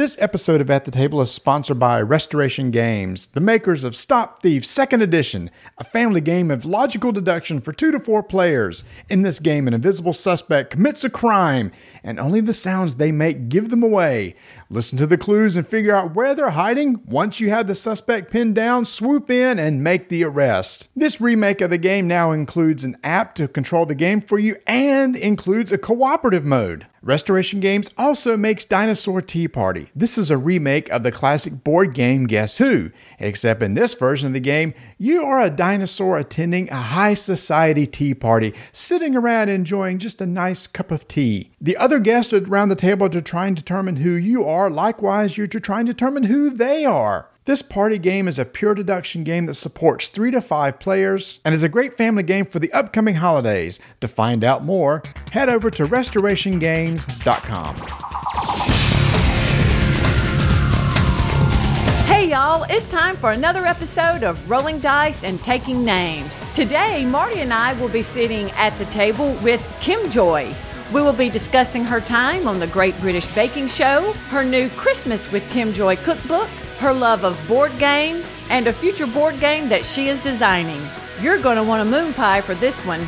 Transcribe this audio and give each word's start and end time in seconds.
This 0.00 0.16
episode 0.18 0.62
of 0.62 0.70
At 0.70 0.86
the 0.86 0.90
Table 0.90 1.20
is 1.20 1.30
sponsored 1.30 1.78
by 1.78 2.00
Restoration 2.00 2.70
Games, 2.70 3.26
the 3.26 3.40
makers 3.42 3.84
of 3.84 3.94
Stop 3.94 4.40
Thief 4.40 4.64
Second 4.64 5.02
Edition, 5.02 5.50
a 5.76 5.84
family 5.84 6.22
game 6.22 6.50
of 6.50 6.64
logical 6.64 7.12
deduction 7.12 7.60
for 7.60 7.74
two 7.74 7.90
to 7.90 8.00
four 8.00 8.22
players. 8.22 8.82
In 9.10 9.20
this 9.20 9.40
game, 9.40 9.68
an 9.68 9.74
invisible 9.74 10.14
suspect 10.14 10.70
commits 10.70 11.04
a 11.04 11.10
crime, 11.10 11.70
and 12.02 12.18
only 12.18 12.40
the 12.40 12.54
sounds 12.54 12.96
they 12.96 13.12
make 13.12 13.50
give 13.50 13.68
them 13.68 13.82
away. 13.82 14.36
Listen 14.72 14.96
to 14.98 15.06
the 15.08 15.18
clues 15.18 15.56
and 15.56 15.66
figure 15.66 15.96
out 15.96 16.14
where 16.14 16.32
they're 16.32 16.50
hiding. 16.50 17.02
Once 17.04 17.40
you 17.40 17.50
have 17.50 17.66
the 17.66 17.74
suspect 17.74 18.30
pinned 18.30 18.54
down, 18.54 18.84
swoop 18.84 19.28
in 19.28 19.58
and 19.58 19.82
make 19.82 20.08
the 20.08 20.22
arrest. 20.22 20.90
This 20.94 21.20
remake 21.20 21.60
of 21.60 21.70
the 21.70 21.78
game 21.78 22.06
now 22.06 22.30
includes 22.30 22.84
an 22.84 22.96
app 23.02 23.34
to 23.34 23.48
control 23.48 23.84
the 23.84 23.96
game 23.96 24.20
for 24.20 24.38
you 24.38 24.56
and 24.68 25.16
includes 25.16 25.72
a 25.72 25.78
cooperative 25.78 26.44
mode. 26.44 26.86
Restoration 27.02 27.60
Games 27.60 27.88
also 27.96 28.36
makes 28.36 28.66
Dinosaur 28.66 29.22
Tea 29.22 29.48
Party. 29.48 29.88
This 29.96 30.18
is 30.18 30.30
a 30.30 30.36
remake 30.36 30.90
of 30.90 31.02
the 31.02 31.10
classic 31.10 31.64
board 31.64 31.94
game 31.94 32.26
Guess 32.26 32.58
Who, 32.58 32.90
except 33.18 33.62
in 33.62 33.72
this 33.72 33.94
version 33.94 34.26
of 34.26 34.34
the 34.34 34.40
game, 34.40 34.74
you 34.98 35.24
are 35.24 35.40
a 35.40 35.48
dinosaur 35.48 36.18
attending 36.18 36.68
a 36.68 36.76
high 36.76 37.14
society 37.14 37.86
tea 37.86 38.12
party, 38.12 38.52
sitting 38.72 39.16
around 39.16 39.48
enjoying 39.48 39.98
just 39.98 40.20
a 40.20 40.26
nice 40.26 40.66
cup 40.66 40.90
of 40.90 41.08
tea. 41.08 41.50
The 41.58 41.78
other 41.78 42.00
guests 42.00 42.34
around 42.34 42.68
the 42.68 42.76
table 42.76 43.08
to 43.08 43.22
try 43.22 43.46
and 43.46 43.56
determine 43.56 43.96
who 43.96 44.10
you 44.10 44.44
are, 44.46 44.59
likewise, 44.68 45.38
you're 45.38 45.46
to 45.46 45.60
try 45.60 45.78
and 45.78 45.86
determine 45.86 46.24
who 46.24 46.50
they 46.50 46.84
are. 46.84 47.30
This 47.46 47.62
party 47.62 47.98
game 47.98 48.28
is 48.28 48.38
a 48.38 48.44
pure 48.44 48.74
deduction 48.74 49.24
game 49.24 49.46
that 49.46 49.54
supports 49.54 50.08
three 50.08 50.30
to 50.30 50.40
five 50.40 50.78
players 50.78 51.40
and 51.44 51.54
is 51.54 51.62
a 51.62 51.68
great 51.68 51.96
family 51.96 52.22
game 52.22 52.44
for 52.44 52.58
the 52.58 52.72
upcoming 52.72 53.14
holidays. 53.14 53.80
To 54.02 54.08
find 54.08 54.44
out 54.44 54.62
more, 54.62 55.02
head 55.32 55.48
over 55.48 55.70
to 55.70 55.86
restorationgames.com. 55.86 57.76
Hey 62.06 62.28
y'all, 62.28 62.64
it's 62.68 62.86
time 62.86 63.16
for 63.16 63.32
another 63.32 63.64
episode 63.64 64.22
of 64.22 64.50
Rolling 64.50 64.78
Dice 64.78 65.24
and 65.24 65.42
Taking 65.42 65.84
Names. 65.84 66.38
Today, 66.54 67.06
Marty 67.06 67.40
and 67.40 67.52
I 67.52 67.72
will 67.80 67.88
be 67.88 68.02
sitting 68.02 68.50
at 68.52 68.78
the 68.78 68.84
table 68.86 69.32
with 69.42 69.66
Kim 69.80 70.10
Joy. 70.10 70.54
We 70.92 71.02
will 71.02 71.12
be 71.12 71.30
discussing 71.30 71.84
her 71.84 72.00
time 72.00 72.48
on 72.48 72.58
the 72.58 72.66
Great 72.66 72.98
British 72.98 73.32
Baking 73.32 73.68
Show, 73.68 74.12
her 74.30 74.42
new 74.42 74.68
Christmas 74.70 75.30
with 75.30 75.48
Kim 75.48 75.72
Joy 75.72 75.94
cookbook, 75.94 76.48
her 76.80 76.92
love 76.92 77.24
of 77.24 77.38
board 77.46 77.78
games, 77.78 78.34
and 78.48 78.66
a 78.66 78.72
future 78.72 79.06
board 79.06 79.38
game 79.38 79.68
that 79.68 79.84
she 79.84 80.08
is 80.08 80.18
designing. 80.18 80.82
You're 81.20 81.38
going 81.38 81.58
to 81.58 81.62
want 81.62 81.86
a 81.86 81.90
moon 81.90 82.12
pie 82.12 82.40
for 82.40 82.56
this 82.56 82.84
one. 82.84 83.06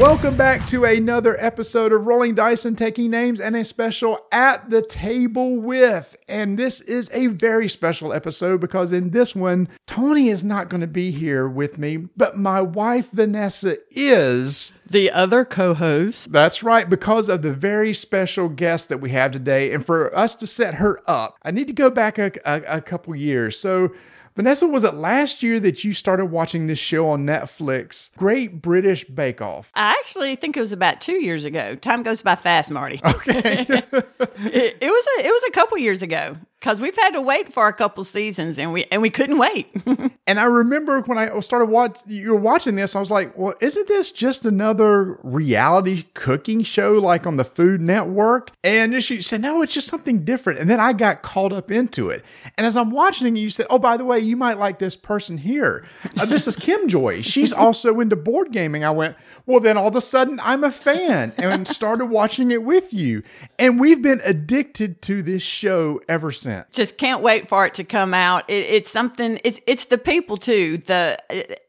Welcome 0.00 0.34
back 0.34 0.66
to 0.68 0.86
another 0.86 1.38
episode 1.38 1.92
of 1.92 2.06
Rolling 2.06 2.34
Dice 2.34 2.64
and 2.64 2.76
Taking 2.76 3.10
Names 3.10 3.38
and 3.38 3.54
a 3.54 3.62
special 3.66 4.18
At 4.32 4.70
the 4.70 4.80
Table 4.80 5.56
with. 5.56 6.16
And 6.26 6.58
this 6.58 6.80
is 6.80 7.10
a 7.12 7.26
very 7.26 7.68
special 7.68 8.10
episode 8.10 8.62
because 8.62 8.92
in 8.92 9.10
this 9.10 9.36
one, 9.36 9.68
Tony 9.86 10.30
is 10.30 10.42
not 10.42 10.70
going 10.70 10.80
to 10.80 10.86
be 10.86 11.10
here 11.10 11.46
with 11.46 11.76
me, 11.76 11.98
but 11.98 12.38
my 12.38 12.62
wife 12.62 13.10
Vanessa 13.10 13.76
is. 13.90 14.72
The 14.88 15.10
other 15.10 15.44
co 15.44 15.74
host. 15.74 16.32
That's 16.32 16.62
right, 16.62 16.88
because 16.88 17.28
of 17.28 17.42
the 17.42 17.52
very 17.52 17.92
special 17.92 18.48
guest 18.48 18.88
that 18.88 19.02
we 19.02 19.10
have 19.10 19.32
today. 19.32 19.74
And 19.74 19.84
for 19.84 20.16
us 20.16 20.34
to 20.36 20.46
set 20.46 20.76
her 20.76 20.98
up, 21.06 21.36
I 21.42 21.50
need 21.50 21.66
to 21.66 21.74
go 21.74 21.90
back 21.90 22.16
a, 22.16 22.32
a, 22.46 22.78
a 22.78 22.80
couple 22.80 23.14
years. 23.14 23.58
So, 23.58 23.92
Vanessa, 24.36 24.66
was 24.66 24.84
it 24.84 24.94
last 24.94 25.42
year 25.42 25.58
that 25.60 25.84
you 25.84 25.92
started 25.92 26.26
watching 26.26 26.66
this 26.66 26.78
show 26.78 27.08
on 27.08 27.26
Netflix, 27.26 28.14
Great 28.16 28.62
British 28.62 29.04
Bake 29.04 29.40
Off? 29.40 29.72
I 29.74 29.90
actually 29.90 30.36
think 30.36 30.56
it 30.56 30.60
was 30.60 30.72
about 30.72 31.00
two 31.00 31.22
years 31.22 31.44
ago. 31.44 31.74
Time 31.74 32.02
goes 32.02 32.22
by 32.22 32.36
fast, 32.36 32.70
Marty. 32.70 33.00
Okay. 33.04 33.66
it, 33.68 34.78
it 34.80 34.80
was 34.80 35.06
a 35.18 35.26
it 35.26 35.30
was 35.30 35.44
a 35.48 35.50
couple 35.52 35.78
years 35.78 36.02
ago 36.02 36.36
because 36.60 36.80
we've 36.80 36.96
had 36.96 37.12
to 37.12 37.22
wait 37.22 37.50
for 37.50 37.68
a 37.68 37.72
couple 37.72 38.04
seasons 38.04 38.58
and 38.58 38.72
we 38.72 38.84
and 38.92 39.00
we 39.00 39.08
couldn't 39.08 39.38
wait. 39.38 39.74
and 40.26 40.38
I 40.38 40.44
remember 40.44 41.00
when 41.00 41.16
I 41.16 41.40
started 41.40 41.70
watch 41.70 41.98
you 42.06 42.32
were 42.32 42.36
watching 42.38 42.76
this, 42.76 42.94
I 42.94 43.00
was 43.00 43.10
like, 43.10 43.36
well, 43.36 43.54
isn't 43.60 43.88
this 43.88 44.12
just 44.12 44.44
another 44.44 45.18
reality 45.22 46.04
cooking 46.12 46.62
show 46.62 46.92
like 46.92 47.26
on 47.26 47.36
the 47.36 47.44
Food 47.44 47.80
Network? 47.80 48.50
And 48.62 49.02
she 49.02 49.22
said, 49.22 49.40
no, 49.40 49.62
it's 49.62 49.72
just 49.72 49.88
something 49.88 50.22
different. 50.24 50.58
And 50.58 50.68
then 50.68 50.80
I 50.80 50.92
got 50.92 51.22
caught 51.22 51.52
up 51.52 51.70
into 51.70 52.10
it. 52.10 52.24
And 52.58 52.66
as 52.66 52.76
I'm 52.76 52.90
watching 52.90 53.34
it, 53.34 53.40
you 53.40 53.48
said, 53.48 53.66
oh, 53.70 53.78
by 53.78 53.96
the 53.96 54.04
way, 54.04 54.18
you 54.18 54.36
might 54.36 54.58
like 54.58 54.78
this 54.78 54.96
person 54.96 55.38
here. 55.38 55.86
Uh, 56.18 56.26
this 56.26 56.46
is 56.46 56.56
Kim 56.56 56.88
Joy. 56.88 57.22
She's 57.22 57.54
also 57.54 58.00
into 58.00 58.16
board 58.16 58.52
gaming. 58.52 58.84
I 58.84 58.90
went, 58.90 59.16
well, 59.46 59.60
then 59.60 59.78
all 59.78 59.88
of 59.88 59.96
a 59.96 60.00
sudden 60.02 60.38
I'm 60.42 60.62
a 60.62 60.70
fan 60.70 61.32
and 61.38 61.66
started 61.66 62.06
watching 62.06 62.50
it 62.50 62.62
with 62.62 62.92
you. 62.92 63.22
And 63.58 63.80
we've 63.80 64.02
been 64.02 64.20
addicted 64.24 65.00
to 65.02 65.22
this 65.22 65.42
show 65.42 66.02
ever 66.06 66.30
since. 66.30 66.49
Just 66.72 66.98
can't 66.98 67.22
wait 67.22 67.48
for 67.48 67.66
it 67.66 67.74
to 67.74 67.84
come 67.84 68.14
out. 68.14 68.48
It, 68.48 68.64
it's 68.64 68.90
something. 68.90 69.38
It's 69.44 69.60
it's 69.66 69.86
the 69.86 69.98
people 69.98 70.36
too. 70.36 70.78
The 70.78 71.18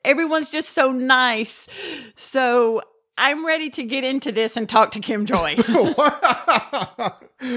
everyone's 0.05 0.51
just 0.51 0.69
so 0.69 0.91
nice. 0.91 1.67
So 2.15 2.81
I'm 3.17 3.45
ready 3.45 3.69
to 3.71 3.83
get 3.83 4.03
into 4.03 4.31
this 4.31 4.57
and 4.57 4.67
talk 4.67 4.91
to 4.91 4.99
Kim 4.99 5.27
Joy. 5.27 5.55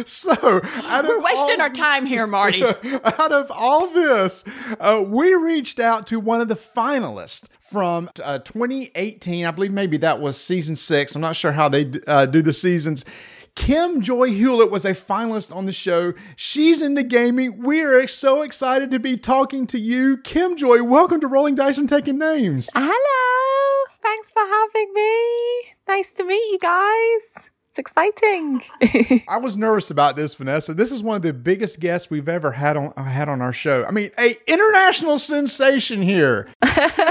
so 0.05 0.37
we're 0.43 1.23
wasting 1.23 1.57
all, 1.57 1.63
our 1.63 1.71
time 1.71 2.05
here, 2.05 2.27
Marty. 2.27 2.63
out 2.65 3.33
of 3.33 3.51
all 3.51 3.87
this, 3.87 4.45
uh, 4.79 5.03
we 5.07 5.33
reached 5.35 5.81
out 5.81 6.07
to 6.09 6.21
one 6.21 6.43
of 6.43 6.49
the 6.49 6.57
finalists 6.57 7.49
from 7.73 8.11
uh, 8.23 8.41
2018. 8.41 9.47
I 9.47 9.51
believe 9.53 9.73
maybe 9.73 9.97
that 9.99 10.21
was 10.21 10.37
season 10.37 10.77
six. 10.77 11.15
I'm 11.15 11.23
not 11.23 11.37
sure 11.37 11.53
how 11.53 11.71
they 11.71 11.91
uh, 12.07 12.27
do 12.27 12.43
the 12.43 12.53
seasons. 12.53 13.07
Kim 13.55 14.01
Joy 14.01 14.31
Hewlett 14.33 14.71
was 14.71 14.85
a 14.85 14.95
finalist 14.95 15.55
on 15.55 15.65
the 15.65 15.73
show. 15.73 16.13
She's 16.35 16.83
into 16.83 17.05
gaming. 17.05 17.63
We 17.63 17.83
are 17.83 18.07
so 18.09 18.43
excited 18.43 18.91
to 18.91 18.99
be 18.99 19.17
talking 19.17 19.67
to 19.69 19.79
you. 19.79 20.17
Kim 20.19 20.57
Joy, 20.57 20.83
welcome 20.83 21.21
to 21.21 21.29
Rolling 21.29 21.55
Dice 21.55 21.79
and 21.79 21.89
Taking 21.89 22.19
Names. 22.19 22.69
Hello. 22.75 23.85
Thanks 24.03 24.31
for 24.33 24.43
having 24.43 24.93
me. 24.93 25.75
Nice 25.87 26.13
to 26.15 26.25
meet 26.25 26.43
you 26.51 26.59
guys. 26.61 27.51
It's 27.75 27.81
exciting. 27.81 28.63
I 29.29 29.39
was 29.39 29.57
nervous 29.57 29.91
about 29.91 30.15
this, 30.15 30.37
Vanessa. 30.37 30.75
This 30.75 30.93
is 30.93 31.03
one 31.03 31.17
of 31.17 31.23
the 31.23 31.33
biggest 31.33 31.81
guests 31.81 32.09
we've 32.09 32.29
ever 32.29 32.53
had 32.53 32.77
on 32.77 32.93
uh, 32.97 33.03
had 33.03 33.29
on 33.29 33.43
our 33.43 33.53
show. 33.53 33.85
I 33.85 33.91
mean, 33.91 34.13
a 34.17 34.37
international 34.47 35.19
sensation 35.19 36.01
here. 36.01 36.49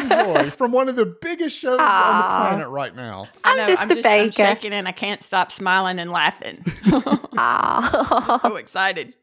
Joy, 0.08 0.52
from 0.52 0.72
one 0.72 0.88
of 0.88 0.96
the 0.96 1.18
biggest 1.22 1.60
shows 1.60 1.78
Aww. 1.78 1.82
on 1.82 2.18
the 2.18 2.48
planet 2.48 2.70
right 2.70 2.96
now. 2.96 3.28
I'm 3.44 3.58
know, 3.58 3.66
just 3.66 3.84
I'm 3.84 3.92
a 3.92 3.96
just, 3.96 4.06
baker. 4.06 4.24
I'm 4.24 4.56
shaking 4.56 4.72
and 4.72 4.88
I 4.88 4.94
can't 4.94 5.22
stop 5.22 5.52
smiling 5.52 6.00
and 6.00 6.12
laughing. 6.12 6.64
I'm 7.34 8.40
so 8.40 8.56
excited. 8.56 9.16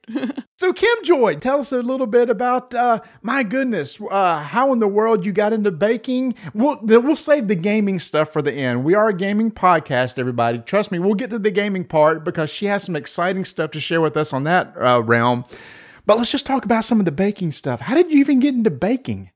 So, 0.60 0.74
Kim 0.74 1.02
Joy, 1.04 1.36
tell 1.36 1.60
us 1.60 1.72
a 1.72 1.80
little 1.80 2.06
bit 2.06 2.28
about. 2.28 2.74
Uh, 2.74 3.00
my 3.22 3.42
goodness, 3.42 3.98
uh, 4.10 4.42
how 4.42 4.74
in 4.74 4.78
the 4.78 4.86
world 4.86 5.24
you 5.24 5.32
got 5.32 5.54
into 5.54 5.70
baking? 5.70 6.34
We'll 6.52 6.78
we'll 6.82 7.16
save 7.16 7.48
the 7.48 7.54
gaming 7.54 7.98
stuff 7.98 8.30
for 8.30 8.42
the 8.42 8.52
end. 8.52 8.84
We 8.84 8.94
are 8.94 9.08
a 9.08 9.14
gaming 9.14 9.52
podcast, 9.52 10.18
everybody. 10.18 10.58
Trust 10.58 10.92
me, 10.92 10.98
we'll 10.98 11.14
get 11.14 11.30
to 11.30 11.38
the 11.38 11.50
gaming 11.50 11.84
part 11.84 12.24
because 12.24 12.50
she 12.50 12.66
has 12.66 12.84
some 12.84 12.94
exciting 12.94 13.46
stuff 13.46 13.70
to 13.70 13.80
share 13.80 14.02
with 14.02 14.18
us 14.18 14.34
on 14.34 14.44
that 14.44 14.74
uh, 14.76 15.02
realm. 15.02 15.46
But 16.04 16.18
let's 16.18 16.30
just 16.30 16.44
talk 16.44 16.66
about 16.66 16.84
some 16.84 16.98
of 16.98 17.06
the 17.06 17.12
baking 17.12 17.52
stuff. 17.52 17.80
How 17.80 17.94
did 17.94 18.10
you 18.10 18.18
even 18.18 18.38
get 18.38 18.52
into 18.52 18.68
baking? 18.70 19.30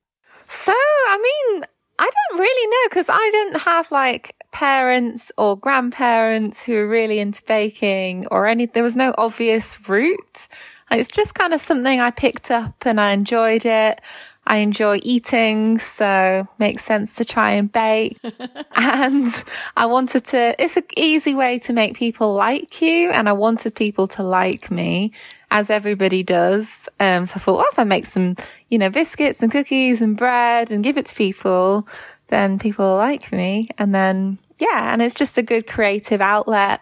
So, 0.45 0.73
I 0.73 1.17
mean, 1.17 1.65
I 1.97 2.07
don't 2.29 2.39
really 2.39 2.67
know 2.69 2.89
because 2.89 3.09
I 3.09 3.29
didn't 3.31 3.61
have 3.61 3.91
like 3.91 4.35
parents 4.51 5.31
or 5.39 5.57
grandparents 5.57 6.61
who 6.61 6.73
were 6.73 6.87
really 6.87 7.17
into 7.17 7.41
baking 7.47 8.27
or 8.27 8.45
any, 8.45 8.67
there 8.67 8.83
was 8.83 8.95
no 8.95 9.15
obvious 9.17 9.89
route. 9.89 10.47
It's 10.91 11.09
just 11.09 11.35
kind 11.35 11.53
of 11.53 11.61
something 11.61 11.99
I 11.99 12.11
picked 12.11 12.51
up 12.51 12.85
and 12.85 12.99
I 13.01 13.11
enjoyed 13.11 13.65
it. 13.65 14.01
I 14.47 14.57
enjoy 14.57 14.99
eating, 15.01 15.79
so 15.79 16.47
makes 16.59 16.83
sense 16.83 17.15
to 17.15 17.25
try 17.25 17.51
and 17.51 17.71
bake. 17.71 18.19
and 18.75 19.43
I 19.75 19.87
wanted 19.87 20.25
to, 20.25 20.55
it's 20.61 20.77
an 20.77 20.83
easy 20.95 21.33
way 21.33 21.57
to 21.59 21.73
make 21.73 21.97
people 21.97 22.33
like 22.33 22.79
you. 22.81 23.09
And 23.09 23.27
I 23.27 23.33
wanted 23.33 23.73
people 23.73 24.07
to 24.09 24.21
like 24.21 24.69
me 24.69 25.13
as 25.49 25.71
everybody 25.71 26.21
does. 26.21 26.87
Um, 26.99 27.25
so 27.25 27.33
I 27.37 27.39
thought, 27.39 27.57
well, 27.57 27.65
if 27.71 27.79
I 27.79 27.85
make 27.85 28.05
some, 28.05 28.35
you 28.69 28.77
know, 28.77 28.89
biscuits 28.89 29.41
and 29.41 29.51
cookies 29.51 30.01
and 30.01 30.15
bread 30.15 30.69
and 30.69 30.83
give 30.83 30.97
it 30.97 31.07
to 31.07 31.15
people, 31.15 31.87
then 32.27 32.59
people 32.59 32.95
like 32.95 33.31
me. 33.31 33.69
And 33.79 33.95
then, 33.95 34.37
yeah, 34.59 34.93
and 34.93 35.01
it's 35.01 35.15
just 35.15 35.39
a 35.39 35.43
good 35.43 35.65
creative 35.65 36.21
outlet. 36.21 36.81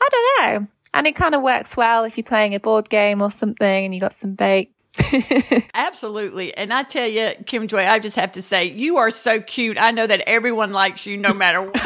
I 0.00 0.08
don't 0.10 0.60
know. 0.60 0.66
And 0.98 1.06
it 1.06 1.14
kind 1.14 1.34
of 1.34 1.42
works 1.42 1.76
well 1.76 2.04
if 2.04 2.16
you're 2.16 2.24
playing 2.24 2.54
a 2.54 2.60
board 2.60 2.88
game 2.90 3.22
or 3.22 3.30
something 3.30 3.84
and 3.84 3.94
you 3.94 4.00
got 4.00 4.12
some 4.12 4.34
bake 4.34 4.72
Absolutely. 5.74 6.56
And 6.56 6.72
I 6.72 6.82
tell 6.82 7.06
you, 7.06 7.32
Kim 7.46 7.68
Joy, 7.68 7.86
I 7.86 7.98
just 7.98 8.16
have 8.16 8.32
to 8.32 8.42
say, 8.42 8.64
you 8.64 8.96
are 8.98 9.10
so 9.10 9.40
cute. 9.40 9.78
I 9.78 9.90
know 9.90 10.06
that 10.06 10.22
everyone 10.26 10.72
likes 10.72 11.06
you 11.06 11.16
no 11.16 11.32
matter 11.32 11.62
what. 11.62 11.72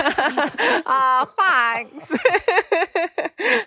oh, 0.86 1.32
thanks. 1.38 2.12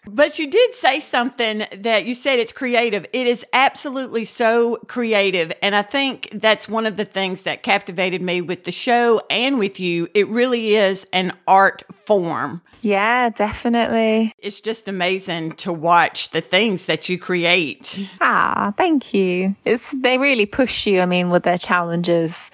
but 0.08 0.40
you 0.40 0.50
did 0.50 0.76
say 0.76 1.00
something 1.00 1.66
that 1.78 2.06
you 2.06 2.16
said 2.16 2.40
it's 2.40 2.52
creative. 2.52 3.06
It 3.14 3.28
is 3.28 3.46
absolutely 3.54 4.26
so 4.26 4.78
creative. 4.88 5.52
And 5.62 5.76
I 5.76 5.82
think 5.82 6.30
that's 6.34 6.68
one 6.68 6.86
of 6.86 6.98
the 6.98 7.06
things 7.06 7.44
that 7.44 7.64
captivated 7.64 8.22
me 8.22 8.42
with 8.42 8.64
the 8.64 8.72
show 8.72 9.22
and 9.30 9.60
with 9.60 9.80
you. 9.80 10.08
It 10.14 10.28
really 10.30 10.76
is 10.76 11.06
an 11.14 11.34
art 11.48 11.84
form. 11.94 12.62
Yeah, 12.82 13.30
definitely. 13.30 14.34
It's 14.40 14.62
just 14.62 14.88
amazing 14.88 15.54
to 15.54 15.74
watch 15.74 16.30
the 16.30 16.42
things 16.42 16.86
that 16.86 17.10
you 17.10 17.18
create. 17.18 18.08
Ah, 18.22 18.74
thank 18.78 19.14
you. 19.14 19.56
It's 19.66 19.92
they 19.92 20.18
really 20.18 20.46
push 20.46 20.86
you. 20.88 21.02
I 21.02 21.06
mean, 21.06 21.30
with 21.30 21.44
their 21.44 21.58
challenges, 21.58 22.52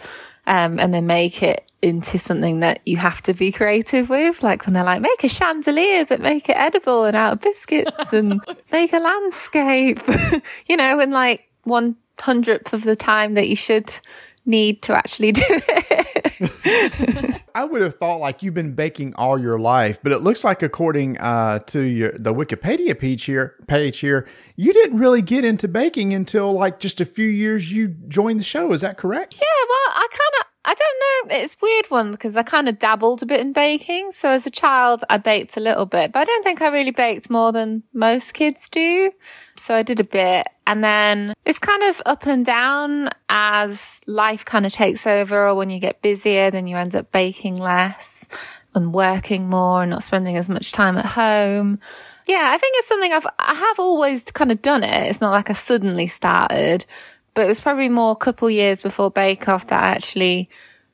um, 0.47 0.79
and 0.79 0.93
they 0.93 1.01
make 1.01 1.43
it 1.43 1.69
into 1.81 2.17
something 2.17 2.59
that 2.59 2.79
you 2.85 2.97
have 2.97 3.21
to 3.23 3.33
be 3.33 3.51
creative 3.51 4.09
with. 4.09 4.43
Like 4.43 4.65
when 4.65 4.73
they're 4.73 4.83
like, 4.83 5.01
make 5.01 5.23
a 5.23 5.29
chandelier, 5.29 6.05
but 6.05 6.19
make 6.19 6.49
it 6.49 6.57
edible 6.57 7.05
and 7.05 7.15
out 7.15 7.33
of 7.33 7.41
biscuits, 7.41 8.13
and 8.13 8.41
make 8.71 8.93
a 8.93 8.99
landscape. 8.99 9.99
you 10.67 10.77
know, 10.77 10.99
and 10.99 11.11
like 11.11 11.49
one 11.63 11.95
hundredth 12.19 12.73
of 12.73 12.83
the 12.83 12.95
time 12.95 13.33
that 13.33 13.49
you 13.49 13.55
should 13.55 13.97
need 14.45 14.81
to 14.83 14.95
actually 14.95 15.31
do 15.31 15.43
it. 15.47 17.41
I 17.55 17.65
would 17.65 17.81
have 17.81 17.97
thought 17.97 18.19
like 18.19 18.41
you've 18.41 18.53
been 18.53 18.73
baking 18.73 19.13
all 19.15 19.37
your 19.37 19.59
life, 19.59 19.99
but 20.01 20.11
it 20.11 20.19
looks 20.19 20.43
like 20.43 20.63
according 20.63 21.17
uh, 21.19 21.59
to 21.59 21.81
your 21.81 22.11
the 22.13 22.33
Wikipedia 22.33 22.97
page 22.97 23.25
here, 23.25 23.55
page 23.67 23.99
here, 23.99 24.27
you 24.55 24.73
didn't 24.73 24.97
really 24.97 25.21
get 25.21 25.45
into 25.45 25.67
baking 25.67 26.13
until 26.13 26.53
like 26.53 26.79
just 26.79 27.01
a 27.01 27.05
few 27.05 27.27
years 27.27 27.71
you 27.71 27.89
joined 28.07 28.39
the 28.39 28.43
show. 28.43 28.73
Is 28.73 28.81
that 28.81 28.97
correct? 28.97 29.35
Yeah, 29.35 29.65
well, 29.69 29.95
I 29.95 30.07
kind 30.09 30.40
of 30.40 30.40
I 30.63 30.75
don't 30.75 31.31
know. 31.31 31.41
It's 31.41 31.57
weird 31.59 31.87
one 31.89 32.11
because 32.11 32.37
I 32.37 32.43
kind 32.43 32.69
of 32.69 32.77
dabbled 32.77 33.23
a 33.23 33.25
bit 33.25 33.39
in 33.39 33.51
baking. 33.51 34.11
So 34.11 34.29
as 34.29 34.45
a 34.45 34.51
child, 34.51 35.03
I 35.09 35.17
baked 35.17 35.57
a 35.57 35.59
little 35.59 35.87
bit, 35.87 36.11
but 36.11 36.19
I 36.19 36.23
don't 36.23 36.43
think 36.43 36.61
I 36.61 36.67
really 36.67 36.91
baked 36.91 37.31
more 37.31 37.51
than 37.51 37.81
most 37.93 38.33
kids 38.33 38.69
do. 38.69 39.11
So 39.57 39.73
I 39.73 39.81
did 39.81 39.99
a 39.99 40.03
bit 40.03 40.47
and 40.67 40.83
then 40.83 41.33
it's 41.45 41.57
kind 41.57 41.83
of 41.83 42.01
up 42.05 42.27
and 42.27 42.45
down 42.45 43.09
as 43.27 44.01
life 44.05 44.45
kind 44.45 44.65
of 44.65 44.71
takes 44.71 45.07
over 45.07 45.47
or 45.47 45.55
when 45.55 45.71
you 45.71 45.79
get 45.79 46.03
busier, 46.03 46.51
then 46.51 46.67
you 46.67 46.77
end 46.77 46.95
up 46.95 47.11
baking 47.11 47.57
less 47.57 48.29
and 48.75 48.93
working 48.93 49.49
more 49.49 49.81
and 49.81 49.89
not 49.89 50.03
spending 50.03 50.37
as 50.37 50.47
much 50.47 50.71
time 50.71 50.97
at 50.97 51.05
home. 51.05 51.79
Yeah, 52.27 52.49
I 52.51 52.57
think 52.59 52.75
it's 52.77 52.87
something 52.87 53.11
I've, 53.11 53.27
I 53.39 53.55
have 53.55 53.79
always 53.79 54.25
kind 54.25 54.51
of 54.51 54.61
done 54.61 54.83
it. 54.83 55.07
It's 55.09 55.21
not 55.21 55.31
like 55.31 55.49
I 55.49 55.53
suddenly 55.53 56.07
started, 56.07 56.85
but 57.33 57.43
it 57.43 57.47
was 57.47 57.61
probably 57.61 57.89
more 57.89 58.11
a 58.11 58.15
couple 58.15 58.49
years 58.49 58.81
before 58.81 59.11
Bake 59.11 59.47
Off 59.47 59.67
that 59.67 59.83
I 59.83 59.87
actually 59.89 60.49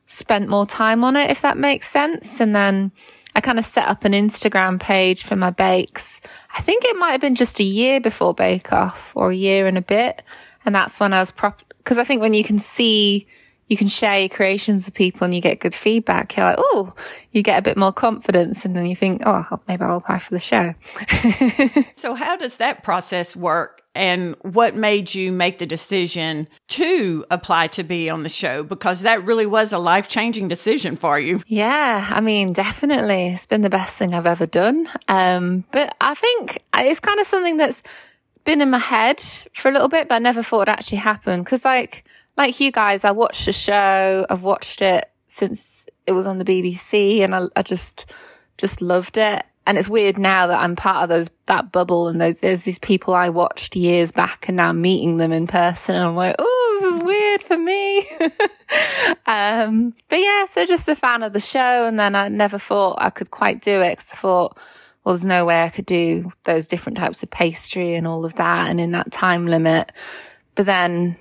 spent 0.06 0.50
more 0.50 0.66
time 0.66 1.04
on 1.04 1.16
it, 1.16 1.30
if 1.30 1.42
that 1.42 1.58
makes 1.58 1.90
sense. 1.90 2.40
And 2.40 2.56
then 2.56 2.92
I 3.36 3.42
kind 3.42 3.60
of 3.60 3.66
set 3.66 3.88
up 3.88 4.06
an 4.06 4.14
Instagram 4.14 4.80
page 4.80 5.24
for 5.24 5.36
my 5.36 5.50
bakes. 5.50 6.22
I 6.56 6.62
think 6.62 6.84
it 6.86 6.98
might 6.98 7.12
have 7.12 7.22
been 7.22 7.36
just 7.36 7.60
a 7.60 7.64
year 7.64 8.00
before 8.00 8.34
Bake 8.34 8.74
Off 8.74 9.12
or 9.16 9.32
a 9.32 9.36
year 9.36 9.68
and 9.68 9.78
a 9.78 9.82
bit. 9.82 10.24
And 10.66 10.74
that's 10.74 11.00
when 11.00 11.14
I 11.14 11.20
was 11.20 11.32
prop, 11.32 11.62
cause 11.84 11.98
I 11.98 12.04
think 12.04 12.22
when 12.22 12.34
you 12.34 12.44
can 12.44 12.60
see, 12.60 13.28
you 13.68 13.76
can 13.76 13.88
share 13.88 14.20
your 14.20 14.30
creations 14.30 14.86
with 14.86 14.94
people 14.94 15.26
and 15.26 15.34
you 15.34 15.42
get 15.42 15.60
good 15.60 15.76
feedback. 15.76 16.36
You're 16.36 16.46
like, 16.46 16.58
oh, 16.58 16.94
you 17.32 17.44
get 17.44 17.60
a 17.60 17.62
bit 17.62 17.78
more 17.78 17.92
confidence. 17.92 18.64
And 18.64 18.76
then 18.76 18.86
you 18.86 18.96
think, 18.96 19.24
oh, 19.26 19.46
maybe 19.68 19.84
I'll 19.84 19.98
apply 19.98 20.20
for 20.20 20.34
the 20.34 20.40
show. 20.40 20.74
so 21.96 22.14
how 22.14 22.38
does 22.38 22.58
that 22.58 22.84
process 22.84 23.36
work? 23.36 23.77
And 23.98 24.36
what 24.42 24.76
made 24.76 25.14
you 25.16 25.32
make 25.32 25.58
the 25.58 25.66
decision 25.66 26.48
to 26.68 27.26
apply 27.32 27.68
to 27.68 27.84
be 27.84 28.10
on 28.10 28.24
the 28.24 28.30
show 28.30 28.64
because 28.64 29.02
that 29.02 29.26
really 29.26 29.48
was 29.48 29.74
a 29.74 29.80
life 29.80 30.08
changing 30.08 30.48
decision 30.48 30.96
for 30.96 31.20
you. 31.20 31.42
Yeah, 31.48 32.08
I 32.10 32.22
mean, 32.22 32.54
definitely. 32.54 33.30
It's 33.30 33.48
been 33.48 33.62
the 33.62 33.70
best 33.70 33.98
thing 33.98 34.14
I've 34.14 34.28
ever 34.28 34.46
done. 34.46 34.88
Um, 35.08 35.66
but 35.72 35.96
I 36.00 36.14
think 36.14 36.62
it's 36.76 37.00
kind 37.00 37.20
of 37.20 37.26
something 37.26 37.58
that's 37.58 37.82
been 38.44 38.62
in 38.62 38.70
my 38.70 38.78
head 38.78 39.20
for 39.54 39.70
a 39.70 39.72
little 39.72 39.90
bit, 39.90 40.08
but 40.08 40.16
I 40.16 40.20
never 40.20 40.44
thought 40.44 40.70
it 40.70 40.72
actually 40.72 41.00
happened. 41.00 41.46
Cause 41.46 41.66
like, 41.66 42.06
like 42.38 42.60
you 42.60 42.72
guys, 42.72 43.04
I 43.04 43.12
watched 43.12 43.46
the 43.46 43.54
show. 43.54 44.26
I've 44.30 44.44
watched 44.44 44.82
it 44.82 45.10
since 45.28 45.88
it 46.06 46.12
was 46.12 46.28
on 46.28 46.38
the 46.38 46.46
BBC 46.46 47.22
and 47.22 47.36
I, 47.36 47.48
I 47.56 47.64
just, 47.64 48.06
just 48.58 48.82
loved 48.82 49.18
it. 49.18 49.44
And 49.68 49.78
it's 49.78 49.90
weird 49.90 50.18
now 50.18 50.48
that 50.48 50.62
I'm 50.62 50.78
part 50.78 51.04
of 51.04 51.10
those, 51.10 51.30
that 51.48 51.74
bubble 51.74 52.08
and 52.08 52.22
those, 52.22 52.40
there's 52.40 52.64
these 52.64 52.80
people 52.80 53.14
I 53.14 53.28
watched 53.28 53.76
years 53.76 54.14
back 54.14 54.48
and 54.48 54.56
now 54.56 54.72
meeting 54.72 55.18
them 55.18 55.34
in 55.34 55.46
person 55.46 55.94
and 55.94 56.08
I'm 56.08 56.16
like, 56.16 56.38
oh, 56.40 56.80
this 56.80 56.96
is 56.96 57.04
weird 57.04 57.42
for 57.42 57.58
me. 57.58 58.00
um, 59.26 59.94
but 60.08 60.20
yeah, 60.22 60.46
so 60.46 60.66
just 60.66 60.88
a 60.88 60.96
fan 60.96 61.22
of 61.22 61.34
the 61.34 61.42
show. 61.42 61.86
And 61.86 62.00
then 62.00 62.16
I 62.16 62.30
never 62.30 62.58
thought 62.58 63.00
I 63.02 63.10
could 63.10 63.30
quite 63.30 63.62
do 63.62 63.82
it 63.82 63.98
because 63.98 64.14
I 64.14 64.16
thought, 64.16 64.58
well, 65.04 65.14
there's 65.14 65.26
no 65.26 65.44
way 65.44 65.62
I 65.62 65.70
could 65.70 65.86
do 65.86 66.32
those 66.46 66.70
different 66.70 66.98
types 66.98 67.22
of 67.22 67.30
pastry 67.30 67.96
and 67.96 68.08
all 68.08 68.24
of 68.24 68.36
that 68.36 68.70
and 68.70 68.80
in 68.80 68.92
that 68.94 69.12
time 69.12 69.48
limit. 69.48 69.92
But 70.56 70.66
then, 70.66 71.18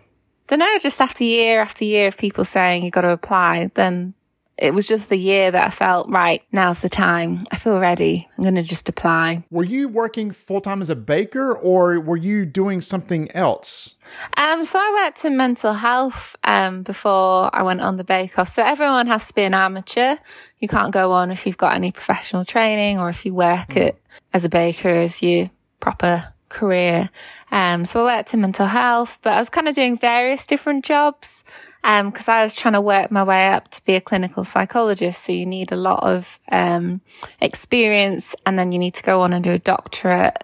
don't 0.46 0.60
know, 0.60 0.78
just 0.80 1.00
after 1.00 1.24
year 1.24 1.60
after 1.60 1.84
year 1.84 2.06
of 2.06 2.16
people 2.16 2.44
saying 2.44 2.84
you 2.84 2.92
got 2.92 3.00
to 3.00 3.10
apply, 3.10 3.72
then 3.74 4.14
it 4.58 4.72
was 4.72 4.86
just 4.86 5.10
the 5.10 5.16
year 5.16 5.50
that 5.50 5.66
I 5.66 5.70
felt, 5.70 6.08
right, 6.08 6.42
now's 6.50 6.80
the 6.80 6.88
time. 6.88 7.46
I 7.50 7.56
feel 7.56 7.78
ready. 7.78 8.26
I'm 8.36 8.42
going 8.42 8.54
to 8.54 8.62
just 8.62 8.88
apply. 8.88 9.44
Were 9.50 9.64
you 9.64 9.88
working 9.88 10.30
full 10.30 10.62
time 10.62 10.80
as 10.80 10.88
a 10.88 10.96
baker 10.96 11.54
or 11.54 12.00
were 12.00 12.16
you 12.16 12.46
doing 12.46 12.80
something 12.80 13.30
else? 13.32 13.96
Um, 14.36 14.64
so 14.64 14.78
I 14.78 15.04
worked 15.04 15.24
in 15.24 15.36
mental 15.36 15.74
health, 15.74 16.36
um, 16.44 16.82
before 16.82 17.50
I 17.54 17.62
went 17.62 17.82
on 17.82 17.96
the 17.96 18.04
bake 18.04 18.38
off. 18.38 18.48
So 18.48 18.62
everyone 18.62 19.08
has 19.08 19.28
to 19.28 19.34
be 19.34 19.42
an 19.42 19.52
amateur. 19.52 20.16
You 20.58 20.68
can't 20.68 20.92
go 20.92 21.12
on 21.12 21.30
if 21.30 21.46
you've 21.46 21.58
got 21.58 21.74
any 21.74 21.92
professional 21.92 22.44
training 22.44 22.98
or 22.98 23.10
if 23.10 23.26
you 23.26 23.34
work 23.34 23.68
mm. 23.68 23.88
it 23.88 24.02
as 24.32 24.44
a 24.44 24.48
baker 24.48 24.88
as 24.88 25.22
your 25.22 25.50
proper 25.80 26.32
career. 26.48 27.10
Um, 27.50 27.84
so 27.84 28.06
I 28.06 28.16
worked 28.16 28.32
in 28.32 28.40
mental 28.40 28.66
health, 28.66 29.18
but 29.22 29.34
I 29.34 29.38
was 29.38 29.50
kind 29.50 29.68
of 29.68 29.74
doing 29.74 29.98
various 29.98 30.46
different 30.46 30.84
jobs 30.84 31.44
because 31.82 32.28
um, 32.28 32.34
I 32.34 32.42
was 32.42 32.56
trying 32.56 32.74
to 32.74 32.80
work 32.80 33.10
my 33.10 33.22
way 33.22 33.48
up 33.48 33.68
to 33.68 33.84
be 33.84 33.94
a 33.94 34.00
clinical 34.00 34.44
psychologist. 34.44 35.24
So 35.24 35.32
you 35.32 35.46
need 35.46 35.70
a 35.70 35.76
lot 35.76 36.02
of 36.02 36.38
um, 36.50 37.00
experience, 37.40 38.34
and 38.44 38.58
then 38.58 38.72
you 38.72 38.78
need 38.78 38.94
to 38.94 39.02
go 39.02 39.22
on 39.22 39.32
and 39.32 39.44
do 39.44 39.52
a 39.52 39.58
doctorate, 39.58 40.42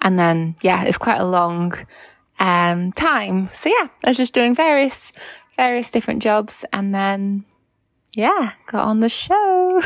and 0.00 0.18
then 0.18 0.56
yeah, 0.62 0.84
it's 0.84 0.98
quite 0.98 1.20
a 1.20 1.26
long 1.26 1.74
um, 2.38 2.92
time. 2.92 3.48
So 3.52 3.68
yeah, 3.68 3.88
I 4.04 4.10
was 4.10 4.16
just 4.16 4.34
doing 4.34 4.54
various 4.54 5.12
various 5.56 5.90
different 5.90 6.22
jobs, 6.22 6.64
and 6.72 6.94
then 6.94 7.44
yeah, 8.14 8.52
got 8.66 8.84
on 8.84 9.00
the 9.00 9.08
show. 9.08 9.80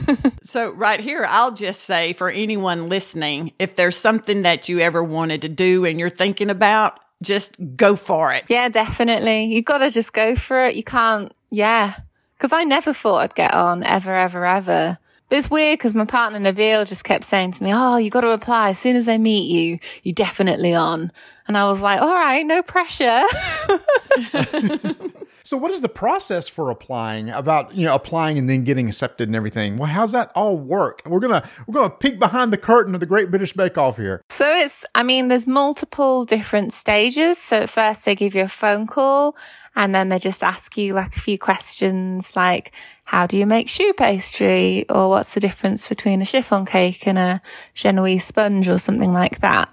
so, 0.42 0.70
right 0.72 1.00
here, 1.00 1.24
I'll 1.26 1.54
just 1.54 1.84
say 1.84 2.12
for 2.12 2.30
anyone 2.30 2.88
listening, 2.88 3.52
if 3.58 3.76
there's 3.76 3.96
something 3.96 4.42
that 4.42 4.68
you 4.68 4.80
ever 4.80 5.02
wanted 5.02 5.42
to 5.42 5.48
do 5.48 5.84
and 5.84 5.98
you're 5.98 6.10
thinking 6.10 6.50
about, 6.50 7.00
just 7.22 7.56
go 7.76 7.96
for 7.96 8.32
it. 8.32 8.44
Yeah, 8.48 8.68
definitely. 8.68 9.46
You 9.46 9.62
got 9.62 9.78
to 9.78 9.90
just 9.90 10.12
go 10.12 10.36
for 10.36 10.64
it. 10.64 10.76
You 10.76 10.84
can't, 10.84 11.32
yeah. 11.50 11.96
Because 12.36 12.52
I 12.52 12.64
never 12.64 12.92
thought 12.92 13.18
I'd 13.18 13.34
get 13.34 13.54
on 13.54 13.82
ever, 13.82 14.14
ever, 14.14 14.44
ever. 14.46 14.98
But 15.28 15.38
it's 15.38 15.50
weird 15.50 15.78
because 15.78 15.94
my 15.94 16.04
partner 16.04 16.38
Nabil 16.38 16.86
just 16.86 17.04
kept 17.04 17.24
saying 17.24 17.52
to 17.52 17.62
me, 17.62 17.72
Oh, 17.74 17.96
you 17.96 18.10
got 18.10 18.22
to 18.22 18.30
apply. 18.30 18.70
As 18.70 18.78
soon 18.78 18.96
as 18.96 19.08
I 19.08 19.18
meet 19.18 19.50
you, 19.50 19.78
you're 20.02 20.14
definitely 20.14 20.74
on. 20.74 21.12
And 21.46 21.58
I 21.58 21.64
was 21.64 21.82
like, 21.82 22.00
All 22.00 22.14
right, 22.14 22.46
no 22.46 22.62
pressure. 22.62 23.24
So 25.48 25.56
what 25.56 25.70
is 25.70 25.80
the 25.80 25.88
process 25.88 26.46
for 26.46 26.68
applying 26.68 27.30
about, 27.30 27.74
you 27.74 27.86
know, 27.86 27.94
applying 27.94 28.36
and 28.36 28.50
then 28.50 28.64
getting 28.64 28.86
accepted 28.86 29.30
and 29.30 29.34
everything? 29.34 29.78
Well, 29.78 29.88
how's 29.88 30.12
that 30.12 30.30
all 30.34 30.58
work? 30.58 31.00
We're 31.06 31.20
going 31.20 31.40
to 31.40 31.48
we're 31.66 31.72
going 31.72 31.88
to 31.88 31.96
peek 31.96 32.18
behind 32.18 32.52
the 32.52 32.58
curtain 32.58 32.92
of 32.92 33.00
the 33.00 33.06
Great 33.06 33.30
British 33.30 33.54
Bake 33.54 33.78
Off 33.78 33.96
here. 33.96 34.22
So 34.28 34.44
it's 34.44 34.84
I 34.94 35.02
mean 35.02 35.28
there's 35.28 35.46
multiple 35.46 36.26
different 36.26 36.74
stages. 36.74 37.38
So 37.38 37.62
at 37.62 37.70
first 37.70 38.04
they 38.04 38.14
give 38.14 38.34
you 38.34 38.42
a 38.42 38.48
phone 38.48 38.86
call 38.86 39.38
and 39.74 39.94
then 39.94 40.10
they 40.10 40.18
just 40.18 40.44
ask 40.44 40.76
you 40.76 40.92
like 40.92 41.16
a 41.16 41.20
few 41.20 41.38
questions 41.38 42.36
like 42.36 42.72
how 43.04 43.26
do 43.26 43.38
you 43.38 43.46
make 43.46 43.68
choux 43.68 43.94
pastry 43.94 44.84
or 44.90 45.08
what's 45.08 45.32
the 45.32 45.40
difference 45.40 45.88
between 45.88 46.20
a 46.20 46.26
chiffon 46.26 46.66
cake 46.66 47.06
and 47.06 47.16
a 47.16 47.40
Genoese 47.72 48.26
sponge 48.26 48.68
or 48.68 48.76
something 48.76 49.14
like 49.14 49.40
that. 49.40 49.70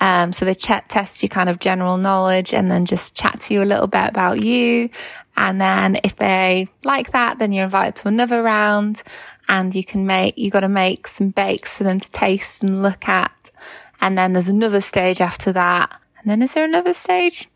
Um, 0.00 0.32
so 0.32 0.44
they 0.44 0.54
chat, 0.54 0.88
test 0.88 1.22
your 1.22 1.28
kind 1.28 1.48
of 1.48 1.58
general 1.58 1.96
knowledge 1.96 2.52
and 2.52 2.70
then 2.70 2.84
just 2.84 3.16
chat 3.16 3.40
to 3.42 3.54
you 3.54 3.62
a 3.62 3.64
little 3.64 3.86
bit 3.86 4.08
about 4.08 4.42
you. 4.42 4.90
And 5.36 5.60
then 5.60 5.98
if 6.04 6.16
they 6.16 6.68
like 6.84 7.12
that, 7.12 7.38
then 7.38 7.52
you're 7.52 7.64
invited 7.64 7.96
to 7.96 8.08
another 8.08 8.42
round 8.42 9.02
and 9.48 9.74
you 9.74 9.84
can 9.84 10.06
make, 10.06 10.36
you 10.36 10.50
got 10.50 10.60
to 10.60 10.68
make 10.68 11.06
some 11.06 11.30
bakes 11.30 11.76
for 11.78 11.84
them 11.84 12.00
to 12.00 12.10
taste 12.10 12.62
and 12.62 12.82
look 12.82 13.08
at. 13.08 13.50
And 14.00 14.16
then 14.18 14.32
there's 14.32 14.48
another 14.48 14.80
stage 14.80 15.20
after 15.20 15.52
that. 15.52 16.00
And 16.18 16.30
then 16.30 16.42
is 16.42 16.54
there 16.54 16.64
another 16.64 16.92
stage? 16.92 17.48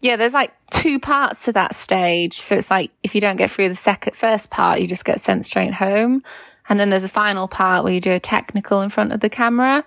Yeah, 0.00 0.16
there's 0.16 0.34
like 0.34 0.52
two 0.70 1.00
parts 1.00 1.44
to 1.44 1.52
that 1.52 1.74
stage. 1.74 2.34
So 2.34 2.56
it's 2.56 2.70
like 2.70 2.90
if 3.02 3.14
you 3.14 3.20
don't 3.20 3.36
get 3.36 3.50
through 3.50 3.68
the 3.68 3.74
second, 3.74 4.14
first 4.14 4.50
part, 4.50 4.80
you 4.80 4.86
just 4.86 5.04
get 5.04 5.20
sent 5.20 5.44
straight 5.44 5.74
home. 5.74 6.20
And 6.68 6.78
then 6.78 6.90
there's 6.90 7.04
a 7.04 7.08
final 7.08 7.48
part 7.48 7.82
where 7.84 7.92
you 7.92 8.00
do 8.00 8.12
a 8.12 8.20
technical 8.20 8.82
in 8.82 8.90
front 8.90 9.12
of 9.12 9.20
the 9.20 9.30
camera 9.30 9.84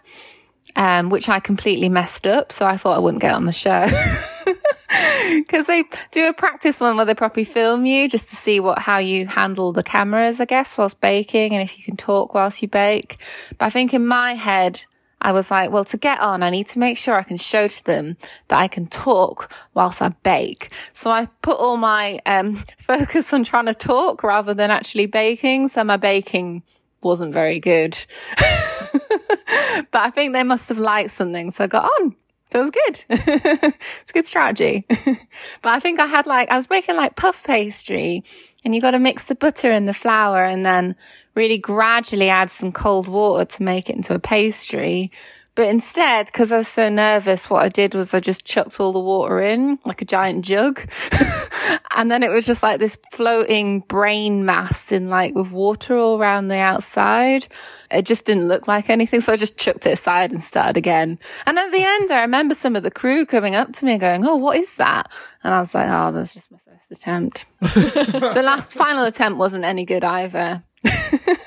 um, 0.75 1.09
which 1.09 1.29
I 1.29 1.39
completely 1.39 1.89
messed 1.89 2.27
up. 2.27 2.51
So 2.51 2.65
I 2.65 2.77
thought 2.77 2.95
I 2.95 2.99
wouldn't 2.99 3.21
get 3.21 3.33
on 3.33 3.45
the 3.45 3.51
show. 3.51 3.87
Cause 5.47 5.67
they 5.67 5.85
do 6.11 6.27
a 6.27 6.33
practice 6.33 6.81
one 6.81 6.97
where 6.97 7.05
they 7.05 7.15
probably 7.15 7.45
film 7.45 7.85
you 7.85 8.09
just 8.09 8.29
to 8.29 8.35
see 8.35 8.59
what, 8.59 8.79
how 8.79 8.97
you 8.97 9.25
handle 9.25 9.71
the 9.71 9.83
cameras, 9.83 10.41
I 10.41 10.45
guess, 10.45 10.77
whilst 10.77 10.99
baking 10.99 11.53
and 11.53 11.61
if 11.61 11.77
you 11.77 11.83
can 11.83 11.95
talk 11.95 12.33
whilst 12.33 12.61
you 12.61 12.67
bake. 12.67 13.17
But 13.57 13.67
I 13.67 13.69
think 13.69 13.93
in 13.93 14.05
my 14.05 14.33
head, 14.33 14.83
I 15.21 15.31
was 15.31 15.51
like, 15.51 15.71
well, 15.71 15.85
to 15.85 15.97
get 15.97 16.19
on, 16.19 16.41
I 16.41 16.49
need 16.49 16.67
to 16.67 16.79
make 16.79 16.97
sure 16.97 17.15
I 17.15 17.23
can 17.23 17.37
show 17.37 17.67
to 17.67 17.85
them 17.85 18.17
that 18.47 18.59
I 18.59 18.67
can 18.67 18.87
talk 18.87 19.51
whilst 19.73 20.01
I 20.01 20.09
bake. 20.09 20.73
So 20.93 21.11
I 21.11 21.27
put 21.41 21.57
all 21.57 21.77
my, 21.77 22.19
um, 22.25 22.55
focus 22.77 23.31
on 23.31 23.43
trying 23.43 23.67
to 23.67 23.75
talk 23.75 24.23
rather 24.23 24.53
than 24.53 24.71
actually 24.71 25.05
baking. 25.05 25.67
So 25.67 25.83
my 25.83 25.97
baking 25.97 26.63
wasn't 27.03 27.33
very 27.33 27.59
good. 27.59 27.97
but 28.37 29.95
I 29.95 30.09
think 30.09 30.33
they 30.33 30.43
must 30.43 30.69
have 30.69 30.77
liked 30.77 31.11
something. 31.11 31.51
So 31.51 31.65
I 31.65 31.67
got 31.67 31.85
on. 31.85 32.15
It 32.53 32.57
was 32.57 32.71
good. 32.71 33.05
it's 33.09 34.09
a 34.09 34.13
good 34.13 34.25
strategy. 34.25 34.85
but 34.89 35.69
I 35.69 35.79
think 35.79 35.99
I 35.99 36.07
had 36.07 36.27
like, 36.27 36.51
I 36.51 36.57
was 36.57 36.69
making 36.69 36.97
like 36.97 37.15
puff 37.15 37.43
pastry 37.45 38.23
and 38.65 38.75
you 38.75 38.81
got 38.81 38.91
to 38.91 38.99
mix 38.99 39.25
the 39.25 39.35
butter 39.35 39.71
and 39.71 39.87
the 39.87 39.93
flour 39.93 40.43
and 40.43 40.65
then 40.65 40.95
really 41.33 41.57
gradually 41.57 42.29
add 42.29 42.51
some 42.51 42.73
cold 42.73 43.07
water 43.07 43.45
to 43.45 43.63
make 43.63 43.89
it 43.89 43.95
into 43.95 44.13
a 44.13 44.19
pastry. 44.19 45.11
But 45.53 45.67
instead, 45.67 46.27
because 46.27 46.51
I 46.53 46.57
was 46.57 46.69
so 46.69 46.87
nervous, 46.87 47.49
what 47.49 47.61
I 47.61 47.67
did 47.67 47.93
was 47.93 48.13
I 48.13 48.21
just 48.21 48.45
chucked 48.45 48.79
all 48.79 48.93
the 48.93 48.99
water 48.99 49.41
in 49.41 49.79
like 49.83 50.01
a 50.01 50.05
giant 50.05 50.45
jug. 50.45 50.89
and 51.95 52.09
then 52.09 52.23
it 52.23 52.31
was 52.31 52.45
just 52.45 52.63
like 52.63 52.79
this 52.79 52.97
floating 53.11 53.81
brain 53.81 54.45
mass 54.45 54.93
in 54.93 55.09
like 55.09 55.35
with 55.35 55.51
water 55.51 55.97
all 55.97 56.17
around 56.17 56.47
the 56.47 56.55
outside. 56.55 57.49
It 57.91 58.05
just 58.05 58.25
didn't 58.25 58.47
look 58.47 58.69
like 58.69 58.89
anything. 58.89 59.19
So 59.19 59.33
I 59.33 59.35
just 59.35 59.57
chucked 59.57 59.85
it 59.85 59.91
aside 59.91 60.31
and 60.31 60.41
started 60.41 60.77
again. 60.77 61.19
And 61.45 61.59
at 61.59 61.71
the 61.73 61.83
end, 61.83 62.11
I 62.11 62.21
remember 62.21 62.55
some 62.55 62.77
of 62.77 62.83
the 62.83 62.91
crew 62.91 63.25
coming 63.25 63.55
up 63.55 63.73
to 63.73 63.85
me 63.85 63.91
and 63.91 64.01
going, 64.01 64.25
Oh, 64.25 64.37
what 64.37 64.57
is 64.57 64.77
that? 64.77 65.11
And 65.43 65.53
I 65.53 65.59
was 65.59 65.75
like, 65.75 65.89
Oh, 65.89 66.13
that's 66.13 66.33
just 66.33 66.49
my 66.49 66.59
first 66.65 66.91
attempt. 66.91 67.45
the 67.59 68.41
last 68.41 68.73
final 68.73 69.03
attempt 69.03 69.37
wasn't 69.37 69.65
any 69.65 69.83
good 69.83 70.05
either. 70.05 70.63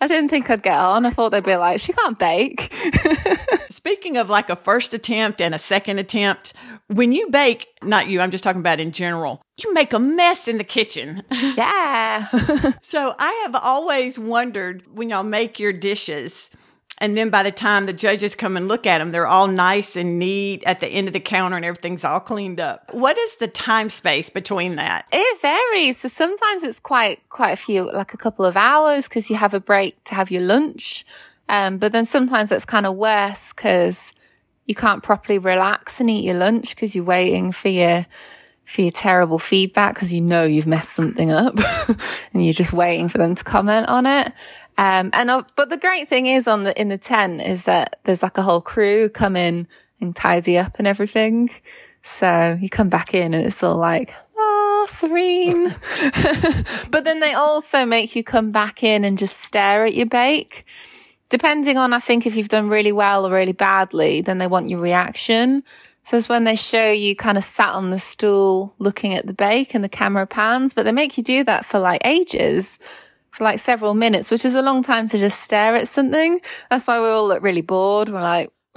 I 0.00 0.06
didn't 0.08 0.28
think 0.28 0.50
I'd 0.50 0.62
get 0.62 0.78
on. 0.78 1.06
I 1.06 1.10
thought 1.10 1.30
they'd 1.30 1.42
be 1.42 1.56
like, 1.56 1.80
she 1.80 1.92
can't 1.92 2.18
bake. 2.18 2.72
Speaking 3.70 4.16
of 4.16 4.28
like 4.28 4.50
a 4.50 4.56
first 4.56 4.94
attempt 4.94 5.40
and 5.40 5.54
a 5.54 5.58
second 5.58 5.98
attempt, 5.98 6.52
when 6.88 7.12
you 7.12 7.28
bake, 7.30 7.68
not 7.82 8.08
you, 8.08 8.20
I'm 8.20 8.30
just 8.30 8.44
talking 8.44 8.60
about 8.60 8.80
in 8.80 8.92
general, 8.92 9.42
you 9.62 9.72
make 9.72 9.92
a 9.92 9.98
mess 9.98 10.48
in 10.48 10.58
the 10.58 10.64
kitchen. 10.64 11.22
Yeah. 11.30 12.28
so 12.82 13.14
I 13.18 13.32
have 13.44 13.54
always 13.54 14.18
wondered 14.18 14.84
when 14.92 15.10
y'all 15.10 15.22
make 15.22 15.58
your 15.58 15.72
dishes, 15.72 16.50
and 16.98 17.16
then 17.16 17.28
by 17.28 17.42
the 17.42 17.52
time 17.52 17.86
the 17.86 17.92
judges 17.92 18.34
come 18.34 18.56
and 18.56 18.68
look 18.68 18.86
at 18.86 18.98
them, 18.98 19.12
they're 19.12 19.26
all 19.26 19.48
nice 19.48 19.96
and 19.96 20.18
neat 20.18 20.64
at 20.64 20.80
the 20.80 20.86
end 20.86 21.08
of 21.08 21.12
the 21.12 21.20
counter 21.20 21.56
and 21.56 21.64
everything's 21.64 22.04
all 22.04 22.20
cleaned 22.20 22.58
up. 22.58 22.88
What 22.92 23.18
is 23.18 23.36
the 23.36 23.48
time 23.48 23.90
space 23.90 24.30
between 24.30 24.76
that? 24.76 25.06
It 25.12 25.42
varies. 25.42 25.98
So 25.98 26.08
sometimes 26.08 26.62
it's 26.62 26.78
quite, 26.78 27.28
quite 27.28 27.50
a 27.50 27.56
few, 27.56 27.92
like 27.92 28.14
a 28.14 28.16
couple 28.16 28.46
of 28.46 28.56
hours 28.56 29.08
because 29.08 29.28
you 29.28 29.36
have 29.36 29.52
a 29.52 29.60
break 29.60 30.02
to 30.04 30.14
have 30.14 30.30
your 30.30 30.42
lunch. 30.42 31.04
Um, 31.50 31.76
but 31.76 31.92
then 31.92 32.06
sometimes 32.06 32.50
it's 32.50 32.64
kind 32.64 32.86
of 32.86 32.96
worse 32.96 33.52
because 33.52 34.12
you 34.64 34.74
can't 34.74 35.02
properly 35.02 35.38
relax 35.38 36.00
and 36.00 36.08
eat 36.08 36.24
your 36.24 36.34
lunch 36.34 36.74
because 36.74 36.96
you're 36.96 37.04
waiting 37.04 37.52
for 37.52 37.68
your, 37.68 38.06
for 38.64 38.80
your 38.80 38.90
terrible 38.90 39.38
feedback 39.38 39.94
because 39.94 40.14
you 40.14 40.22
know 40.22 40.44
you've 40.44 40.66
messed 40.66 40.90
something 40.94 41.30
up 41.30 41.56
and 42.32 42.42
you're 42.42 42.54
just 42.54 42.72
waiting 42.72 43.10
for 43.10 43.18
them 43.18 43.34
to 43.34 43.44
comment 43.44 43.86
on 43.88 44.06
it. 44.06 44.32
Um, 44.78 45.10
and, 45.12 45.30
uh, 45.30 45.42
but 45.56 45.70
the 45.70 45.76
great 45.76 46.08
thing 46.08 46.26
is 46.26 46.46
on 46.46 46.64
the, 46.64 46.78
in 46.78 46.88
the 46.88 46.98
tent 46.98 47.40
is 47.40 47.64
that 47.64 47.98
there's 48.04 48.22
like 48.22 48.36
a 48.36 48.42
whole 48.42 48.60
crew 48.60 49.08
come 49.08 49.36
in 49.36 49.66
and 50.00 50.14
tidy 50.14 50.58
up 50.58 50.78
and 50.78 50.86
everything. 50.86 51.50
So 52.02 52.58
you 52.60 52.68
come 52.68 52.88
back 52.88 53.14
in 53.14 53.34
and 53.34 53.46
it's 53.46 53.62
all 53.62 53.76
like, 53.76 54.14
oh, 54.36 54.86
serene. 54.88 55.68
but 56.90 57.04
then 57.04 57.20
they 57.20 57.32
also 57.32 57.86
make 57.86 58.14
you 58.14 58.22
come 58.22 58.52
back 58.52 58.82
in 58.82 59.04
and 59.04 59.18
just 59.18 59.38
stare 59.38 59.84
at 59.84 59.94
your 59.94 60.06
bake. 60.06 60.66
Depending 61.28 61.76
on, 61.78 61.92
I 61.92 61.98
think 61.98 62.26
if 62.26 62.36
you've 62.36 62.48
done 62.48 62.68
really 62.68 62.92
well 62.92 63.26
or 63.26 63.32
really 63.32 63.52
badly, 63.52 64.20
then 64.20 64.38
they 64.38 64.46
want 64.46 64.68
your 64.68 64.80
reaction. 64.80 65.64
So 66.04 66.16
it's 66.16 66.28
when 66.28 66.44
they 66.44 66.54
show 66.54 66.92
you 66.92 67.16
kind 67.16 67.36
of 67.36 67.42
sat 67.42 67.70
on 67.70 67.90
the 67.90 67.98
stool 67.98 68.74
looking 68.78 69.14
at 69.14 69.26
the 69.26 69.34
bake 69.34 69.74
and 69.74 69.82
the 69.82 69.88
camera 69.88 70.24
pans, 70.24 70.72
but 70.72 70.84
they 70.84 70.92
make 70.92 71.18
you 71.18 71.24
do 71.24 71.42
that 71.44 71.64
for 71.64 71.80
like 71.80 72.00
ages 72.04 72.78
for 73.36 73.44
like 73.44 73.58
several 73.58 73.92
minutes, 73.92 74.30
which 74.30 74.46
is 74.46 74.54
a 74.54 74.62
long 74.62 74.82
time 74.82 75.08
to 75.08 75.18
just 75.18 75.42
stare 75.42 75.74
at 75.74 75.88
something. 75.88 76.40
That's 76.70 76.86
why 76.86 76.98
we 77.00 77.06
all 77.08 77.28
look 77.28 77.42
really 77.42 77.60
bored. 77.60 78.08
We're 78.08 78.22
like, 78.22 78.50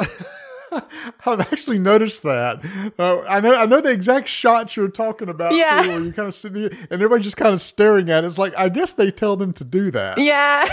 I've 1.26 1.40
actually 1.40 1.80
noticed 1.80 2.24
that. 2.24 2.60
Uh, 3.00 3.22
I 3.22 3.40
know 3.40 3.56
I 3.56 3.66
know 3.66 3.80
the 3.80 3.90
exact 3.90 4.28
shot 4.28 4.76
you're 4.76 4.90
talking 4.90 5.30
about. 5.30 5.56
Yeah. 5.56 5.84
Too, 5.84 5.90
where 5.90 6.02
you 6.02 6.12
kind 6.12 6.28
of 6.28 6.36
sitting 6.36 6.66
and 6.66 6.92
everybody's 6.92 7.24
just 7.24 7.38
kind 7.38 7.54
of 7.54 7.62
staring 7.62 8.10
at 8.10 8.26
it. 8.26 8.28
It's 8.28 8.38
like 8.38 8.54
I 8.58 8.68
guess 8.68 8.94
they 8.94 9.12
tell 9.12 9.38
them 9.38 9.54
to 9.54 9.64
do 9.64 9.92
that. 9.92 10.18
yeah, 10.18 10.68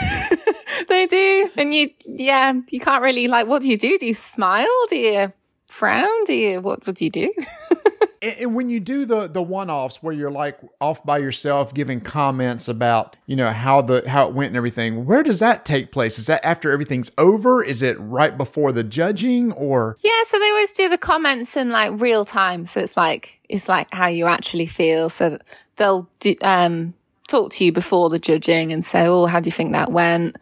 they 0.88 1.06
do. 1.06 1.50
And 1.56 1.72
you, 1.72 1.90
yeah, 2.06 2.54
you 2.70 2.80
can't 2.80 3.04
really 3.04 3.28
like, 3.28 3.46
what 3.46 3.62
do 3.62 3.70
you 3.70 3.78
do? 3.78 3.96
Do 3.98 4.06
you 4.06 4.14
smile? 4.14 4.66
Do 4.88 4.96
you 4.96 5.32
frown? 5.68 6.24
Do 6.24 6.34
you, 6.34 6.60
what, 6.60 6.84
what 6.86 6.96
do 6.96 7.04
you 7.04 7.10
do? 7.10 7.32
and, 8.22 8.54
when 8.54 8.70
you 8.70 8.80
do 8.80 9.04
the 9.04 9.26
the 9.26 9.42
one 9.42 9.70
offs 9.70 10.02
where 10.02 10.12
you're 10.12 10.30
like 10.30 10.58
off 10.80 11.04
by 11.04 11.18
yourself 11.18 11.74
giving 11.74 12.00
comments 12.00 12.68
about 12.68 13.16
you 13.26 13.36
know 13.36 13.50
how 13.50 13.80
the 13.82 14.08
how 14.08 14.28
it 14.28 14.34
went 14.34 14.48
and 14.48 14.56
everything 14.56 15.04
where 15.04 15.22
does 15.22 15.38
that 15.38 15.64
take 15.64 15.92
place 15.92 16.18
is 16.18 16.26
that 16.26 16.44
after 16.44 16.70
everything's 16.70 17.10
over 17.18 17.62
is 17.62 17.82
it 17.82 17.96
right 18.00 18.36
before 18.38 18.72
the 18.72 18.84
judging 18.84 19.52
or 19.52 19.96
Yeah, 20.02 20.22
so 20.24 20.38
they 20.38 20.48
always 20.50 20.72
do 20.72 20.88
the 20.88 20.98
comments 20.98 21.56
in 21.56 21.70
like 21.70 22.00
real 22.00 22.24
time. 22.24 22.66
So 22.66 22.80
it's 22.80 22.96
like, 22.96 23.40
it's 23.48 23.68
like 23.68 23.88
how 23.92 24.06
you 24.08 24.26
actually 24.26 24.66
feel. 24.66 25.08
So 25.08 25.38
they'll 25.76 26.08
do, 26.20 26.34
um, 26.42 26.94
talk 27.28 27.52
to 27.52 27.64
you 27.64 27.72
before 27.72 28.08
the 28.08 28.18
judging 28.18 28.72
and 28.72 28.84
say, 28.84 29.06
Oh, 29.06 29.26
how 29.26 29.40
do 29.40 29.48
you 29.48 29.52
think 29.52 29.72
that 29.72 29.92
went? 29.92 30.36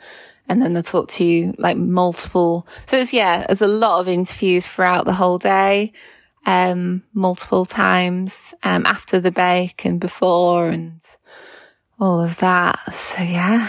And 0.49 0.61
then 0.61 0.75
they'll 0.75 0.83
talk 0.83 1.09
to 1.09 1.25
you 1.25 1.55
like 1.59 1.77
multiple. 1.77 2.67
So 2.87 2.99
it's, 2.99 3.13
yeah, 3.13 3.47
there's 3.47 3.63
a 3.63 3.67
lot 3.67 4.01
of 4.01 4.09
interviews 4.09 4.67
throughout 4.67 5.07
the 5.07 5.15
whole 5.15 5.39
day, 5.39 5.93
um, 6.47 7.03
multiple 7.13 7.65
times, 7.65 8.55
um, 8.63 8.87
after 8.87 9.21
the 9.21 9.31
bake 9.31 9.85
and 9.85 10.01
before 10.01 10.69
and 10.69 11.01
all 11.99 12.21
of 12.21 12.39
that. 12.39 12.93
So 12.93 13.23
yeah. 13.23 13.67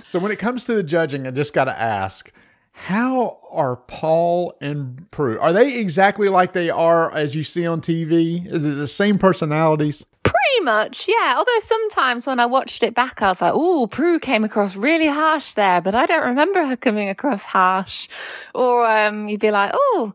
so 0.06 0.18
when 0.18 0.32
it 0.32 0.38
comes 0.38 0.64
to 0.64 0.74
the 0.74 0.82
judging 0.82 1.26
i 1.26 1.30
just 1.30 1.52
got 1.52 1.64
to 1.64 1.78
ask 1.78 2.32
how 2.72 3.38
are 3.50 3.76
paul 3.76 4.56
and 4.60 5.10
prue 5.10 5.38
are 5.40 5.52
they 5.52 5.78
exactly 5.78 6.28
like 6.28 6.52
they 6.52 6.70
are 6.70 7.12
as 7.14 7.34
you 7.34 7.42
see 7.42 7.66
on 7.66 7.80
tv 7.80 8.46
is 8.46 8.64
it 8.64 8.74
the 8.76 8.88
same 8.88 9.18
personalities 9.18 10.04
Pretty 10.22 10.64
much, 10.64 11.08
yeah. 11.08 11.34
Although 11.36 11.60
sometimes 11.60 12.26
when 12.26 12.40
I 12.40 12.46
watched 12.46 12.82
it 12.82 12.94
back, 12.94 13.22
I 13.22 13.28
was 13.28 13.40
like, 13.40 13.52
"Oh, 13.54 13.86
Prue 13.86 14.18
came 14.18 14.42
across 14.44 14.74
really 14.74 15.06
harsh 15.06 15.52
there," 15.54 15.80
but 15.80 15.94
I 15.94 16.04
don't 16.06 16.26
remember 16.26 16.64
her 16.66 16.76
coming 16.76 17.08
across 17.08 17.44
harsh. 17.44 18.08
Or 18.54 18.86
um, 18.86 19.28
you'd 19.28 19.40
be 19.40 19.50
like, 19.50 19.70
"Oh, 19.74 20.14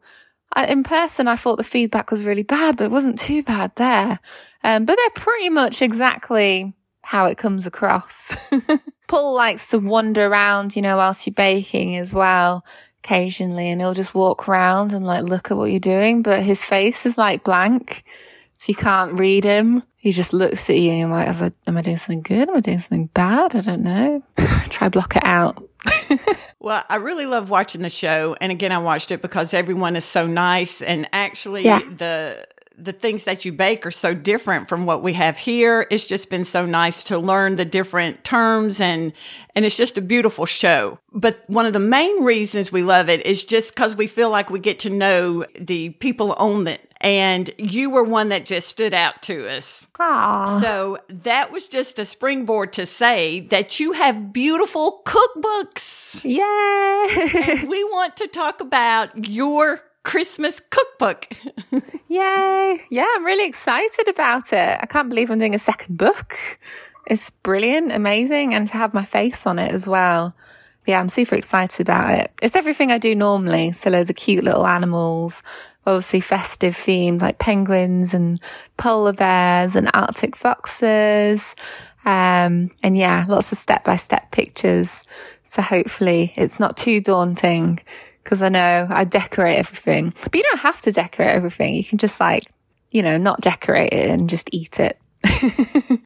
I, 0.54 0.66
in 0.66 0.84
person, 0.84 1.28
I 1.28 1.36
thought 1.36 1.58
the 1.58 1.64
feedback 1.64 2.12
was 2.12 2.26
really 2.26 2.44
bad, 2.44 2.78
but 2.78 2.86
it 2.86 2.92
wasn't 2.92 3.20
too 3.20 3.44
bad 3.44 3.76
there." 3.76 4.20
Um, 4.64 4.86
but 4.86 4.98
they're 4.98 5.24
pretty 5.24 5.50
much 5.50 5.82
exactly 5.82 6.74
how 7.04 7.26
it 7.26 7.38
comes 7.38 7.66
across. 7.66 8.36
Paul 9.08 9.36
likes 9.36 9.70
to 9.70 9.80
wander 9.80 10.28
around, 10.28 10.76
you 10.76 10.82
know, 10.82 10.98
whilst 10.98 11.26
you're 11.26 11.34
baking 11.34 11.98
as 11.98 12.14
well, 12.14 12.64
occasionally, 13.04 13.70
and 13.70 13.82
he'll 13.82 13.94
just 13.94 14.16
walk 14.16 14.48
around 14.48 14.94
and 14.94 15.06
like 15.06 15.24
look 15.24 15.52
at 15.52 15.58
what 15.58 15.72
you're 15.72 15.80
doing, 15.80 16.22
but 16.22 16.44
his 16.44 16.64
face 16.64 17.06
is 17.06 17.18
like 17.18 17.44
blank. 17.44 18.04
So 18.58 18.70
you 18.70 18.76
can't 18.76 19.18
read 19.18 19.44
him. 19.44 19.84
He 19.98 20.12
just 20.12 20.34
looks 20.34 20.70
at 20.70 20.78
you 20.78 20.92
and 20.92 21.00
you're 21.00 21.10
like, 21.10 21.28
Have 21.28 21.42
I, 21.42 21.52
am 21.68 21.78
I 21.78 21.82
doing 21.82 21.98
something 21.98 22.22
good? 22.22 22.48
Am 22.48 22.58
I 22.58 22.60
doing 22.60 22.80
something 22.80 23.08
bad? 23.08 23.56
I 23.56 23.62
don't 23.62 23.82
know. 23.82 24.24
Try 24.70 24.90
block 24.90 25.16
it 25.16 25.24
out. 25.26 25.68
Well, 26.60 26.84
I 26.90 26.98
really 26.98 27.26
love 27.26 27.50
watching 27.50 27.82
the 27.82 27.90
show, 27.90 28.36
and 28.40 28.52
again, 28.52 28.72
I 28.72 28.78
watched 28.78 29.10
it 29.10 29.24
because 29.24 29.52
everyone 29.52 29.96
is 29.96 30.06
so 30.06 30.28
nice, 30.28 30.84
and 30.84 31.08
actually, 31.12 31.64
Yeah. 31.66 31.80
the 31.98 32.46
the 32.78 32.94
things 32.94 33.26
that 33.26 33.46
you 33.46 33.52
bake 33.52 33.86
are 33.86 33.92
so 33.92 34.14
different 34.14 34.68
from 34.68 34.86
what 34.88 35.04
we 35.04 35.14
have 35.14 35.38
here. 35.38 35.86
It's 35.92 36.06
just 36.08 36.30
been 36.32 36.44
so 36.44 36.66
nice 36.66 37.04
to 37.06 37.18
learn 37.20 37.56
the 37.56 37.66
different 37.66 38.24
terms, 38.24 38.80
and 38.80 39.12
and 39.56 39.66
it's 39.66 39.76
just 39.76 39.98
a 39.98 40.02
beautiful 40.02 40.46
show. 40.46 41.00
But 41.12 41.44
one 41.48 41.66
of 41.66 41.74
the 41.74 41.80
main 41.80 42.24
reasons 42.24 42.72
we 42.72 42.84
love 42.84 43.10
it 43.10 43.26
is 43.26 43.44
just 43.44 43.74
because 43.76 43.96
we 43.96 44.06
feel 44.06 44.30
like 44.30 44.52
we 44.52 44.60
get 44.60 44.78
to 44.80 44.90
know 44.92 45.46
the 45.60 45.90
people 45.90 46.34
on 46.34 46.68
it. 46.68 46.91
And 47.02 47.50
you 47.58 47.90
were 47.90 48.04
one 48.04 48.30
that 48.30 48.46
just 48.46 48.68
stood 48.68 48.94
out 48.94 49.24
to 49.24 49.50
us. 49.50 49.88
Aww. 49.96 50.62
So 50.62 51.00
that 51.10 51.52
was 51.52 51.68
just 51.68 51.98
a 51.98 52.06
springboard 52.06 52.74
to 52.74 52.86
say 52.86 53.40
that 53.50 53.80
you 53.80 53.94
have 53.94 54.32
beautiful 54.32 55.02
cookbooks. 55.04 56.24
Yay! 56.24 57.68
we 57.68 57.84
want 57.86 58.16
to 58.18 58.28
talk 58.28 58.62
about 58.62 59.28
your 59.28 59.82
Christmas 60.04 60.60
cookbook. 60.60 61.28
Yay! 62.08 62.82
Yeah, 62.92 63.08
I'm 63.16 63.26
really 63.26 63.48
excited 63.48 64.08
about 64.08 64.54
it. 64.54 64.78
I 64.82 64.86
can't 64.86 65.10
believe 65.10 65.32
I'm 65.32 65.40
doing 65.40 65.56
a 65.56 65.60
second 65.60 65.98
book. 65.98 66.38
It's 67.08 67.32
brilliant, 67.32 67.92
amazing, 67.92 68.54
and 68.54 68.68
to 68.68 68.74
have 68.74 68.94
my 68.94 69.06
face 69.06 69.48
on 69.48 69.58
it 69.58 69.72
as 69.72 69.88
well. 69.88 70.36
Yeah, 70.86 71.00
I'm 71.00 71.10
super 71.10 71.36
excited 71.36 71.82
about 71.82 72.18
it. 72.18 72.32
It's 72.42 72.56
everything 72.56 72.92
I 72.92 72.98
do 72.98 73.16
normally. 73.16 73.72
So 73.72 73.90
loads 73.90 74.10
of 74.10 74.16
cute 74.16 74.44
little 74.44 74.66
animals, 74.66 75.44
obviously 75.86 76.20
festive 76.20 76.76
themed 76.76 77.22
like 77.22 77.40
penguins 77.40 78.14
and 78.14 78.40
polar 78.78 79.14
bears 79.14 79.76
and 79.76 79.90
Arctic 79.94 80.36
foxes. 80.36 81.56
Um, 82.06 82.72
and 82.82 82.98
yeah, 82.98 83.26
lots 83.28 83.52
of 83.52 83.58
step 83.58 83.84
by 83.84 83.96
step 83.96 84.32
pictures. 84.32 85.04
So 85.44 85.62
hopefully 85.62 86.34
it's 86.36 86.60
not 86.60 86.78
too 86.78 87.00
daunting 87.02 87.80
because 88.24 88.42
I 88.42 88.50
know 88.50 88.88
I 88.90 89.04
decorate 89.04 89.58
everything, 89.58 90.14
but 90.24 90.36
you 90.36 90.44
don't 90.44 90.62
have 90.62 90.82
to 90.84 90.92
decorate 90.92 91.36
everything. 91.36 91.76
You 91.76 91.84
can 91.84 91.98
just 91.98 92.20
like, 92.20 92.46
you 92.92 93.02
know, 93.02 93.18
not 93.18 93.42
decorate 93.42 93.94
it 93.94 94.10
and 94.10 94.30
just 94.30 94.50
eat 94.52 94.80
it. 94.80 95.00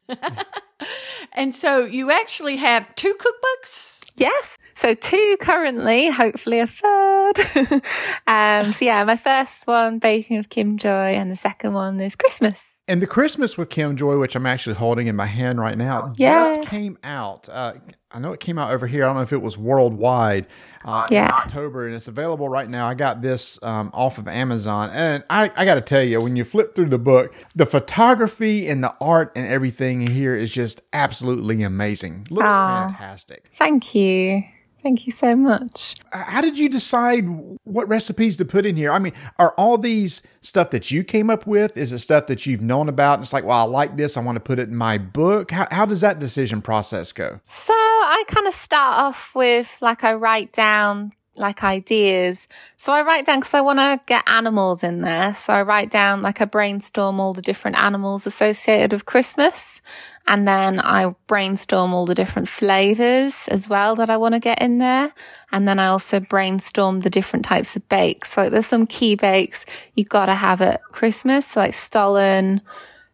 and 1.32 1.54
so 1.54 1.84
you 1.84 2.10
actually 2.10 2.56
have 2.56 2.94
two 2.94 3.14
cookbooks? 3.14 4.02
Yes. 4.16 4.58
So 4.74 4.94
two 4.94 5.36
currently, 5.40 6.10
hopefully 6.10 6.58
a 6.60 6.66
third. 6.66 7.15
um, 8.26 8.72
so 8.72 8.84
yeah, 8.84 9.04
my 9.04 9.16
first 9.16 9.66
one, 9.66 9.98
Baking 9.98 10.38
of 10.38 10.48
Kim 10.48 10.78
Joy, 10.78 11.14
and 11.14 11.30
the 11.30 11.36
second 11.36 11.72
one 11.72 11.98
is 12.00 12.16
Christmas. 12.16 12.74
And 12.88 13.02
the 13.02 13.06
Christmas 13.06 13.58
with 13.58 13.68
Kim 13.68 13.96
Joy, 13.96 14.16
which 14.18 14.36
I'm 14.36 14.46
actually 14.46 14.76
holding 14.76 15.08
in 15.08 15.16
my 15.16 15.26
hand 15.26 15.58
right 15.60 15.76
now, 15.76 16.12
Yeah. 16.16 16.44
just 16.56 16.68
came 16.68 16.96
out. 17.02 17.48
Uh, 17.48 17.74
I 18.12 18.20
know 18.20 18.32
it 18.32 18.38
came 18.38 18.58
out 18.58 18.72
over 18.72 18.86
here. 18.86 19.02
I 19.02 19.08
don't 19.08 19.16
know 19.16 19.22
if 19.22 19.32
it 19.32 19.42
was 19.42 19.58
worldwide 19.58 20.46
uh, 20.84 21.06
in 21.10 21.14
Yeah. 21.16 21.32
October, 21.34 21.86
and 21.86 21.96
it's 21.96 22.06
available 22.06 22.48
right 22.48 22.68
now. 22.70 22.86
I 22.88 22.94
got 22.94 23.22
this 23.22 23.58
um, 23.62 23.90
off 23.92 24.18
of 24.18 24.28
Amazon, 24.28 24.90
and 24.92 25.24
I, 25.28 25.50
I 25.56 25.64
got 25.64 25.74
to 25.74 25.80
tell 25.80 26.02
you, 26.04 26.20
when 26.20 26.36
you 26.36 26.44
flip 26.44 26.76
through 26.76 26.90
the 26.90 26.98
book, 26.98 27.34
the 27.56 27.66
photography 27.66 28.68
and 28.68 28.84
the 28.84 28.94
art 29.00 29.32
and 29.34 29.46
everything 29.48 30.00
here 30.06 30.36
is 30.36 30.52
just 30.52 30.80
absolutely 30.92 31.64
amazing. 31.64 32.28
Looks 32.30 32.46
Aw. 32.46 32.88
fantastic. 32.88 33.50
Thank 33.56 33.96
you. 33.96 34.44
Thank 34.86 35.04
you 35.04 35.10
so 35.10 35.34
much. 35.34 35.96
Uh, 36.12 36.22
How 36.22 36.40
did 36.40 36.56
you 36.56 36.68
decide 36.68 37.24
what 37.64 37.88
recipes 37.88 38.36
to 38.36 38.44
put 38.44 38.64
in 38.64 38.76
here? 38.76 38.92
I 38.92 39.00
mean, 39.00 39.14
are 39.36 39.52
all 39.58 39.78
these 39.78 40.22
stuff 40.42 40.70
that 40.70 40.92
you 40.92 41.02
came 41.02 41.28
up 41.28 41.44
with? 41.44 41.76
Is 41.76 41.92
it 41.92 41.98
stuff 41.98 42.28
that 42.28 42.46
you've 42.46 42.60
known 42.60 42.88
about? 42.88 43.14
And 43.14 43.24
it's 43.24 43.32
like, 43.32 43.42
well, 43.42 43.58
I 43.58 43.62
like 43.64 43.96
this. 43.96 44.16
I 44.16 44.20
want 44.20 44.36
to 44.36 44.40
put 44.40 44.60
it 44.60 44.68
in 44.68 44.76
my 44.76 44.96
book. 44.96 45.50
How, 45.50 45.66
how 45.72 45.86
does 45.86 46.02
that 46.02 46.20
decision 46.20 46.62
process 46.62 47.10
go? 47.10 47.40
So 47.48 47.72
I 47.74 48.22
kind 48.28 48.46
of 48.46 48.54
start 48.54 48.96
off 49.00 49.34
with 49.34 49.76
like 49.80 50.04
I 50.04 50.14
write 50.14 50.52
down 50.52 51.10
like 51.36 51.62
ideas. 51.62 52.48
So 52.76 52.92
I 52.92 53.02
write 53.02 53.26
down 53.26 53.40
because 53.40 53.54
I 53.54 53.60
want 53.60 53.78
to 53.78 54.00
get 54.06 54.24
animals 54.26 54.82
in 54.82 54.98
there. 54.98 55.34
So 55.34 55.52
I 55.52 55.62
write 55.62 55.90
down 55.90 56.22
like 56.22 56.40
I 56.40 56.44
brainstorm 56.44 57.20
all 57.20 57.32
the 57.32 57.42
different 57.42 57.76
animals 57.76 58.26
associated 58.26 58.92
with 58.92 59.04
Christmas. 59.04 59.82
And 60.28 60.46
then 60.46 60.80
I 60.80 61.14
brainstorm 61.28 61.94
all 61.94 62.04
the 62.04 62.14
different 62.14 62.48
flavors 62.48 63.46
as 63.48 63.68
well 63.68 63.94
that 63.96 64.10
I 64.10 64.16
want 64.16 64.34
to 64.34 64.40
get 64.40 64.60
in 64.60 64.78
there. 64.78 65.12
And 65.52 65.68
then 65.68 65.78
I 65.78 65.86
also 65.86 66.18
brainstorm 66.18 67.00
the 67.00 67.10
different 67.10 67.44
types 67.44 67.76
of 67.76 67.88
bakes. 67.88 68.32
So 68.32 68.50
there's 68.50 68.66
some 68.66 68.86
key 68.86 69.14
bakes 69.14 69.64
you 69.94 70.04
got 70.04 70.26
to 70.26 70.34
have 70.34 70.60
at 70.60 70.82
Christmas, 70.84 71.46
so 71.46 71.60
like 71.60 71.74
stollen 71.74 72.60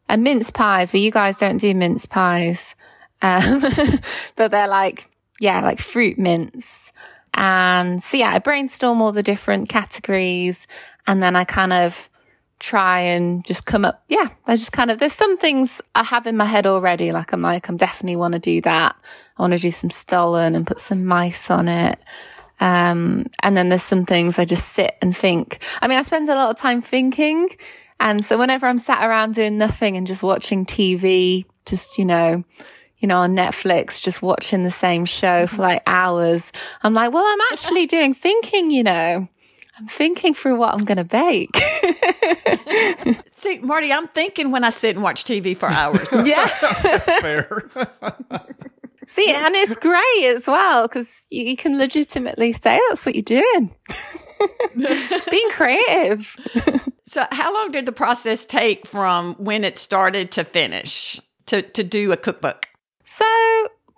and 0.08 0.24
mince 0.24 0.50
pies, 0.50 0.90
but 0.90 1.00
you 1.00 1.10
guys 1.10 1.36
don't 1.36 1.58
do 1.58 1.74
mince 1.74 2.06
pies. 2.06 2.74
Um, 3.20 3.60
but 4.36 4.50
they're 4.50 4.68
like, 4.68 5.10
yeah, 5.38 5.60
like 5.60 5.80
fruit 5.80 6.18
mince. 6.18 6.92
And 7.34 8.02
so, 8.02 8.16
yeah, 8.16 8.30
I 8.30 8.38
brainstorm 8.38 9.00
all 9.00 9.12
the 9.12 9.22
different 9.22 9.68
categories 9.68 10.66
and 11.06 11.22
then 11.22 11.36
I 11.36 11.44
kind 11.44 11.72
of 11.72 12.08
try 12.58 13.00
and 13.00 13.44
just 13.44 13.66
come 13.66 13.84
up. 13.84 14.04
Yeah, 14.08 14.28
I 14.46 14.54
just 14.56 14.72
kind 14.72 14.90
of, 14.90 14.98
there's 14.98 15.12
some 15.12 15.36
things 15.36 15.82
I 15.94 16.04
have 16.04 16.26
in 16.26 16.36
my 16.36 16.44
head 16.44 16.66
already. 16.66 17.10
Like 17.12 17.32
I'm 17.32 17.42
like, 17.42 17.68
I'm 17.68 17.76
definitely 17.76 18.16
want 18.16 18.32
to 18.32 18.38
do 18.38 18.60
that. 18.62 18.94
I 19.36 19.42
want 19.42 19.54
to 19.54 19.58
do 19.58 19.70
some 19.70 19.90
stollen 19.90 20.54
and 20.54 20.66
put 20.66 20.80
some 20.80 21.04
mice 21.04 21.50
on 21.50 21.68
it. 21.68 21.98
Um, 22.60 23.26
and 23.42 23.56
then 23.56 23.68
there's 23.68 23.82
some 23.82 24.06
things 24.06 24.38
I 24.38 24.44
just 24.44 24.68
sit 24.68 24.96
and 25.02 25.16
think. 25.16 25.58
I 25.80 25.88
mean, 25.88 25.98
I 25.98 26.02
spend 26.02 26.28
a 26.28 26.34
lot 26.36 26.50
of 26.50 26.56
time 26.56 26.80
thinking. 26.80 27.48
And 27.98 28.24
so 28.24 28.38
whenever 28.38 28.66
I'm 28.66 28.78
sat 28.78 29.04
around 29.04 29.34
doing 29.34 29.58
nothing 29.58 29.96
and 29.96 30.06
just 30.06 30.22
watching 30.22 30.64
TV, 30.64 31.44
just, 31.66 31.98
you 31.98 32.04
know, 32.04 32.44
you 33.02 33.08
know, 33.08 33.18
on 33.18 33.34
Netflix, 33.34 34.00
just 34.00 34.22
watching 34.22 34.62
the 34.62 34.70
same 34.70 35.04
show 35.04 35.48
for 35.48 35.60
like 35.60 35.82
hours, 35.86 36.52
I'm 36.84 36.94
like, 36.94 37.12
well, 37.12 37.24
I'm 37.26 37.40
actually 37.50 37.86
doing 37.88 38.14
thinking, 38.14 38.70
you 38.70 38.84
know, 38.84 39.28
I'm 39.76 39.86
thinking 39.88 40.34
through 40.34 40.56
what 40.56 40.72
I'm 40.72 40.84
going 40.84 40.98
to 40.98 41.04
bake. 41.04 41.56
See, 43.36 43.58
Marty, 43.58 43.92
I'm 43.92 44.06
thinking 44.06 44.52
when 44.52 44.62
I 44.62 44.70
sit 44.70 44.94
and 44.94 45.02
watch 45.02 45.24
TV 45.24 45.56
for 45.56 45.68
hours. 45.68 46.08
yeah. 46.24 46.46
Fair. 46.46 47.68
See, 49.08 49.30
and 49.30 49.56
it's 49.56 49.76
great 49.76 50.26
as 50.26 50.46
well 50.46 50.86
because 50.86 51.26
you, 51.28 51.42
you 51.44 51.56
can 51.56 51.76
legitimately 51.76 52.52
say 52.52 52.80
that's 52.88 53.04
what 53.04 53.16
you're 53.16 53.22
doing. 53.22 53.74
Being 55.28 55.50
creative. 55.50 56.36
so, 57.08 57.26
how 57.32 57.52
long 57.52 57.72
did 57.72 57.84
the 57.84 57.92
process 57.92 58.44
take 58.44 58.86
from 58.86 59.34
when 59.34 59.64
it 59.64 59.76
started 59.76 60.30
to 60.32 60.44
finish 60.44 61.20
to, 61.46 61.62
to 61.62 61.82
do 61.82 62.12
a 62.12 62.16
cookbook? 62.16 62.68
So 63.04 63.24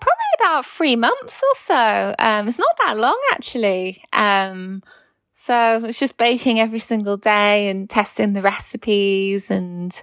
probably 0.00 0.32
about 0.38 0.66
three 0.66 0.96
months 0.96 1.42
or 1.42 1.54
so. 1.56 2.14
Um, 2.18 2.48
it's 2.48 2.58
not 2.58 2.76
that 2.84 2.96
long 2.96 3.18
actually. 3.32 4.02
Um, 4.12 4.82
so 5.32 5.84
it's 5.84 5.98
just 5.98 6.16
baking 6.16 6.60
every 6.60 6.78
single 6.78 7.16
day 7.16 7.68
and 7.68 7.88
testing 7.88 8.32
the 8.32 8.42
recipes 8.42 9.50
and 9.50 10.02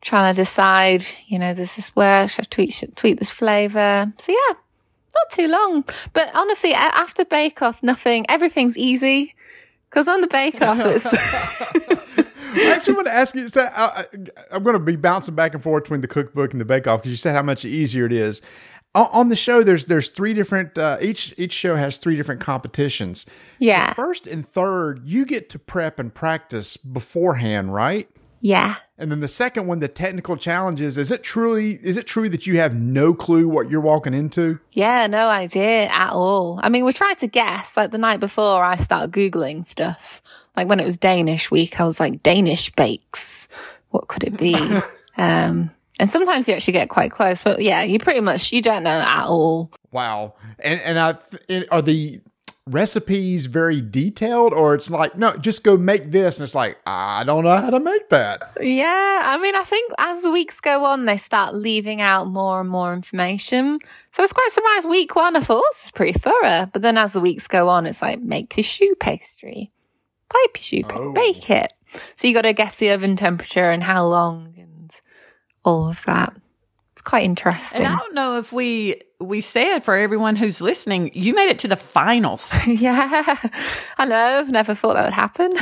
trying 0.00 0.34
to 0.34 0.40
decide, 0.40 1.04
you 1.26 1.38
know, 1.38 1.52
does 1.54 1.76
this 1.76 1.94
work? 1.96 2.30
Should 2.30 2.46
I 2.46 2.48
tweak, 2.48 2.72
should 2.72 2.90
I 2.90 2.92
tweak 2.94 3.18
this 3.18 3.30
flavor? 3.30 4.12
So 4.18 4.32
yeah, 4.32 4.54
not 5.14 5.30
too 5.30 5.48
long. 5.48 5.84
But 6.12 6.30
honestly, 6.34 6.74
after 6.74 7.24
Bake 7.24 7.60
Off, 7.62 7.82
nothing, 7.82 8.24
everything's 8.28 8.76
easy. 8.76 9.34
Cause 9.90 10.06
on 10.06 10.20
the 10.20 10.26
Bake 10.26 10.60
Off, 10.62 10.78
it's, 10.80 11.04
I 12.58 12.72
actually 12.74 12.94
want 12.94 13.06
to 13.06 13.14
ask 13.14 13.34
you. 13.34 13.48
So 13.48 13.62
I, 13.62 13.84
I, 14.00 14.04
I'm 14.50 14.62
going 14.62 14.74
to 14.74 14.80
be 14.80 14.96
bouncing 14.96 15.34
back 15.34 15.54
and 15.54 15.62
forth 15.62 15.84
between 15.84 16.00
the 16.00 16.08
cookbook 16.08 16.52
and 16.52 16.60
the 16.60 16.64
bake 16.64 16.86
off 16.86 17.00
because 17.00 17.10
you 17.10 17.16
said 17.16 17.34
how 17.34 17.42
much 17.42 17.64
easier 17.64 18.06
it 18.06 18.12
is. 18.12 18.40
On, 18.94 19.06
on 19.12 19.28
the 19.28 19.36
show, 19.36 19.62
there's 19.62 19.84
there's 19.86 20.08
three 20.08 20.34
different. 20.34 20.76
Uh, 20.78 20.96
each 21.00 21.34
each 21.36 21.52
show 21.52 21.76
has 21.76 21.98
three 21.98 22.16
different 22.16 22.40
competitions. 22.40 23.26
yeah, 23.58 23.92
First 23.94 24.26
and 24.26 24.48
third, 24.48 25.02
you 25.04 25.24
get 25.26 25.48
to 25.50 25.58
prep 25.58 25.98
and 25.98 26.12
practice 26.14 26.76
beforehand, 26.76 27.74
right? 27.74 28.08
yeah. 28.40 28.76
And 29.00 29.12
then 29.12 29.20
the 29.20 29.28
second 29.28 29.68
one, 29.68 29.78
the 29.78 29.86
technical 29.86 30.36
challenges. 30.36 30.98
Is 30.98 31.12
it 31.12 31.22
truly? 31.22 31.78
Is 31.84 31.96
it 31.96 32.06
true 32.06 32.28
that 32.30 32.46
you 32.48 32.58
have 32.58 32.74
no 32.74 33.14
clue 33.14 33.48
what 33.48 33.70
you're 33.70 33.80
walking 33.80 34.12
into? 34.12 34.58
Yeah, 34.72 35.06
no 35.06 35.28
idea 35.28 35.84
at 35.86 36.10
all. 36.10 36.58
I 36.64 36.68
mean, 36.68 36.84
we 36.84 36.92
tried 36.92 37.18
to 37.18 37.28
guess. 37.28 37.76
Like 37.76 37.92
the 37.92 37.98
night 37.98 38.18
before, 38.18 38.64
I 38.64 38.74
started 38.74 39.12
Googling 39.12 39.64
stuff. 39.64 40.20
Like 40.58 40.68
when 40.68 40.80
it 40.80 40.84
was 40.84 40.96
Danish 40.98 41.52
week, 41.52 41.78
I 41.78 41.84
was 41.84 42.00
like, 42.00 42.20
Danish 42.24 42.72
bakes. 42.72 43.46
What 43.90 44.08
could 44.08 44.24
it 44.24 44.36
be? 44.36 44.56
um, 45.16 45.70
and 46.00 46.10
sometimes 46.10 46.48
you 46.48 46.54
actually 46.54 46.72
get 46.72 46.88
quite 46.88 47.12
close, 47.12 47.44
but 47.44 47.62
yeah, 47.62 47.82
you 47.82 48.00
pretty 48.00 48.18
much, 48.18 48.52
you 48.52 48.60
don't 48.60 48.82
know 48.82 48.90
at 48.98 49.26
all. 49.26 49.70
Wow. 49.92 50.34
And 50.58 50.80
and 50.80 50.98
I 50.98 51.14
it, 51.48 51.68
are 51.70 51.80
the 51.80 52.20
recipes 52.66 53.46
very 53.46 53.80
detailed, 53.80 54.52
or 54.52 54.74
it's 54.74 54.90
like 54.90 55.16
no, 55.16 55.36
just 55.36 55.62
go 55.62 55.76
make 55.76 56.10
this, 56.10 56.38
and 56.38 56.42
it's 56.42 56.56
like 56.56 56.76
I 56.86 57.22
don't 57.22 57.44
know 57.44 57.56
how 57.56 57.70
to 57.70 57.78
make 57.78 58.08
that. 58.08 58.56
Yeah, 58.60 59.22
I 59.24 59.38
mean, 59.38 59.54
I 59.54 59.62
think 59.62 59.92
as 59.96 60.22
the 60.22 60.32
weeks 60.32 60.60
go 60.60 60.84
on, 60.86 61.04
they 61.04 61.18
start 61.18 61.54
leaving 61.54 62.00
out 62.00 62.26
more 62.26 62.60
and 62.60 62.68
more 62.68 62.92
information. 62.92 63.78
So 64.10 64.22
I 64.22 64.24
was 64.24 64.32
quite 64.32 64.50
surprised. 64.50 64.88
Week 64.88 65.14
one, 65.14 65.36
I 65.36 65.40
thought 65.40 65.62
this 65.70 65.84
is 65.84 65.90
pretty 65.92 66.18
thorough, 66.18 66.68
but 66.72 66.82
then 66.82 66.98
as 66.98 67.12
the 67.12 67.20
weeks 67.20 67.46
go 67.46 67.68
on, 67.68 67.86
it's 67.86 68.02
like 68.02 68.20
make 68.20 68.50
choux 68.50 68.96
pastry, 68.98 69.70
pipe 70.28 70.70
your 70.72 70.82
choux, 70.88 70.96
Oh. 70.98 71.12
bake 71.12 71.50
it. 71.50 71.72
So 72.16 72.28
you 72.28 72.34
got 72.34 72.42
to 72.42 72.52
guess 72.52 72.76
the 72.78 72.90
oven 72.90 73.16
temperature 73.16 73.70
and 73.70 73.82
how 73.82 74.06
long 74.06 74.54
and 74.58 74.90
all 75.64 75.88
of 75.88 76.04
that. 76.06 76.34
It's 76.92 77.02
quite 77.02 77.24
interesting. 77.24 77.82
And 77.82 77.94
I 77.94 77.96
don't 77.96 78.14
know 78.14 78.38
if 78.38 78.52
we 78.52 79.00
we 79.20 79.40
said 79.40 79.80
for 79.80 79.96
everyone 79.96 80.36
who's 80.36 80.60
listening, 80.60 81.10
you 81.14 81.32
made 81.34 81.48
it 81.48 81.58
to 81.60 81.68
the 81.68 81.76
finals. 81.76 82.52
yeah, 82.66 83.36
I 83.98 84.04
know. 84.04 84.44
Never 84.48 84.74
thought 84.74 84.94
that 84.94 85.04
would 85.04 85.12
happen. 85.12 85.52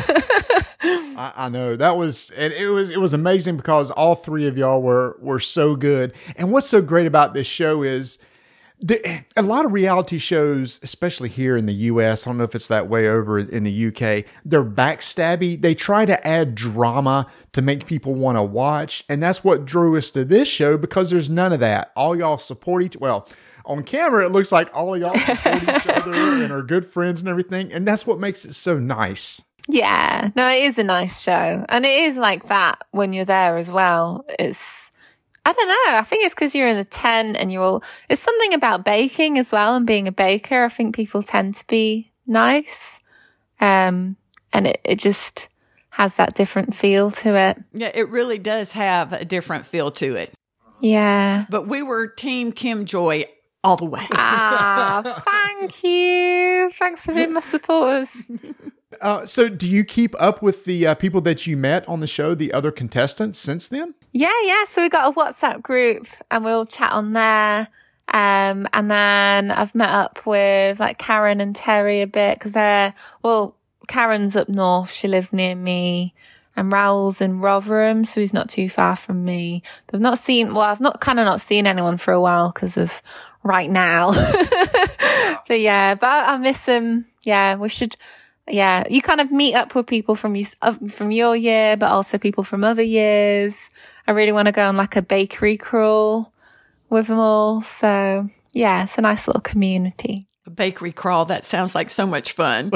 I, 1.18 1.32
I 1.36 1.48
know 1.48 1.76
that 1.76 1.96
was 1.96 2.30
and 2.36 2.52
it 2.52 2.68
was 2.68 2.90
it 2.90 2.98
was 3.00 3.12
amazing 3.12 3.56
because 3.56 3.90
all 3.90 4.14
three 4.14 4.46
of 4.46 4.56
y'all 4.58 4.82
were 4.82 5.16
were 5.20 5.40
so 5.40 5.76
good. 5.76 6.12
And 6.36 6.50
what's 6.52 6.68
so 6.68 6.80
great 6.82 7.06
about 7.06 7.34
this 7.34 7.46
show 7.46 7.82
is. 7.82 8.18
The, 8.78 9.24
a 9.36 9.42
lot 9.42 9.64
of 9.64 9.72
reality 9.72 10.18
shows, 10.18 10.78
especially 10.82 11.30
here 11.30 11.56
in 11.56 11.64
the 11.64 11.74
US, 11.74 12.26
I 12.26 12.30
don't 12.30 12.38
know 12.38 12.44
if 12.44 12.54
it's 12.54 12.66
that 12.66 12.88
way 12.88 13.08
over 13.08 13.38
in 13.38 13.62
the 13.62 13.86
UK, 13.86 14.24
they're 14.44 14.64
backstabby. 14.64 15.60
They 15.60 15.74
try 15.74 16.04
to 16.04 16.26
add 16.26 16.54
drama 16.54 17.26
to 17.52 17.62
make 17.62 17.86
people 17.86 18.14
want 18.14 18.36
to 18.36 18.42
watch. 18.42 19.02
And 19.08 19.22
that's 19.22 19.42
what 19.42 19.64
drew 19.64 19.96
us 19.96 20.10
to 20.10 20.24
this 20.24 20.46
show 20.46 20.76
because 20.76 21.10
there's 21.10 21.30
none 21.30 21.52
of 21.52 21.60
that. 21.60 21.92
All 21.96 22.14
y'all 22.14 22.38
support 22.38 22.82
each 22.82 22.96
well, 22.96 23.28
on 23.64 23.82
camera 23.82 24.24
it 24.24 24.30
looks 24.30 24.52
like 24.52 24.70
all 24.74 24.94
of 24.94 25.00
y'all 25.00 25.16
support 25.16 25.62
each 25.62 25.86
other 25.88 26.12
and 26.14 26.52
are 26.52 26.62
good 26.62 26.86
friends 26.86 27.20
and 27.20 27.28
everything. 27.28 27.72
And 27.72 27.88
that's 27.88 28.06
what 28.06 28.20
makes 28.20 28.44
it 28.44 28.54
so 28.54 28.78
nice. 28.78 29.40
Yeah, 29.68 30.30
no, 30.36 30.48
it 30.48 30.62
is 30.64 30.78
a 30.78 30.84
nice 30.84 31.22
show. 31.22 31.64
And 31.68 31.84
it 31.84 32.04
is 32.04 32.18
like 32.18 32.48
that 32.48 32.84
when 32.92 33.12
you're 33.12 33.24
there 33.24 33.56
as 33.56 33.70
well. 33.70 34.24
It's, 34.38 34.85
I 35.46 35.52
don't 35.52 35.68
know. 35.68 35.98
I 35.98 36.02
think 36.02 36.24
it's 36.24 36.34
because 36.34 36.56
you're 36.56 36.66
in 36.66 36.76
the 36.76 36.82
tent 36.82 37.36
and 37.36 37.52
you're 37.52 37.62
all, 37.62 37.84
it's 38.08 38.20
something 38.20 38.52
about 38.52 38.84
baking 38.84 39.38
as 39.38 39.52
well 39.52 39.76
and 39.76 39.86
being 39.86 40.08
a 40.08 40.12
baker. 40.12 40.64
I 40.64 40.68
think 40.68 40.96
people 40.96 41.22
tend 41.22 41.54
to 41.54 41.66
be 41.68 42.10
nice. 42.26 43.00
Um, 43.60 44.16
and 44.52 44.66
it, 44.66 44.80
it 44.82 44.98
just 44.98 45.48
has 45.90 46.16
that 46.16 46.34
different 46.34 46.74
feel 46.74 47.12
to 47.12 47.36
it. 47.36 47.62
yeah, 47.72 47.92
it 47.94 48.08
really 48.08 48.38
does 48.38 48.72
have 48.72 49.12
a 49.12 49.24
different 49.24 49.66
feel 49.66 49.92
to 49.92 50.16
it. 50.16 50.34
Yeah. 50.80 51.46
But 51.48 51.68
we 51.68 51.80
were 51.80 52.08
Team 52.08 52.50
Kim 52.50 52.84
Joy 52.84 53.26
all 53.62 53.76
the 53.76 53.84
way. 53.84 54.04
Ah, 54.10 55.00
thank 55.60 55.84
you. 55.84 56.70
Thanks 56.72 57.06
for 57.06 57.14
being 57.14 57.32
my 57.32 57.40
supporters. 57.40 58.32
Uh, 59.00 59.26
so, 59.26 59.48
do 59.48 59.68
you 59.68 59.84
keep 59.84 60.14
up 60.20 60.42
with 60.42 60.64
the 60.64 60.86
uh, 60.86 60.94
people 60.94 61.20
that 61.22 61.46
you 61.46 61.56
met 61.56 61.86
on 61.88 62.00
the 62.00 62.06
show, 62.06 62.34
the 62.34 62.52
other 62.52 62.70
contestants, 62.70 63.38
since 63.38 63.68
then? 63.68 63.94
Yeah, 64.12 64.32
yeah. 64.44 64.64
So 64.64 64.82
we 64.82 64.88
got 64.88 65.12
a 65.12 65.14
WhatsApp 65.14 65.60
group 65.62 66.06
and 66.30 66.44
we'll 66.44 66.64
chat 66.64 66.92
on 66.92 67.12
there. 67.12 67.68
Um, 68.08 68.68
and 68.72 68.90
then 68.90 69.50
I've 69.50 69.74
met 69.74 69.90
up 69.90 70.24
with 70.24 70.78
like 70.80 70.98
Karen 70.98 71.40
and 71.40 71.54
Terry 71.54 72.00
a 72.00 72.06
bit 72.06 72.38
because 72.38 72.52
they're, 72.52 72.94
well, 73.22 73.56
Karen's 73.88 74.36
up 74.36 74.48
north. 74.48 74.90
She 74.90 75.08
lives 75.08 75.32
near 75.32 75.54
me 75.54 76.14
and 76.56 76.72
Rahul's 76.72 77.20
in 77.20 77.40
Rotherham. 77.40 78.04
So 78.04 78.20
he's 78.20 78.32
not 78.32 78.48
too 78.48 78.68
far 78.68 78.96
from 78.96 79.24
me. 79.24 79.62
I've 79.92 80.00
not 80.00 80.18
seen, 80.18 80.54
well, 80.54 80.62
I've 80.62 80.80
not 80.80 81.00
kind 81.00 81.20
of 81.20 81.26
not 81.26 81.40
seen 81.40 81.66
anyone 81.66 81.98
for 81.98 82.12
a 82.12 82.20
while 82.20 82.52
because 82.52 82.76
of 82.76 83.02
right 83.42 83.70
now. 83.70 84.12
but 85.48 85.60
yeah, 85.60 85.94
but 85.94 86.06
I, 86.08 86.34
I 86.34 86.38
miss 86.38 86.64
him. 86.64 87.06
Yeah, 87.22 87.56
we 87.56 87.68
should, 87.68 87.96
yeah, 88.48 88.84
you 88.88 89.02
kind 89.02 89.20
of 89.20 89.30
meet 89.30 89.54
up 89.54 89.74
with 89.74 89.86
people 89.86 90.14
from 90.14 90.36
you, 90.36 90.46
uh, 90.62 90.74
from 90.88 91.10
your 91.10 91.34
year, 91.34 91.76
but 91.76 91.90
also 91.90 92.18
people 92.18 92.44
from 92.44 92.64
other 92.64 92.82
years. 92.82 93.70
I 94.06 94.12
really 94.12 94.32
want 94.32 94.46
to 94.46 94.52
go 94.52 94.66
on 94.68 94.76
like 94.76 94.96
a 94.96 95.02
bakery 95.02 95.56
crawl 95.56 96.32
with 96.88 97.08
them 97.08 97.18
all. 97.18 97.60
So 97.62 98.28
yeah, 98.52 98.84
it's 98.84 98.98
a 98.98 99.02
nice 99.02 99.26
little 99.26 99.42
community. 99.42 100.28
A 100.46 100.50
bakery 100.50 100.92
crawl. 100.92 101.24
That 101.24 101.44
sounds 101.44 101.74
like 101.74 101.90
so 101.90 102.06
much 102.06 102.32
fun. 102.32 102.70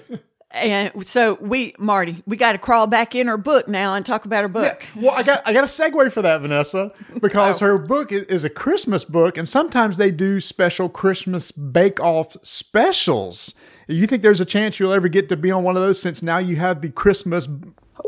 and 0.50 1.06
so 1.06 1.38
we, 1.40 1.74
Marty, 1.78 2.22
we 2.26 2.36
got 2.36 2.52
to 2.52 2.58
crawl 2.58 2.86
back 2.86 3.14
in 3.14 3.26
her 3.28 3.36
book 3.36 3.68
now 3.68 3.94
and 3.94 4.04
talk 4.04 4.24
about 4.24 4.42
her 4.42 4.48
book. 4.48 4.84
Yeah, 4.94 5.02
well, 5.02 5.14
I 5.16 5.22
got 5.22 5.46
I 5.46 5.52
got 5.52 5.64
a 5.64 5.68
segue 5.68 6.12
for 6.12 6.22
that, 6.22 6.40
Vanessa, 6.40 6.92
because 7.22 7.62
oh. 7.62 7.66
her 7.66 7.78
book 7.78 8.12
is 8.12 8.44
a 8.44 8.50
Christmas 8.50 9.04
book, 9.04 9.38
and 9.38 9.48
sometimes 9.48 9.96
they 9.96 10.10
do 10.10 10.40
special 10.40 10.88
Christmas 10.88 11.52
bake 11.52 12.00
off 12.00 12.36
specials. 12.42 13.54
You 13.86 14.06
think 14.06 14.22
there's 14.22 14.40
a 14.40 14.44
chance 14.44 14.78
you'll 14.78 14.92
ever 14.92 15.08
get 15.08 15.28
to 15.28 15.36
be 15.36 15.50
on 15.50 15.62
one 15.62 15.76
of 15.76 15.82
those 15.82 16.00
since 16.00 16.22
now 16.22 16.38
you 16.38 16.56
have 16.56 16.80
the 16.80 16.90
Christmas? 16.90 17.48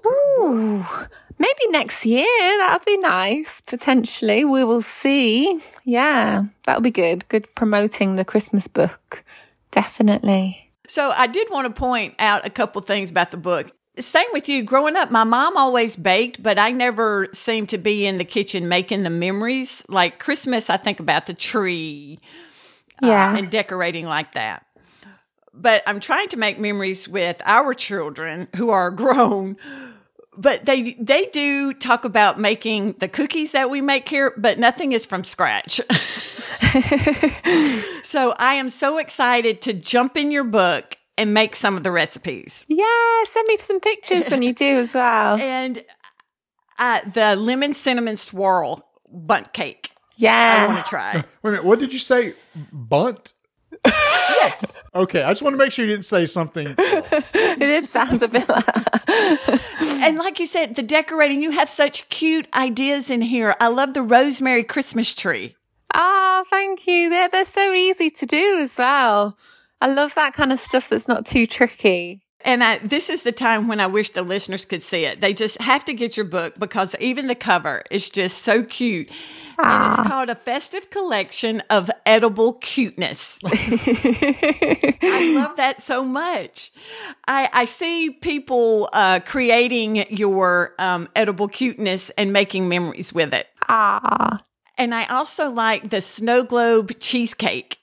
Ooh, 0.06 0.84
Maybe 1.38 1.70
next 1.70 2.06
year. 2.06 2.24
That 2.24 2.78
would 2.78 2.86
be 2.86 2.96
nice. 2.98 3.60
Potentially. 3.60 4.44
We 4.44 4.64
will 4.64 4.82
see. 4.82 5.60
Yeah, 5.84 6.44
that'll 6.64 6.82
be 6.82 6.90
good. 6.90 7.28
Good 7.28 7.54
promoting 7.54 8.16
the 8.16 8.24
Christmas 8.24 8.66
book. 8.68 9.22
Definitely. 9.70 10.72
So 10.88 11.10
I 11.10 11.26
did 11.26 11.50
want 11.50 11.66
to 11.66 11.78
point 11.78 12.14
out 12.18 12.46
a 12.46 12.50
couple 12.50 12.80
things 12.80 13.10
about 13.10 13.30
the 13.30 13.36
book. 13.36 13.70
Same 13.98 14.26
with 14.32 14.48
you. 14.48 14.62
Growing 14.62 14.96
up, 14.96 15.10
my 15.10 15.24
mom 15.24 15.56
always 15.56 15.96
baked, 15.96 16.42
but 16.42 16.58
I 16.58 16.70
never 16.70 17.28
seemed 17.32 17.70
to 17.70 17.78
be 17.78 18.06
in 18.06 18.18
the 18.18 18.24
kitchen 18.24 18.68
making 18.68 19.02
the 19.02 19.10
memories. 19.10 19.82
Like 19.88 20.18
Christmas, 20.18 20.70
I 20.70 20.76
think 20.76 21.00
about 21.00 21.26
the 21.26 21.34
tree 21.34 22.18
uh, 23.02 23.06
yeah. 23.06 23.32
Uh, 23.32 23.38
and 23.38 23.50
decorating 23.50 24.06
like 24.06 24.32
that 24.32 24.65
but 25.56 25.82
I'm 25.86 26.00
trying 26.00 26.28
to 26.28 26.36
make 26.36 26.58
memories 26.58 27.08
with 27.08 27.40
our 27.44 27.74
children 27.74 28.48
who 28.56 28.70
are 28.70 28.90
grown 29.02 29.56
but 30.36 30.66
they 30.66 30.96
they 31.00 31.26
do 31.26 31.72
talk 31.72 32.04
about 32.04 32.38
making 32.38 32.94
the 32.98 33.08
cookies 33.08 33.52
that 33.52 33.70
we 33.70 33.80
make 33.80 34.08
here, 34.08 34.32
but 34.36 34.58
nothing 34.58 34.92
is 34.92 35.06
from 35.06 35.24
scratch. 35.24 35.76
so 38.02 38.34
I 38.38 38.54
am 38.54 38.70
so 38.70 38.98
excited 38.98 39.62
to 39.62 39.72
jump 39.72 40.16
in 40.16 40.30
your 40.30 40.44
book 40.44 40.96
and 41.18 41.32
make 41.32 41.56
some 41.56 41.76
of 41.76 41.82
the 41.82 41.90
recipes. 41.90 42.64
Yeah, 42.68 42.84
send 43.24 43.48
me 43.48 43.56
some 43.58 43.80
pictures 43.80 44.30
when 44.30 44.42
you 44.42 44.52
do 44.52 44.78
as 44.78 44.94
well. 44.94 45.38
And 45.46 45.82
uh, 46.78 47.00
the 47.12 47.36
lemon 47.36 47.72
cinnamon 47.72 48.18
swirl 48.18 48.86
Bundt 49.08 49.54
cake. 49.54 49.90
Yeah, 50.16 50.64
I 50.64 50.66
want 50.66 50.84
to 50.84 50.88
try. 50.88 51.14
Wait 51.14 51.24
a 51.42 51.48
minute, 51.48 51.64
what 51.64 51.78
did 51.78 51.92
you 51.92 51.98
say? 51.98 52.34
Bundt? 52.72 53.32
Yes. 53.86 54.72
Okay, 54.96 55.22
I 55.22 55.28
just 55.30 55.42
want 55.42 55.52
to 55.52 55.58
make 55.58 55.72
sure 55.72 55.84
you 55.84 55.90
didn't 55.90 56.06
say 56.06 56.24
something 56.24 56.68
else. 56.78 57.34
it 57.34 57.58
did 57.58 57.90
sound 57.90 58.22
a 58.22 58.28
bit 58.28 58.48
like. 58.48 58.64
and 60.00 60.16
like 60.16 60.40
you 60.40 60.46
said, 60.46 60.74
the 60.74 60.82
decorating, 60.82 61.42
you 61.42 61.50
have 61.50 61.68
such 61.68 62.08
cute 62.08 62.48
ideas 62.54 63.10
in 63.10 63.20
here. 63.20 63.54
I 63.60 63.68
love 63.68 63.92
the 63.92 64.00
rosemary 64.00 64.64
Christmas 64.64 65.14
tree. 65.14 65.54
Oh, 65.94 66.44
thank 66.48 66.86
you. 66.86 67.10
They're, 67.10 67.28
they're 67.28 67.44
so 67.44 67.74
easy 67.74 68.08
to 68.08 68.24
do 68.24 68.58
as 68.58 68.78
well. 68.78 69.36
I 69.82 69.88
love 69.88 70.14
that 70.14 70.32
kind 70.32 70.50
of 70.50 70.60
stuff 70.60 70.88
that's 70.88 71.08
not 71.08 71.26
too 71.26 71.46
tricky. 71.46 72.22
And 72.42 72.62
I, 72.62 72.78
this 72.78 73.10
is 73.10 73.22
the 73.22 73.32
time 73.32 73.66
when 73.66 73.80
I 73.80 73.86
wish 73.86 74.10
the 74.10 74.22
listeners 74.22 74.64
could 74.64 74.82
see 74.82 75.04
it. 75.04 75.20
They 75.20 75.32
just 75.32 75.60
have 75.60 75.84
to 75.86 75.94
get 75.94 76.16
your 76.16 76.26
book 76.26 76.54
because 76.58 76.94
even 77.00 77.26
the 77.26 77.34
cover 77.34 77.82
is 77.90 78.10
just 78.10 78.42
so 78.42 78.62
cute. 78.62 79.10
And 79.58 79.90
it's 79.90 79.98
ah. 79.98 80.04
called 80.06 80.28
A 80.28 80.34
Festive 80.34 80.90
Collection 80.90 81.62
of 81.70 81.90
Edible 82.04 82.54
Cuteness. 82.54 83.38
I 83.44 85.32
love 85.34 85.56
that 85.56 85.80
so 85.80 86.04
much. 86.04 86.72
I, 87.26 87.48
I 87.52 87.64
see 87.64 88.10
people 88.10 88.90
uh, 88.92 89.20
creating 89.24 90.04
your 90.10 90.74
um, 90.78 91.08
edible 91.16 91.48
cuteness 91.48 92.10
and 92.10 92.34
making 92.34 92.68
memories 92.68 93.14
with 93.14 93.32
it. 93.32 93.46
Ah. 93.66 94.44
And 94.76 94.94
I 94.94 95.06
also 95.06 95.48
like 95.50 95.88
the 95.88 96.02
snow 96.02 96.42
globe 96.42 97.00
cheesecake. 97.00 97.78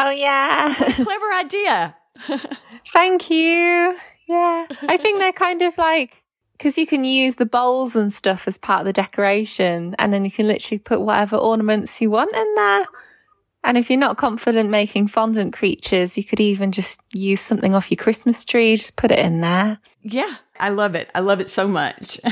Oh, 0.00 0.10
yeah. 0.10 0.74
Clever 0.74 1.32
idea. 1.34 1.96
Thank 2.92 3.30
you. 3.30 3.96
Yeah. 4.28 4.66
I 4.82 4.96
think 4.96 5.18
they're 5.18 5.32
kind 5.32 5.62
of 5.62 5.78
like, 5.78 6.22
because 6.52 6.78
you 6.78 6.86
can 6.86 7.04
use 7.04 7.36
the 7.36 7.46
bowls 7.46 7.96
and 7.96 8.12
stuff 8.12 8.46
as 8.46 8.58
part 8.58 8.80
of 8.80 8.86
the 8.86 8.92
decoration, 8.92 9.94
and 9.98 10.12
then 10.12 10.24
you 10.24 10.30
can 10.30 10.46
literally 10.46 10.78
put 10.78 11.00
whatever 11.00 11.36
ornaments 11.36 12.00
you 12.00 12.10
want 12.10 12.34
in 12.34 12.54
there. 12.54 12.86
And 13.64 13.78
if 13.78 13.90
you're 13.90 13.98
not 13.98 14.16
confident 14.16 14.70
making 14.70 15.08
fondant 15.08 15.52
creatures, 15.52 16.18
you 16.18 16.24
could 16.24 16.40
even 16.40 16.72
just 16.72 17.00
use 17.12 17.40
something 17.40 17.74
off 17.74 17.90
your 17.90 17.96
Christmas 17.96 18.44
tree, 18.44 18.76
just 18.76 18.96
put 18.96 19.10
it 19.10 19.20
in 19.20 19.40
there. 19.40 19.78
Yeah, 20.02 20.34
I 20.58 20.70
love 20.70 20.94
it. 20.94 21.10
I 21.14 21.20
love 21.20 21.40
it 21.40 21.48
so 21.48 21.68
much. 21.68 22.20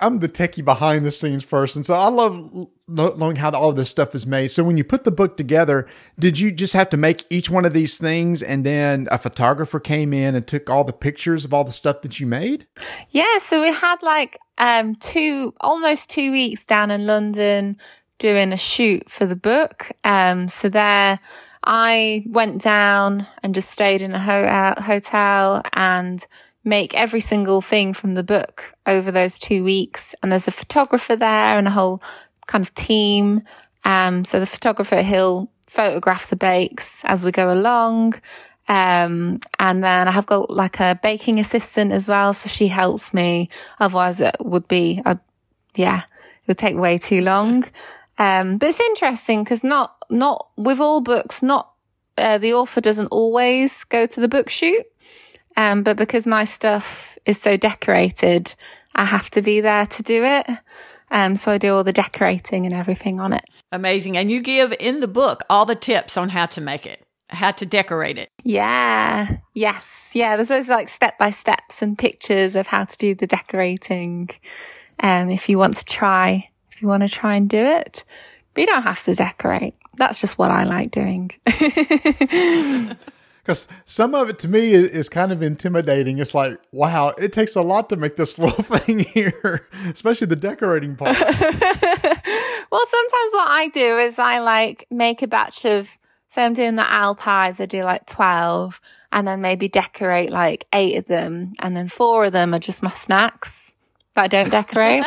I'm 0.00 0.20
the 0.20 0.28
techie 0.28 0.64
behind 0.64 1.04
the 1.04 1.10
scenes 1.10 1.44
person, 1.44 1.82
so 1.82 1.94
I 1.94 2.08
love 2.08 2.68
knowing 2.86 3.36
how 3.36 3.50
all 3.50 3.72
this 3.72 3.90
stuff 3.90 4.14
is 4.14 4.26
made. 4.26 4.48
So 4.48 4.62
when 4.62 4.76
you 4.76 4.84
put 4.84 5.04
the 5.04 5.10
book 5.10 5.36
together, 5.36 5.88
did 6.18 6.38
you 6.38 6.52
just 6.52 6.72
have 6.74 6.88
to 6.90 6.96
make 6.96 7.26
each 7.30 7.50
one 7.50 7.64
of 7.64 7.72
these 7.72 7.98
things, 7.98 8.42
and 8.42 8.64
then 8.64 9.08
a 9.10 9.18
photographer 9.18 9.80
came 9.80 10.12
in 10.12 10.34
and 10.34 10.46
took 10.46 10.70
all 10.70 10.84
the 10.84 10.92
pictures 10.92 11.44
of 11.44 11.52
all 11.52 11.64
the 11.64 11.72
stuff 11.72 12.02
that 12.02 12.20
you 12.20 12.26
made? 12.26 12.66
Yeah, 13.10 13.38
so 13.38 13.60
we 13.60 13.72
had 13.72 14.02
like 14.02 14.38
um 14.58 14.94
two 14.96 15.54
almost 15.60 16.10
two 16.10 16.32
weeks 16.32 16.64
down 16.66 16.90
in 16.90 17.06
London 17.06 17.76
doing 18.18 18.52
a 18.52 18.56
shoot 18.56 19.10
for 19.10 19.26
the 19.26 19.36
book. 19.36 19.90
Um, 20.04 20.48
so 20.48 20.68
there. 20.68 21.20
I 21.64 22.24
went 22.26 22.62
down 22.62 23.26
and 23.42 23.54
just 23.54 23.70
stayed 23.70 24.00
in 24.00 24.14
a 24.14 24.18
ho- 24.18 24.82
hotel 24.82 25.60
and 25.74 26.24
make 26.64 26.94
every 26.94 27.20
single 27.20 27.60
thing 27.60 27.92
from 27.92 28.14
the 28.14 28.22
book 28.22 28.74
over 28.86 29.10
those 29.10 29.38
two 29.38 29.64
weeks. 29.64 30.14
And 30.22 30.30
there's 30.30 30.48
a 30.48 30.52
photographer 30.52 31.16
there 31.16 31.58
and 31.58 31.66
a 31.66 31.72
whole 31.72 32.02
kind 32.46 32.62
of 32.62 32.74
team. 32.74 33.42
Um, 33.84 34.24
so 34.24 34.40
the 34.40 34.46
photographer, 34.46 35.02
he'll 35.02 35.50
photograph 35.66 36.30
the 36.30 36.36
bakes 36.36 37.04
as 37.04 37.24
we 37.24 37.32
go 37.32 37.52
along. 37.52 38.14
Um, 38.68 39.40
and 39.58 39.82
then 39.82 40.08
I 40.08 40.10
have 40.10 40.26
got 40.26 40.50
like 40.50 40.78
a 40.80 40.98
baking 41.02 41.38
assistant 41.38 41.92
as 41.92 42.08
well. 42.08 42.34
So 42.34 42.48
she 42.48 42.68
helps 42.68 43.14
me. 43.14 43.48
Otherwise 43.80 44.20
it 44.20 44.36
would 44.40 44.68
be, 44.68 45.02
a, 45.04 45.18
yeah, 45.74 46.02
it 46.02 46.48
would 46.48 46.58
take 46.58 46.76
way 46.76 46.98
too 46.98 47.22
long. 47.22 47.64
Um, 48.18 48.58
but 48.58 48.68
it's 48.68 48.80
interesting 48.80 49.44
because 49.44 49.64
not, 49.64 49.96
not 50.10 50.48
with 50.56 50.80
all 50.80 51.00
books, 51.00 51.42
not, 51.42 51.72
uh, 52.16 52.38
the 52.38 52.52
author 52.52 52.80
doesn't 52.80 53.06
always 53.08 53.84
go 53.84 54.06
to 54.06 54.20
the 54.20 54.28
book 54.28 54.48
shoot. 54.48 54.84
Um, 55.56 55.82
but 55.82 55.96
because 55.96 56.26
my 56.26 56.44
stuff 56.44 57.18
is 57.24 57.40
so 57.40 57.56
decorated, 57.56 58.54
I 58.94 59.04
have 59.04 59.30
to 59.30 59.42
be 59.42 59.60
there 59.60 59.86
to 59.86 60.02
do 60.02 60.24
it. 60.24 60.46
Um, 61.10 61.36
so 61.36 61.52
I 61.52 61.58
do 61.58 61.74
all 61.74 61.84
the 61.84 61.92
decorating 61.92 62.66
and 62.66 62.74
everything 62.74 63.18
on 63.18 63.32
it. 63.32 63.44
Amazing. 63.72 64.16
And 64.16 64.30
you 64.30 64.40
give 64.40 64.74
in 64.78 65.00
the 65.00 65.08
book 65.08 65.42
all 65.48 65.64
the 65.64 65.74
tips 65.74 66.16
on 66.16 66.28
how 66.28 66.46
to 66.46 66.60
make 66.60 66.86
it, 66.86 67.04
how 67.28 67.50
to 67.52 67.66
decorate 67.66 68.18
it. 68.18 68.30
Yeah. 68.42 69.38
Yes. 69.54 70.12
Yeah. 70.14 70.36
There's 70.36 70.48
those 70.48 70.68
like 70.68 70.88
step 70.88 71.18
by 71.18 71.30
steps 71.30 71.82
and 71.82 71.98
pictures 71.98 72.56
of 72.56 72.66
how 72.66 72.84
to 72.84 72.96
do 72.98 73.14
the 73.14 73.26
decorating. 73.26 74.30
Um, 75.00 75.30
if 75.30 75.48
you 75.48 75.58
want 75.58 75.76
to 75.76 75.84
try, 75.84 76.50
if 76.78 76.82
you 76.82 76.86
want 76.86 77.02
to 77.02 77.08
try 77.08 77.34
and 77.34 77.50
do 77.50 77.58
it, 77.58 78.04
but 78.54 78.60
you 78.60 78.66
don't 78.68 78.84
have 78.84 79.02
to 79.02 79.12
decorate. 79.12 79.74
That's 79.96 80.20
just 80.20 80.38
what 80.38 80.52
I 80.52 80.62
like 80.62 80.92
doing. 80.92 81.32
because 83.42 83.66
some 83.84 84.14
of 84.14 84.28
it 84.28 84.38
to 84.38 84.46
me 84.46 84.74
is, 84.74 84.90
is, 84.90 85.08
kind 85.08 85.32
of 85.32 85.42
intimidating. 85.42 86.20
It's 86.20 86.36
like, 86.36 86.56
wow, 86.70 87.08
it 87.18 87.32
takes 87.32 87.56
a 87.56 87.62
lot 87.62 87.88
to 87.88 87.96
make 87.96 88.14
this 88.14 88.38
little 88.38 88.62
thing 88.62 89.00
here, 89.00 89.66
especially 89.88 90.28
the 90.28 90.36
decorating 90.36 90.94
part. 90.94 91.18
well, 91.20 91.32
sometimes 91.40 93.32
what 93.32 93.50
I 93.50 93.70
do 93.74 93.98
is 93.98 94.20
I 94.20 94.38
like 94.38 94.86
make 94.88 95.20
a 95.22 95.26
batch 95.26 95.64
of, 95.64 95.98
say 96.28 96.44
I'm 96.44 96.52
doing 96.52 96.76
the 96.76 96.86
owl 96.86 97.16
pies, 97.16 97.58
I 97.58 97.66
do 97.66 97.82
like 97.82 98.06
12 98.06 98.80
and 99.10 99.26
then 99.26 99.40
maybe 99.40 99.66
decorate 99.66 100.30
like 100.30 100.68
eight 100.72 100.96
of 100.96 101.06
them. 101.06 101.54
And 101.58 101.76
then 101.76 101.88
four 101.88 102.26
of 102.26 102.32
them 102.32 102.54
are 102.54 102.60
just 102.60 102.84
my 102.84 102.92
snacks 102.92 103.74
that 104.14 104.22
I 104.22 104.28
don't 104.28 104.50
decorate. 104.50 105.02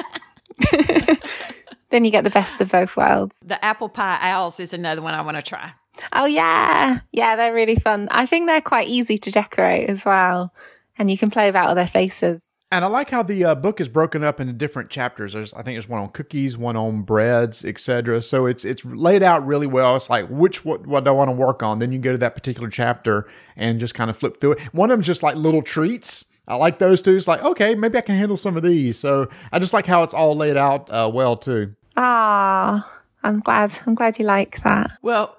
Then 1.91 2.03
you 2.03 2.11
get 2.11 2.23
the 2.23 2.29
best 2.29 2.59
of 2.61 2.71
both 2.71 2.97
worlds. 2.97 3.37
The 3.45 3.63
apple 3.63 3.89
pie 3.89 4.19
owls 4.21 4.59
is 4.59 4.73
another 4.73 5.01
one 5.01 5.13
I 5.13 5.21
want 5.21 5.37
to 5.37 5.43
try. 5.43 5.73
Oh 6.13 6.25
yeah. 6.25 6.99
Yeah, 7.11 7.35
they're 7.35 7.53
really 7.53 7.75
fun. 7.75 8.07
I 8.11 8.25
think 8.25 8.47
they're 8.47 8.61
quite 8.61 8.87
easy 8.87 9.17
to 9.19 9.31
decorate 9.31 9.89
as 9.89 10.05
well. 10.05 10.53
And 10.97 11.09
you 11.11 11.17
can 11.17 11.29
play 11.29 11.49
about 11.49 11.67
with 11.67 11.75
their 11.75 11.87
faces. 11.87 12.41
And 12.73 12.85
I 12.85 12.87
like 12.87 13.09
how 13.09 13.21
the 13.21 13.43
uh, 13.43 13.55
book 13.55 13.81
is 13.81 13.89
broken 13.89 14.23
up 14.23 14.39
into 14.39 14.53
different 14.53 14.89
chapters. 14.89 15.33
There's, 15.33 15.53
I 15.53 15.61
think 15.61 15.75
there's 15.75 15.89
one 15.89 16.01
on 16.01 16.09
cookies, 16.09 16.57
one 16.57 16.77
on 16.77 17.01
breads, 17.01 17.65
etc. 17.65 18.21
So 18.21 18.45
it's 18.45 18.63
it's 18.63 18.85
laid 18.85 19.23
out 19.23 19.45
really 19.45 19.67
well. 19.67 19.97
It's 19.97 20.09
like 20.09 20.27
which 20.29 20.63
what 20.63 20.87
what 20.87 21.03
do 21.03 21.09
I 21.09 21.13
want 21.13 21.27
to 21.27 21.33
work 21.33 21.61
on? 21.63 21.79
Then 21.79 21.91
you 21.91 21.99
go 21.99 22.13
to 22.13 22.17
that 22.19 22.33
particular 22.33 22.69
chapter 22.69 23.27
and 23.57 23.77
just 23.77 23.93
kind 23.93 24.09
of 24.09 24.15
flip 24.15 24.39
through 24.39 24.53
it. 24.53 24.59
One 24.73 24.89
of 24.89 24.95
them's 24.95 25.07
just 25.07 25.21
like 25.21 25.35
little 25.35 25.61
treats. 25.61 26.27
I 26.47 26.55
like 26.55 26.79
those 26.79 27.01
two. 27.01 27.17
It's 27.17 27.27
like 27.27 27.43
okay, 27.43 27.75
maybe 27.75 27.97
I 27.97 28.01
can 28.01 28.15
handle 28.15 28.37
some 28.37 28.55
of 28.55 28.63
these. 28.63 28.97
So 28.97 29.27
I 29.51 29.59
just 29.59 29.73
like 29.73 29.85
how 29.85 30.03
it's 30.03 30.13
all 30.13 30.37
laid 30.37 30.55
out 30.55 30.89
uh, 30.89 31.11
well 31.13 31.35
too. 31.35 31.75
Ah, 31.97 32.89
I'm 33.23 33.39
glad. 33.39 33.71
I'm 33.85 33.95
glad 33.95 34.17
you 34.19 34.25
like 34.25 34.61
that. 34.63 34.91
Well, 35.01 35.35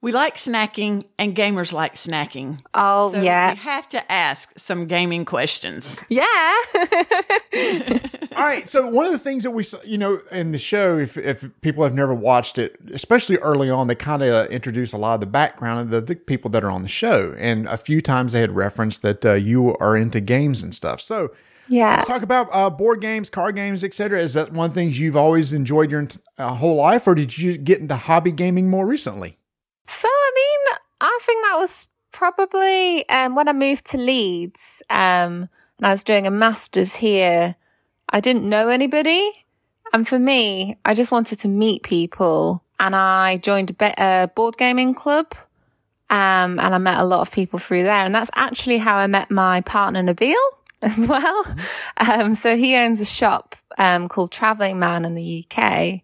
we 0.00 0.12
like 0.12 0.36
snacking 0.36 1.04
and 1.18 1.34
gamers 1.34 1.72
like 1.72 1.94
snacking. 1.94 2.60
Oh, 2.74 3.10
So 3.12 3.22
yeah. 3.22 3.52
We 3.52 3.58
have 3.60 3.88
to 3.88 4.12
ask 4.12 4.52
some 4.58 4.86
gaming 4.86 5.24
questions. 5.24 5.96
Yeah. 6.10 6.52
All 8.36 8.42
right. 8.42 8.68
So 8.68 8.86
one 8.86 9.06
of 9.06 9.12
the 9.12 9.18
things 9.18 9.44
that 9.44 9.52
we, 9.52 9.62
saw, 9.64 9.78
you 9.82 9.96
know, 9.96 10.20
in 10.30 10.52
the 10.52 10.58
show, 10.58 10.98
if 10.98 11.16
if 11.16 11.46
people 11.62 11.82
have 11.84 11.94
never 11.94 12.12
watched 12.12 12.58
it, 12.58 12.76
especially 12.92 13.38
early 13.38 13.70
on, 13.70 13.86
they 13.86 13.94
kind 13.94 14.22
of 14.22 14.48
introduce 14.50 14.92
a 14.92 14.98
lot 14.98 15.14
of 15.14 15.20
the 15.20 15.26
background 15.26 15.80
of 15.80 15.90
the, 15.90 16.00
the 16.14 16.16
people 16.20 16.50
that 16.50 16.62
are 16.64 16.70
on 16.70 16.82
the 16.82 16.88
show, 16.88 17.34
and 17.38 17.66
a 17.68 17.76
few 17.78 18.00
times 18.02 18.32
they 18.32 18.40
had 18.40 18.54
referenced 18.54 19.00
that 19.02 19.24
uh, 19.24 19.32
you 19.32 19.74
are 19.78 19.96
into 19.96 20.20
games 20.20 20.62
and 20.62 20.74
stuff. 20.74 21.00
So 21.00 21.30
yeah. 21.68 21.96
let's 21.96 22.08
talk 22.08 22.22
about 22.22 22.48
uh, 22.52 22.70
board 22.70 23.00
games, 23.00 23.30
card 23.30 23.56
games, 23.56 23.84
etc. 23.84 24.20
Is 24.20 24.34
that 24.34 24.52
one 24.52 24.66
of 24.66 24.74
the 24.74 24.80
things 24.80 24.98
you've 24.98 25.16
always 25.16 25.52
enjoyed 25.52 25.90
your 25.90 26.06
uh, 26.38 26.54
whole 26.54 26.76
life, 26.76 27.06
or 27.06 27.14
did 27.14 27.36
you 27.36 27.56
get 27.56 27.80
into 27.80 27.96
hobby 27.96 28.32
gaming 28.32 28.68
more 28.68 28.86
recently? 28.86 29.38
So, 29.86 30.08
I 30.08 30.32
mean, 30.34 30.78
I 31.00 31.18
think 31.22 31.44
that 31.44 31.56
was 31.58 31.88
probably 32.12 33.08
um, 33.08 33.34
when 33.34 33.48
I 33.48 33.52
moved 33.52 33.84
to 33.86 33.98
Leeds 33.98 34.82
um, 34.88 35.48
and 35.78 35.86
I 35.86 35.90
was 35.90 36.04
doing 36.04 36.26
a 36.26 36.30
master's 36.30 36.94
here. 36.94 37.56
I 38.08 38.20
didn't 38.20 38.48
know 38.48 38.68
anybody. 38.68 39.30
And 39.92 40.06
for 40.08 40.18
me, 40.18 40.76
I 40.84 40.94
just 40.94 41.12
wanted 41.12 41.40
to 41.40 41.48
meet 41.48 41.82
people. 41.82 42.62
And 42.80 42.96
I 42.96 43.38
joined 43.38 43.70
a, 43.70 43.74
be- 43.74 43.94
a 43.98 44.30
board 44.34 44.56
gaming 44.56 44.94
club. 44.94 45.34
Um, 46.10 46.58
and 46.60 46.74
I 46.74 46.78
met 46.78 46.98
a 46.98 47.04
lot 47.04 47.20
of 47.20 47.32
people 47.32 47.58
through 47.58 47.84
there. 47.84 48.04
And 48.04 48.14
that's 48.14 48.30
actually 48.34 48.78
how 48.78 48.96
I 48.96 49.06
met 49.06 49.30
my 49.30 49.60
partner, 49.62 50.02
Nabil, 50.02 50.34
as 50.84 50.98
well. 51.08 51.44
Um, 51.96 52.34
so 52.34 52.56
he 52.56 52.76
owns 52.76 53.00
a 53.00 53.04
shop 53.04 53.56
um, 53.78 54.08
called 54.08 54.30
Traveling 54.30 54.78
Man 54.78 55.04
in 55.04 55.14
the 55.14 55.44
UK. 55.44 56.02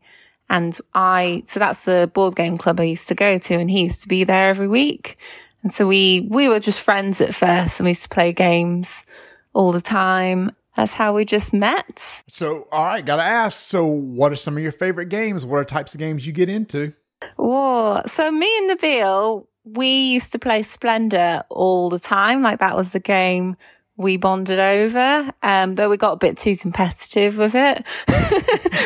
And 0.49 0.79
I, 0.95 1.43
so 1.45 1.61
that's 1.61 1.85
the 1.85 2.11
board 2.13 2.35
game 2.35 2.59
club 2.59 2.81
I 2.81 2.85
used 2.85 3.07
to 3.09 3.15
go 3.15 3.39
to 3.39 3.55
and 3.55 3.71
he 3.71 3.83
used 3.83 4.03
to 4.03 4.09
be 4.09 4.25
there 4.25 4.49
every 4.51 4.69
week. 4.69 5.17
And 5.63 5.73
so 5.73 5.87
we, 5.87 6.27
we 6.29 6.49
were 6.49 6.59
just 6.59 6.83
friends 6.83 7.21
at 7.21 7.35
first 7.35 7.79
and 7.79 7.85
we 7.85 7.91
used 7.91 8.03
to 8.03 8.09
play 8.09 8.33
games 8.33 9.05
all 9.53 9.71
the 9.71 9.81
time. 9.81 10.57
That's 10.77 10.95
how 10.95 11.15
we 11.15 11.25
just 11.25 11.53
met. 11.53 12.23
So, 12.29 12.67
all 12.73 12.87
right, 12.87 13.05
gotta 13.05 13.23
ask. 13.23 13.59
So, 13.59 13.85
what 13.85 14.33
are 14.33 14.37
some 14.37 14.57
of 14.57 14.63
your 14.63 14.73
favorite 14.73 15.07
games? 15.07 15.45
What 15.45 15.59
are 15.59 15.65
types 15.65 15.95
of 15.95 15.99
games 15.99 16.27
you 16.27 16.33
get 16.33 16.49
into? 16.49 16.95
Whoa. 17.37 18.03
So 18.07 18.31
me 18.31 18.59
and 18.59 18.79
Nabil, 18.79 19.47
we 19.65 19.89
used 19.89 20.33
to 20.33 20.39
play 20.39 20.63
Splendor 20.63 21.43
all 21.51 21.91
the 21.91 21.99
time. 21.99 22.43
Like 22.43 22.61
that 22.61 22.77
was 22.77 22.93
the 22.93 23.01
game 23.01 23.57
we 24.01 24.17
bonded 24.17 24.59
over. 24.59 25.31
Um, 25.43 25.75
though 25.75 25.91
we 25.91 25.97
got 25.97 26.13
a 26.13 26.17
bit 26.17 26.37
too 26.37 26.57
competitive 26.57 27.37
with 27.37 27.55
it. 27.55 27.85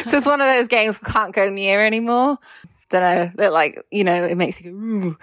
so 0.07 0.17
it's 0.17 0.27
one 0.27 0.41
of 0.41 0.47
those 0.47 0.69
games 0.69 1.01
we 1.01 1.11
can't 1.11 1.33
go 1.33 1.49
near 1.49 1.85
anymore. 1.85 2.39
Don't 2.91 3.01
know. 3.01 3.31
That 3.37 3.53
like, 3.53 3.81
you 3.91 4.05
know, 4.05 4.25
it 4.25 4.37
makes 4.37 4.61
you 4.61 4.71
go, 4.71 4.77
Ooh. 4.77 5.19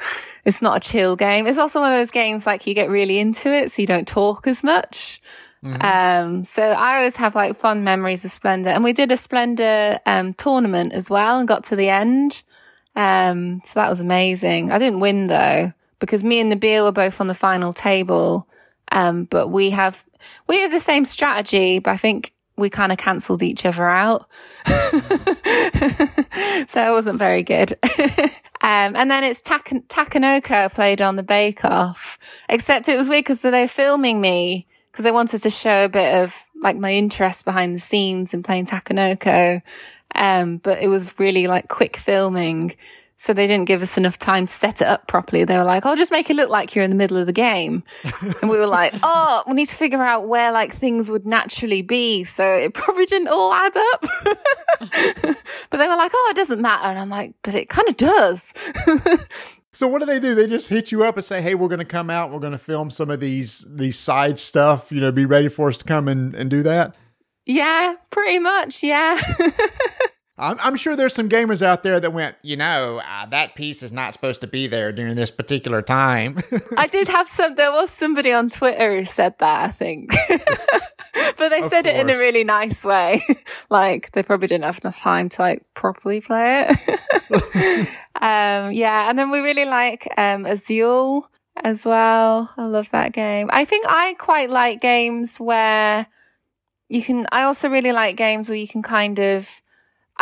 it's 0.45 0.61
not 0.61 0.77
a 0.77 0.79
chill 0.79 1.15
game. 1.15 1.45
It's 1.45 1.57
also 1.57 1.81
one 1.81 1.91
of 1.91 1.99
those 1.99 2.11
games 2.11 2.45
like 2.45 2.65
you 2.65 2.73
get 2.73 2.89
really 2.89 3.19
into 3.19 3.51
it. 3.51 3.71
So 3.71 3.81
you 3.81 3.87
don't 3.87 4.07
talk 4.07 4.47
as 4.47 4.63
much. 4.63 5.21
Um, 5.63 6.43
so 6.43 6.63
I 6.63 6.97
always 6.97 7.17
have 7.17 7.35
like 7.35 7.55
fond 7.55 7.83
memories 7.85 8.25
of 8.25 8.31
Splendor 8.31 8.71
and 8.71 8.83
we 8.83 8.93
did 8.93 9.11
a 9.11 9.17
Splendor, 9.17 9.99
um, 10.07 10.33
tournament 10.33 10.93
as 10.93 11.07
well 11.09 11.37
and 11.37 11.47
got 11.47 11.63
to 11.65 11.75
the 11.75 11.89
end. 11.89 12.41
Um, 12.95 13.61
so 13.63 13.79
that 13.79 13.89
was 13.89 13.99
amazing. 13.99 14.71
I 14.71 14.79
didn't 14.79 15.01
win 15.01 15.27
though, 15.27 15.73
because 15.99 16.23
me 16.23 16.39
and 16.39 16.51
Nabil 16.51 16.83
were 16.83 16.91
both 16.91 17.21
on 17.21 17.27
the 17.27 17.35
final 17.35 17.73
table. 17.73 18.47
Um, 18.91 19.25
but 19.25 19.47
we 19.47 19.71
have, 19.71 20.03
we 20.47 20.59
have 20.59 20.71
the 20.71 20.81
same 20.81 21.05
strategy, 21.05 21.79
but 21.79 21.91
I 21.91 21.97
think 21.97 22.33
we 22.57 22.69
kind 22.69 22.91
of 22.91 22.97
cancelled 22.97 23.43
each 23.43 23.65
other 23.65 23.89
out. 23.89 24.29
so 24.65 24.73
it 26.85 26.91
wasn't 26.91 27.17
very 27.17 27.43
good. 27.43 27.71
um, 28.61 28.95
and 28.95 29.09
then 29.09 29.23
it's 29.23 29.41
Tak- 29.41 29.87
Takenoko 29.87 30.65
I 30.65 30.67
played 30.67 31.01
on 31.01 31.15
the 31.15 31.23
Bake 31.23 31.65
Off, 31.65 32.19
except 32.47 32.87
it 32.87 32.97
was 32.97 33.09
weird 33.09 33.23
because 33.25 33.41
they 33.41 33.61
were 33.61 33.67
filming 33.67 34.21
me 34.21 34.67
because 34.91 35.03
they 35.03 35.11
wanted 35.11 35.41
to 35.43 35.49
show 35.49 35.85
a 35.85 35.89
bit 35.89 36.23
of 36.23 36.35
like 36.61 36.77
my 36.77 36.93
interest 36.93 37.45
behind 37.45 37.75
the 37.75 37.79
scenes 37.79 38.33
in 38.33 38.43
playing 38.43 38.65
Takenoko. 38.65 39.61
Um, 40.13 40.57
but 40.57 40.81
it 40.81 40.87
was 40.87 41.17
really 41.17 41.47
like 41.47 41.69
quick 41.69 41.97
filming. 41.97 42.75
So 43.21 43.33
they 43.33 43.45
didn't 43.45 43.65
give 43.65 43.83
us 43.83 43.99
enough 43.99 44.17
time 44.17 44.47
to 44.47 44.51
set 44.51 44.81
it 44.81 44.87
up 44.87 45.05
properly. 45.05 45.43
They 45.43 45.55
were 45.55 45.63
like, 45.63 45.85
oh, 45.85 45.95
just 45.95 46.11
make 46.11 46.31
it 46.31 46.35
look 46.35 46.49
like 46.49 46.73
you're 46.73 46.83
in 46.83 46.89
the 46.89 46.95
middle 46.95 47.17
of 47.17 47.27
the 47.27 47.31
game. 47.31 47.83
and 48.41 48.49
we 48.49 48.57
were 48.57 48.65
like, 48.65 48.95
oh, 49.03 49.43
we 49.45 49.53
need 49.53 49.67
to 49.67 49.75
figure 49.75 50.01
out 50.01 50.27
where 50.27 50.51
like 50.51 50.73
things 50.73 51.07
would 51.07 51.23
naturally 51.23 51.83
be. 51.83 52.23
So 52.23 52.43
it 52.43 52.73
probably 52.73 53.05
didn't 53.05 53.27
all 53.27 53.53
add 53.53 53.77
up. 53.77 54.05
but 55.69 55.77
they 55.77 55.87
were 55.87 55.95
like, 55.95 56.11
oh, 56.15 56.27
it 56.31 56.35
doesn't 56.35 56.61
matter. 56.61 56.85
And 56.85 56.97
I'm 56.97 57.09
like, 57.09 57.35
but 57.43 57.53
it 57.53 57.69
kind 57.69 57.87
of 57.87 57.95
does. 57.95 58.55
So 59.73 59.87
what 59.87 59.99
do 59.99 60.05
they 60.05 60.19
do? 60.19 60.35
They 60.35 60.47
just 60.47 60.67
hit 60.67 60.91
you 60.91 61.05
up 61.05 61.15
and 61.15 61.23
say, 61.23 61.41
"Hey, 61.41 61.55
we're 61.55 61.69
going 61.69 61.79
to 61.79 61.85
come 61.85 62.09
out. 62.09 62.29
We're 62.29 62.39
going 62.39 62.51
to 62.51 62.57
film 62.57 62.89
some 62.89 63.09
of 63.09 63.21
these 63.21 63.65
these 63.69 63.97
side 63.97 64.37
stuff. 64.37 64.91
You 64.91 64.99
know, 64.99 65.13
be 65.13 65.23
ready 65.23 65.47
for 65.47 65.69
us 65.69 65.77
to 65.77 65.85
come 65.85 66.09
and, 66.09 66.35
and 66.35 66.49
do 66.49 66.61
that." 66.63 66.93
yeah, 67.45 67.95
pretty 68.09 68.39
much. 68.39 68.83
Yeah. 68.83 69.17
I'm, 70.41 70.57
I'm 70.59 70.75
sure 70.75 70.95
there's 70.95 71.13
some 71.13 71.29
gamers 71.29 71.61
out 71.61 71.83
there 71.83 71.99
that 71.99 72.11
went, 72.11 72.35
you 72.41 72.57
know, 72.57 72.99
uh, 73.07 73.27
that 73.27 73.53
piece 73.55 73.83
is 73.83 73.93
not 73.93 74.13
supposed 74.13 74.41
to 74.41 74.47
be 74.47 74.65
there 74.65 74.91
during 74.91 75.15
this 75.15 75.29
particular 75.29 75.83
time. 75.83 76.39
I 76.77 76.87
did 76.87 77.07
have 77.07 77.29
some, 77.29 77.55
there 77.55 77.71
was 77.71 77.91
somebody 77.91 78.33
on 78.33 78.49
Twitter 78.49 78.97
who 78.97 79.05
said 79.05 79.37
that, 79.37 79.65
I 79.65 79.67
think. 79.69 80.11
but 81.37 81.49
they 81.49 81.61
Of 81.61 81.67
said 81.67 81.85
it 81.85 81.95
in 81.95 82.09
a 82.09 82.17
really 82.17 82.43
nice 82.43 82.83
way. 82.83 83.21
like 83.69 84.11
they 84.13 84.23
probably 84.23 84.47
didn't 84.47 84.63
have 84.65 84.79
enough 84.83 84.99
time 84.99 85.29
to 85.29 85.41
like 85.43 85.63
properly 85.75 86.21
play 86.21 86.67
it. 86.69 87.87
um, 88.15 88.71
yeah. 88.71 89.09
And 89.09 89.19
then 89.19 89.29
we 89.29 89.41
really 89.41 89.65
like, 89.65 90.11
um, 90.17 90.47
Azul 90.47 91.29
as 91.55 91.85
well. 91.85 92.49
I 92.57 92.65
love 92.65 92.89
that 92.91 93.13
game. 93.13 93.49
I 93.53 93.63
think 93.65 93.85
I 93.87 94.15
quite 94.17 94.49
like 94.49 94.81
games 94.81 95.39
where 95.39 96.07
you 96.89 97.03
can, 97.03 97.27
I 97.31 97.43
also 97.43 97.69
really 97.69 97.91
like 97.91 98.15
games 98.15 98.49
where 98.49 98.57
you 98.57 98.67
can 98.67 98.81
kind 98.81 99.19
of, 99.19 99.60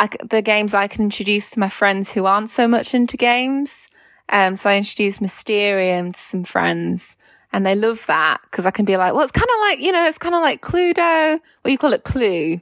I 0.00 0.08
the 0.28 0.40
games 0.40 0.72
I 0.72 0.88
can 0.88 1.04
introduce 1.04 1.50
to 1.50 1.60
my 1.60 1.68
friends 1.68 2.10
who 2.10 2.24
aren't 2.24 2.50
so 2.50 2.66
much 2.66 2.94
into 2.94 3.16
games. 3.16 3.88
Um, 4.30 4.56
so 4.56 4.70
I 4.70 4.78
introduced 4.78 5.20
Mysterium 5.20 6.12
to 6.12 6.18
some 6.18 6.44
friends 6.44 7.16
and 7.52 7.66
they 7.66 7.74
love 7.74 8.06
that 8.06 8.40
because 8.44 8.64
I 8.64 8.70
can 8.70 8.84
be 8.84 8.96
like, 8.96 9.12
well, 9.12 9.22
it's 9.22 9.32
kind 9.32 9.48
of 9.48 9.60
like, 9.60 9.80
you 9.80 9.92
know, 9.92 10.06
it's 10.06 10.18
kind 10.18 10.34
of 10.34 10.40
like 10.40 10.62
Cluedo, 10.62 11.38
or 11.64 11.70
you 11.70 11.76
call 11.76 11.92
it 11.92 12.04
Clue, 12.04 12.60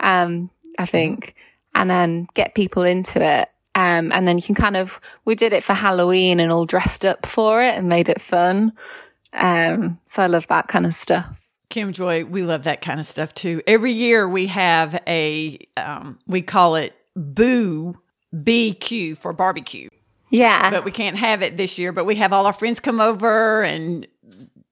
um, 0.00 0.50
I 0.78 0.86
think, 0.86 1.34
and 1.74 1.90
then 1.90 2.28
get 2.34 2.54
people 2.54 2.84
into 2.84 3.22
it. 3.22 3.50
Um, 3.74 4.10
and 4.12 4.26
then 4.26 4.38
you 4.38 4.42
can 4.42 4.54
kind 4.54 4.76
of, 4.76 5.00
we 5.24 5.34
did 5.34 5.52
it 5.52 5.62
for 5.62 5.74
Halloween 5.74 6.40
and 6.40 6.50
all 6.50 6.66
dressed 6.66 7.04
up 7.04 7.26
for 7.26 7.62
it 7.62 7.76
and 7.76 7.88
made 7.88 8.08
it 8.08 8.20
fun. 8.20 8.72
Um, 9.32 10.00
so 10.04 10.22
I 10.22 10.26
love 10.26 10.46
that 10.46 10.68
kind 10.68 10.86
of 10.86 10.94
stuff. 10.94 11.26
Kim 11.70 11.92
Joy, 11.92 12.24
we 12.24 12.42
love 12.42 12.64
that 12.64 12.80
kind 12.80 12.98
of 12.98 13.06
stuff 13.06 13.34
too. 13.34 13.62
Every 13.66 13.92
year 13.92 14.28
we 14.28 14.46
have 14.46 15.00
a, 15.06 15.58
um, 15.76 16.18
we 16.26 16.40
call 16.42 16.76
it 16.76 16.94
Boo 17.14 17.98
BQ 18.34 19.18
for 19.18 19.32
barbecue, 19.32 19.88
Yeah. 20.30 20.70
but 20.70 20.84
we 20.84 20.90
can't 20.90 21.16
have 21.16 21.42
it 21.42 21.56
this 21.56 21.78
year. 21.78 21.92
But 21.92 22.04
we 22.04 22.14
have 22.16 22.32
all 22.32 22.46
our 22.46 22.52
friends 22.52 22.80
come 22.80 23.00
over 23.00 23.62
and 23.62 24.06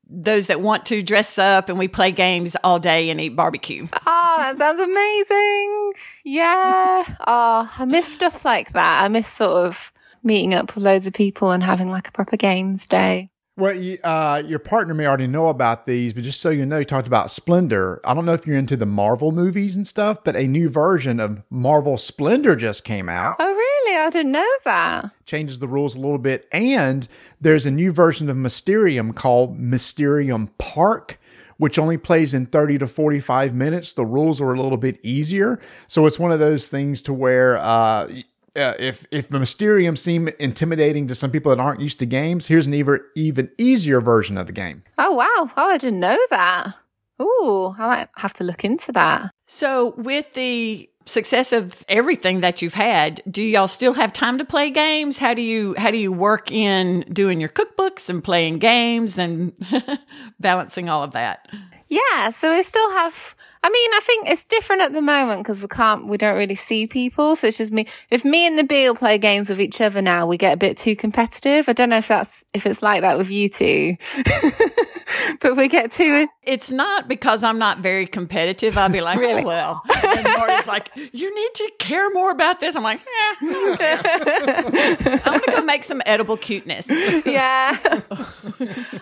those 0.08 0.46
that 0.46 0.60
want 0.60 0.86
to 0.86 1.02
dress 1.02 1.36
up 1.36 1.68
and 1.68 1.78
we 1.78 1.88
play 1.88 2.12
games 2.12 2.56
all 2.64 2.78
day 2.78 3.10
and 3.10 3.20
eat 3.20 3.30
barbecue. 3.36 3.86
Oh, 4.06 4.36
that 4.38 4.56
sounds 4.56 4.80
amazing. 4.80 5.92
Yeah. 6.24 7.04
Oh, 7.26 7.70
I 7.78 7.84
miss 7.84 8.10
stuff 8.12 8.44
like 8.44 8.72
that. 8.72 9.02
I 9.02 9.08
miss 9.08 9.26
sort 9.28 9.66
of 9.66 9.92
meeting 10.22 10.54
up 10.54 10.74
with 10.74 10.84
loads 10.84 11.06
of 11.06 11.12
people 11.12 11.50
and 11.50 11.62
having 11.62 11.90
like 11.90 12.08
a 12.08 12.12
proper 12.12 12.36
games 12.36 12.86
day. 12.86 13.30
Well, 13.56 13.74
you, 13.74 13.98
uh, 14.04 14.42
your 14.44 14.58
partner 14.58 14.92
may 14.92 15.06
already 15.06 15.26
know 15.26 15.48
about 15.48 15.86
these, 15.86 16.12
but 16.12 16.22
just 16.22 16.40
so 16.40 16.50
you 16.50 16.66
know, 16.66 16.78
you 16.78 16.84
talked 16.84 17.06
about 17.06 17.30
Splendor. 17.30 18.00
I 18.04 18.12
don't 18.12 18.26
know 18.26 18.34
if 18.34 18.46
you're 18.46 18.58
into 18.58 18.76
the 18.76 18.86
Marvel 18.86 19.32
movies 19.32 19.76
and 19.76 19.86
stuff, 19.86 20.22
but 20.24 20.36
a 20.36 20.46
new 20.46 20.68
version 20.68 21.18
of 21.20 21.42
Marvel 21.48 21.96
Splendor 21.96 22.54
just 22.56 22.84
came 22.84 23.08
out. 23.08 23.36
Oh, 23.38 23.46
really? 23.46 23.96
I 23.96 24.10
didn't 24.10 24.32
know 24.32 24.46
that. 24.64 25.10
changes 25.24 25.58
the 25.58 25.68
rules 25.68 25.94
a 25.94 25.98
little 25.98 26.18
bit. 26.18 26.46
And 26.52 27.08
there's 27.40 27.64
a 27.64 27.70
new 27.70 27.92
version 27.92 28.28
of 28.28 28.36
Mysterium 28.36 29.12
called 29.12 29.58
Mysterium 29.58 30.48
Park, 30.58 31.18
which 31.56 31.78
only 31.78 31.96
plays 31.96 32.34
in 32.34 32.44
30 32.46 32.78
to 32.78 32.86
45 32.86 33.54
minutes. 33.54 33.94
The 33.94 34.04
rules 34.04 34.38
are 34.40 34.52
a 34.52 34.60
little 34.60 34.76
bit 34.76 34.98
easier. 35.02 35.58
So 35.86 36.04
it's 36.04 36.18
one 36.18 36.30
of 36.30 36.38
those 36.38 36.68
things 36.68 37.00
to 37.02 37.14
where, 37.14 37.56
uh, 37.56 38.08
uh, 38.56 38.74
if 38.78 39.06
if 39.10 39.28
the 39.28 39.38
Mysterium 39.38 39.96
seem 39.96 40.28
intimidating 40.38 41.06
to 41.08 41.14
some 41.14 41.30
people 41.30 41.54
that 41.54 41.60
aren't 41.60 41.80
used 41.80 41.98
to 42.00 42.06
games, 42.06 42.46
here's 42.46 42.66
an 42.66 42.74
even 42.74 43.00
even 43.14 43.50
easier 43.58 44.00
version 44.00 44.38
of 44.38 44.46
the 44.46 44.52
game. 44.52 44.82
Oh, 44.98 45.12
wow. 45.14 45.50
Oh, 45.56 45.70
I 45.70 45.78
didn't 45.78 46.00
know 46.00 46.18
that. 46.30 46.74
Ooh, 47.20 47.74
I 47.78 47.86
might 47.86 48.08
have 48.16 48.34
to 48.34 48.44
look 48.44 48.64
into 48.64 48.92
that. 48.92 49.30
So, 49.46 49.94
with 49.96 50.34
the 50.34 50.88
success 51.06 51.52
of 51.52 51.84
everything 51.88 52.40
that 52.40 52.60
you've 52.60 52.74
had, 52.74 53.22
do 53.30 53.42
y'all 53.42 53.68
still 53.68 53.94
have 53.94 54.12
time 54.12 54.38
to 54.38 54.44
play 54.44 54.70
games? 54.70 55.18
How 55.18 55.34
do 55.34 55.42
you 55.42 55.74
how 55.78 55.90
do 55.90 55.98
you 55.98 56.12
work 56.12 56.50
in 56.50 57.04
doing 57.12 57.40
your 57.40 57.48
cookbooks 57.48 58.08
and 58.08 58.22
playing 58.22 58.58
games 58.58 59.16
and 59.16 59.52
balancing 60.40 60.88
all 60.88 61.02
of 61.02 61.12
that? 61.12 61.48
Yeah, 61.88 62.30
so 62.30 62.54
we 62.54 62.62
still 62.62 62.90
have 62.90 63.36
I 63.66 63.68
mean, 63.68 63.90
I 63.94 64.00
think 64.00 64.28
it's 64.28 64.44
different 64.44 64.82
at 64.82 64.92
the 64.92 65.02
moment 65.02 65.42
because 65.42 65.60
we 65.60 65.66
can't, 65.66 66.06
we 66.06 66.16
don't 66.16 66.36
really 66.36 66.54
see 66.54 66.86
people. 66.86 67.34
So 67.34 67.48
it's 67.48 67.58
just 67.58 67.72
me. 67.72 67.88
If 68.10 68.24
me 68.24 68.46
and 68.46 68.56
Nabil 68.56 68.96
play 68.96 69.18
games 69.18 69.48
with 69.48 69.60
each 69.60 69.80
other 69.80 70.00
now, 70.00 70.24
we 70.24 70.36
get 70.36 70.52
a 70.52 70.56
bit 70.56 70.76
too 70.76 70.94
competitive. 70.94 71.68
I 71.68 71.72
don't 71.72 71.88
know 71.88 71.96
if 71.96 72.06
that's, 72.06 72.44
if 72.54 72.64
it's 72.64 72.80
like 72.80 73.00
that 73.00 73.18
with 73.18 73.28
you 73.28 73.48
two, 73.48 73.96
but 75.40 75.56
we 75.56 75.66
get 75.66 75.90
too. 75.90 76.28
It's 76.44 76.70
not 76.70 77.08
because 77.08 77.42
I'm 77.42 77.58
not 77.58 77.80
very 77.80 78.06
competitive. 78.06 78.78
I'll 78.78 78.88
be 78.88 79.00
like, 79.00 79.18
really? 79.26 79.42
Oh, 79.42 79.46
well. 79.46 79.82
And 80.04 80.22
Marty's 80.22 80.68
like, 80.68 80.90
you 80.94 81.34
need 81.34 81.54
to 81.54 81.72
care 81.80 82.08
more 82.10 82.30
about 82.30 82.60
this. 82.60 82.76
I'm 82.76 82.84
like, 82.84 83.00
eh. 83.00 83.34
I'm 83.42 85.40
going 85.40 85.40
to 85.40 85.50
go 85.50 85.62
make 85.62 85.82
some 85.82 86.00
edible 86.06 86.36
cuteness. 86.36 86.88
Yeah. 87.26 87.76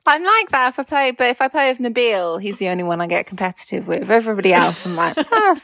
I'm 0.07 0.25
like 0.25 0.51
that 0.51 0.69
if 0.71 0.79
I 0.79 0.83
play, 0.83 1.11
but 1.11 1.29
if 1.29 1.41
I 1.41 1.49
play 1.49 1.69
with 1.71 1.79
Nabil, 1.79 2.41
he's 2.41 2.59
the 2.59 2.69
only 2.69 2.85
one 2.85 3.01
I 3.01 3.07
get 3.07 3.27
competitive 3.27 3.87
with. 3.87 4.11
Everybody 4.11 4.54
else, 4.55 4.87
I'm 4.87 4.95
like, 4.95 5.17
oh. 5.19 5.57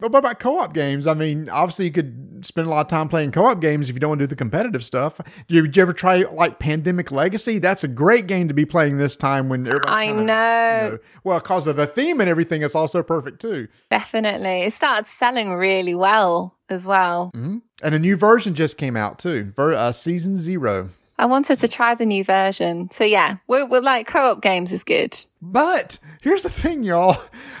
But 0.00 0.12
what 0.12 0.20
about 0.20 0.40
co-op 0.40 0.72
games? 0.72 1.06
I 1.06 1.14
mean, 1.14 1.48
obviously 1.50 1.84
you 1.84 1.92
could 1.92 2.44
spend 2.46 2.66
a 2.66 2.70
lot 2.70 2.80
of 2.80 2.88
time 2.88 3.08
playing 3.08 3.32
co-op 3.32 3.60
games 3.60 3.90
if 3.90 3.94
you 3.94 4.00
don't 4.00 4.08
want 4.08 4.18
to 4.20 4.26
do 4.26 4.28
the 4.28 4.36
competitive 4.36 4.82
stuff. 4.82 5.18
Did 5.48 5.54
you, 5.54 5.62
did 5.62 5.76
you 5.76 5.82
ever 5.82 5.92
try 5.92 6.24
like 6.32 6.58
Pandemic 6.58 7.12
Legacy? 7.12 7.58
That's 7.58 7.84
a 7.84 7.88
great 7.88 8.26
game 8.26 8.48
to 8.48 8.54
be 8.54 8.64
playing 8.64 8.96
this 8.96 9.14
time 9.14 9.50
when 9.50 9.70
I 9.86 10.06
kinda, 10.06 10.22
know. 10.24 10.84
You 10.84 10.90
know. 10.92 10.98
Well, 11.22 11.38
because 11.38 11.66
of 11.66 11.76
the 11.76 11.86
theme 11.86 12.20
and 12.20 12.30
everything, 12.30 12.62
it's 12.62 12.74
also 12.74 13.02
perfect 13.02 13.40
too. 13.42 13.68
Definitely, 13.90 14.62
it 14.62 14.72
started 14.72 15.06
selling 15.06 15.52
really 15.52 15.94
well 15.94 16.56
as 16.70 16.86
well. 16.86 17.30
Mm-hmm. 17.34 17.58
And 17.82 17.94
a 17.94 17.98
new 17.98 18.16
version 18.16 18.54
just 18.54 18.78
came 18.78 18.96
out 18.96 19.18
too, 19.18 19.52
for 19.54 19.72
uh, 19.72 19.92
season 19.92 20.38
zero. 20.38 20.88
I 21.20 21.26
wanted 21.26 21.58
to 21.58 21.68
try 21.68 21.94
the 21.94 22.06
new 22.06 22.24
version. 22.24 22.90
So 22.90 23.04
yeah, 23.04 23.36
we're, 23.46 23.66
we're 23.66 23.82
like 23.82 24.06
co-op 24.06 24.40
games 24.40 24.72
is 24.72 24.82
good. 24.82 25.22
But 25.42 25.98
here's 26.22 26.44
the 26.44 26.48
thing, 26.48 26.82
y'all. 26.82 27.18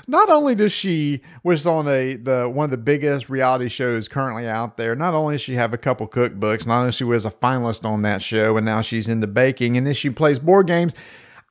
Not 0.08 0.30
only 0.30 0.54
does 0.54 0.72
she 0.72 1.20
was 1.44 1.66
on 1.66 1.86
a 1.86 2.16
the 2.16 2.48
one 2.48 2.64
of 2.64 2.70
the 2.70 2.78
biggest 2.78 3.28
reality 3.28 3.68
shows 3.68 4.08
currently 4.08 4.48
out 4.48 4.78
there. 4.78 4.96
Not 4.96 5.12
only 5.12 5.34
does 5.34 5.42
she 5.42 5.56
have 5.56 5.74
a 5.74 5.78
couple 5.78 6.08
cookbooks, 6.08 6.66
not 6.66 6.80
only 6.80 6.92
she 6.92 7.04
was 7.04 7.26
a 7.26 7.30
finalist 7.30 7.84
on 7.84 8.00
that 8.02 8.22
show, 8.22 8.56
and 8.56 8.64
now 8.64 8.80
she's 8.80 9.08
into 9.08 9.26
baking, 9.26 9.76
and 9.76 9.86
then 9.86 9.94
she 9.94 10.08
plays 10.08 10.38
board 10.38 10.66
games. 10.66 10.94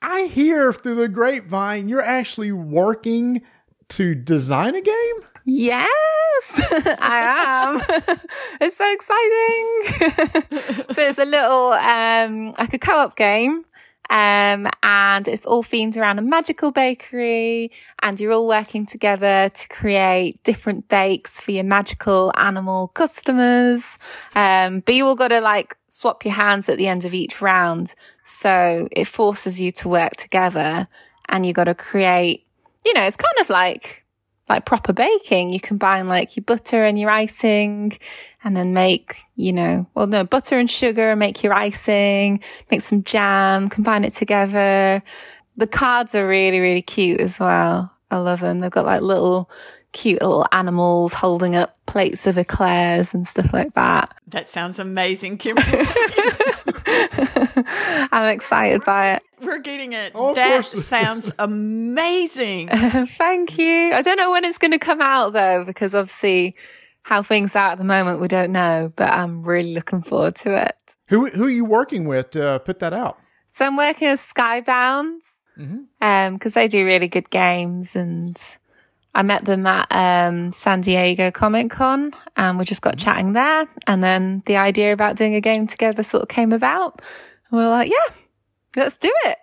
I 0.01 0.23
hear 0.23 0.73
through 0.73 0.95
the 0.95 1.09
grapevine 1.09 1.89
you're 1.89 2.01
actually 2.01 2.51
working 2.51 3.43
to 3.89 4.15
design 4.15 4.73
a 4.73 4.81
game. 4.81 5.15
Yes, 5.51 5.88
I 6.99 7.81
am. 7.81 8.17
it's 8.62 8.77
so 8.77 8.93
exciting. 8.93 10.85
so 10.93 11.07
it's 11.07 11.17
a 11.17 11.25
little, 11.25 11.71
um, 11.73 12.53
like 12.59 12.73
a 12.73 12.77
co-op 12.77 13.15
game. 13.15 13.65
Um, 14.12 14.67
and 14.81 15.27
it's 15.27 15.45
all 15.45 15.63
themed 15.63 15.95
around 15.97 16.17
a 16.17 16.23
magical 16.23 16.71
bakery 16.71 17.71
and 18.01 18.19
you're 18.19 18.33
all 18.33 18.47
working 18.47 18.88
together 18.88 19.49
to 19.49 19.67
create 19.67 20.41
different 20.43 20.88
bakes 20.88 21.39
for 21.39 21.51
your 21.51 21.63
magical 21.63 22.31
animal 22.35 22.88
customers. 22.89 23.99
Um, 24.33 24.79
but 24.81 24.95
you 24.95 25.05
all 25.05 25.15
got 25.15 25.27
to 25.27 25.41
like 25.41 25.75
swap 25.89 26.25
your 26.25 26.33
hands 26.33 26.69
at 26.69 26.77
the 26.77 26.88
end 26.88 27.05
of 27.05 27.13
each 27.13 27.41
round. 27.41 27.93
So 28.23 28.88
it 28.91 29.05
forces 29.05 29.62
you 29.62 29.71
to 29.73 29.89
work 29.89 30.15
together 30.15 30.88
and 31.27 31.45
you 31.45 31.53
got 31.53 31.65
to 31.65 31.75
create, 31.75 32.45
you 32.85 32.93
know, 32.93 33.03
it's 33.03 33.17
kind 33.17 33.35
of 33.41 33.49
like 33.49 34.05
like 34.49 34.65
proper 34.65 34.91
baking. 34.91 35.53
You 35.53 35.59
combine 35.59 36.07
like 36.07 36.35
your 36.35 36.43
butter 36.43 36.83
and 36.83 36.99
your 36.99 37.09
icing 37.09 37.97
and 38.43 38.57
then 38.57 38.73
make, 38.73 39.17
you 39.35 39.53
know, 39.53 39.88
well, 39.93 40.07
no, 40.07 40.23
butter 40.23 40.57
and 40.57 40.69
sugar, 40.69 41.15
make 41.15 41.43
your 41.43 41.53
icing, 41.53 42.41
make 42.71 42.81
some 42.81 43.03
jam, 43.03 43.69
combine 43.69 44.03
it 44.03 44.13
together. 44.13 45.03
The 45.57 45.67
cards 45.67 46.15
are 46.15 46.27
really, 46.27 46.59
really 46.59 46.81
cute 46.81 47.21
as 47.21 47.39
well. 47.39 47.93
I 48.12 48.17
love 48.17 48.39
them. 48.39 48.59
They've 48.59 48.71
got 48.71 48.85
like 48.85 49.01
little 49.01 49.49
cute 49.91 50.21
little 50.21 50.45
animals 50.51 51.13
holding 51.13 51.55
up 51.55 51.75
plates 51.85 52.27
of 52.27 52.38
eclairs 52.38 53.13
and 53.13 53.27
stuff 53.27 53.51
like 53.53 53.73
that. 53.73 54.13
That 54.27 54.49
sounds 54.49 54.79
amazing, 54.79 55.38
Kim. 55.38 55.57
I'm 58.12 58.33
excited 58.33 58.83
by 58.83 59.13
it. 59.13 59.23
We're 59.41 59.60
getting 59.60 59.93
it. 59.93 60.12
Oh, 60.15 60.34
that 60.34 60.65
sounds 60.65 61.32
amazing. 61.39 62.69
Thank 62.71 63.58
you. 63.58 63.93
I 63.93 64.02
don't 64.02 64.17
know 64.17 64.32
when 64.32 64.45
it's 64.45 64.58
going 64.58 64.71
to 64.71 64.80
come 64.80 65.02
out 65.02 65.34
though, 65.34 65.63
because 65.65 65.95
obviously 65.95 66.56
how 67.04 67.21
things 67.21 67.56
are 67.56 67.71
at 67.71 67.78
the 67.78 67.84
moment, 67.84 68.19
we 68.19 68.28
don't 68.28 68.52
know, 68.52 68.91
but 68.95 69.12
I'm 69.12 69.41
really 69.41 69.73
looking 69.73 70.02
forward 70.02 70.36
to 70.38 70.56
it. 70.56 70.75
Who, 71.08 71.30
who 71.30 71.45
are 71.45 71.49
you 71.49 71.65
working 71.65 72.08
with 72.08 72.32
to 72.32 72.62
put 72.65 72.80
that 72.80 72.93
out? 72.93 73.17
So 73.47 73.65
I'm 73.65 73.78
working 73.78 74.10
with 74.10 74.19
Skybound, 74.19 75.21
mm-hmm. 75.58 75.78
um, 76.02 76.38
cause 76.38 76.54
they 76.54 76.67
do 76.67 76.86
really 76.86 77.08
good 77.08 77.30
games 77.30 77.95
and 77.95 78.38
I 79.15 79.23
met 79.23 79.45
them 79.45 79.65
at 79.65 79.88
um, 79.91 80.52
San 80.52 80.82
Diego 80.82 81.32
Comic 81.32 81.71
Con 81.71 82.13
and 82.38 82.60
we 82.60 82.65
just 82.65 82.82
got 82.82 82.97
chatting 82.97 83.34
there. 83.34 83.67
And 83.88 84.04
then 84.04 84.43
the 84.45 84.58
idea 84.58 84.93
about 84.93 85.15
doing 85.15 85.36
a 85.36 85.41
game 85.41 85.67
together 85.67 86.04
sort 86.04 86.23
of 86.23 86.30
came 86.30 86.52
about. 86.52 87.02
And 87.49 87.60
we 87.60 87.65
are 87.65 87.69
like, 87.69 87.89
yeah, 87.89 88.15
let's 88.75 88.97
do 88.97 89.12
it. 89.25 89.38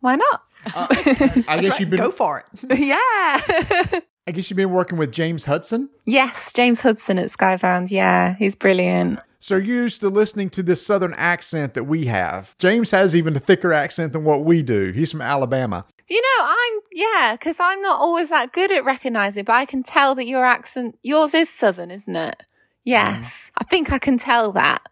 Why 0.00 0.16
not? 0.16 0.42
Uh, 0.74 0.86
I 1.48 1.60
guess 1.60 1.80
you've 1.80 1.90
been 1.90 1.98
go 1.98 2.10
for 2.10 2.40
it. 2.40 2.46
yeah. 2.78 4.00
I 4.26 4.32
guess 4.32 4.50
you've 4.50 4.56
been 4.58 4.72
working 4.72 4.98
with 4.98 5.10
James 5.10 5.46
Hudson. 5.46 5.88
Yes, 6.04 6.52
James 6.52 6.82
Hudson 6.82 7.18
at 7.18 7.28
Skybound. 7.28 7.90
Yeah, 7.90 8.34
he's 8.34 8.54
brilliant. 8.54 9.20
So 9.40 9.56
you're 9.56 9.82
used 9.84 10.00
to 10.02 10.10
listening 10.10 10.50
to 10.50 10.62
this 10.62 10.84
southern 10.84 11.14
accent 11.14 11.74
that 11.74 11.84
we 11.84 12.06
have. 12.06 12.54
James 12.58 12.90
has 12.90 13.14
even 13.14 13.36
a 13.36 13.40
thicker 13.40 13.72
accent 13.72 14.12
than 14.12 14.24
what 14.24 14.44
we 14.44 14.62
do. 14.62 14.90
He's 14.92 15.10
from 15.10 15.22
Alabama. 15.22 15.86
You 16.10 16.20
know, 16.20 16.44
I'm 16.44 16.80
yeah, 16.92 17.36
because 17.38 17.58
I'm 17.60 17.80
not 17.80 18.00
always 18.00 18.30
that 18.30 18.52
good 18.52 18.72
at 18.72 18.84
recognizing, 18.84 19.44
but 19.44 19.54
I 19.54 19.64
can 19.64 19.82
tell 19.82 20.14
that 20.16 20.26
your 20.26 20.44
accent, 20.44 20.98
yours 21.02 21.34
is 21.34 21.48
southern, 21.48 21.90
isn't 21.90 22.16
it? 22.16 22.42
Yes, 22.84 23.50
mm. 23.50 23.50
I 23.58 23.64
think 23.64 23.92
I 23.92 23.98
can 23.98 24.18
tell 24.18 24.52
that. 24.52 24.88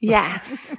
Yes, 0.00 0.76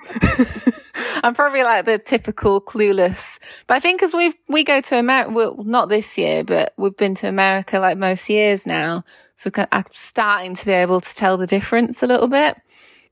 I'm 1.24 1.34
probably 1.34 1.64
like 1.64 1.86
the 1.86 1.98
typical 1.98 2.62
clueless, 2.62 3.40
but 3.66 3.76
I 3.78 3.80
think 3.80 4.04
as 4.04 4.14
we 4.14 4.34
we 4.48 4.64
go 4.64 4.80
to 4.80 4.98
America, 4.98 5.32
well, 5.32 5.64
not 5.64 5.90
this 5.90 6.18
year, 6.18 6.44
but 6.44 6.74
we've 6.78 6.96
been 6.96 7.16
to 7.16 7.28
America 7.28 7.80
like 7.80 7.98
most 7.98 8.30
years 8.30 8.68
now, 8.68 9.04
so 9.36 9.50
I'm 9.72 9.86
starting 9.92 10.54
to 10.56 10.66
be 10.66 10.72
able 10.72 11.02
to 11.02 11.16
tell 11.16 11.38
the 11.38 11.48
difference 11.48 12.04
a 12.04 12.08
little 12.08 12.28
bit. 12.28 12.58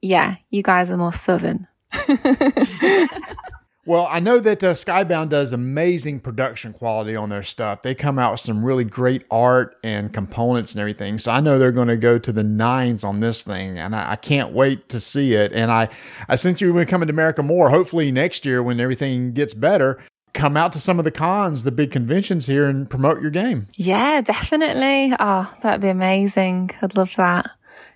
Yeah, 0.02 0.36
you 0.52 0.62
guys 0.62 0.92
are 0.92 0.98
more 0.98 1.14
southern. 1.14 1.68
Well, 3.88 4.08
I 4.10 4.20
know 4.20 4.40
that 4.40 4.64
uh, 4.64 4.74
Skybound 4.74 5.30
does 5.30 5.52
amazing 5.52 6.22
production 6.22 6.74
quality 6.74 7.16
on 7.16 7.30
their 7.30 7.44
stuff. 7.44 7.84
They 7.84 7.94
come 7.94 8.18
out 8.18 8.32
with 8.32 8.40
some 8.40 8.66
really 8.66 8.84
great 8.84 9.26
art 9.30 9.78
and 9.84 10.12
components 10.12 10.74
and 10.74 10.80
everything. 10.82 11.20
So 11.20 11.32
I 11.32 11.40
know 11.40 11.60
they're 11.60 11.72
going 11.72 11.90
to 11.90 11.98
go 11.98 12.18
to 12.18 12.32
the 12.32 12.44
nines 12.44 13.04
on 13.04 13.20
this 13.20 13.44
thing, 13.44 13.78
and 13.78 13.96
I, 13.96 14.14
I, 14.14 14.16
can't 14.16 14.54
wait 14.54 14.90
to 14.90 15.00
see 15.00 15.34
it. 15.36 15.54
And 15.54 15.72
I, 15.72 15.90
I 16.28 16.36
since 16.36 16.62
you've 16.62 16.74
been 16.74 16.88
coming 16.88 17.08
to 17.08 17.14
America 17.14 17.44
more, 17.44 17.70
hopefully 17.70 18.12
next 18.12 18.44
year 18.44 18.64
when 18.64 18.80
everything 18.80 19.34
gets 19.34 19.54
better, 19.54 20.00
come 20.34 20.58
out 20.58 20.74
to 20.74 20.80
some 20.80 20.98
of 20.98 21.06
the 21.06 21.12
cons, 21.12 21.62
the 21.62 21.72
big 21.72 21.92
conventions 21.92 22.48
here, 22.48 22.66
and 22.66 22.90
promote 22.90 23.22
your 23.22 23.32
game. 23.32 23.68
Yeah, 23.76 24.22
definitely. 24.22 25.16
Oh, 25.20 25.54
that'd 25.62 25.82
be 25.82 25.90
amazing. 25.90 26.72
I'd 26.82 26.98
love 26.98 27.16
that 27.18 27.52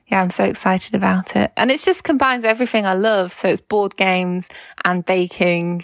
yeah, 0.10 0.22
I'm 0.22 0.32
so 0.32 0.44
excited 0.44 0.96
about 0.96 1.36
it. 1.36 1.52
And 1.56 1.70
it 1.70 1.80
just 1.80 2.04
combines 2.04 2.44
everything 2.44 2.86
I 2.86 2.94
love. 2.94 3.32
So 3.32 3.48
it's 3.48 3.62
board 3.62 3.96
games 3.96 4.50
and 4.84 5.06
baking 5.06 5.84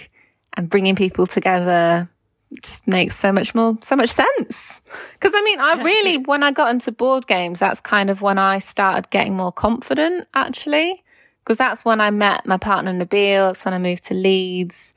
and 0.53 0.67
bringing 0.67 0.95
people 0.95 1.27
together. 1.27 2.09
It 2.49 2.63
just 2.63 2.87
makes 2.87 3.15
so 3.17 3.31
much 3.31 3.53
more, 3.53 3.77
so 3.81 3.95
much 3.95 4.09
sense. 4.09 4.81
Cause 5.19 5.31
I 5.35 5.41
mean, 5.43 5.59
I 5.59 5.81
really, 5.83 6.17
when 6.17 6.41
I 6.41 6.51
got 6.51 6.71
into 6.71 6.91
board 6.91 7.27
games, 7.27 7.59
that's 7.59 7.81
kind 7.81 8.09
of 8.09 8.23
when 8.23 8.39
I 8.39 8.57
started 8.59 9.11
getting 9.11 9.35
more 9.35 9.51
confident 9.51 10.27
actually. 10.33 11.03
Cause 11.45 11.57
that's 11.57 11.85
when 11.85 12.01
I 12.01 12.09
met 12.09 12.47
my 12.47 12.57
partner 12.57 12.91
Nabil. 12.91 13.47
That's 13.47 13.63
when 13.63 13.75
I 13.75 13.77
moved 13.77 14.05
to 14.05 14.15
Leeds. 14.15 14.95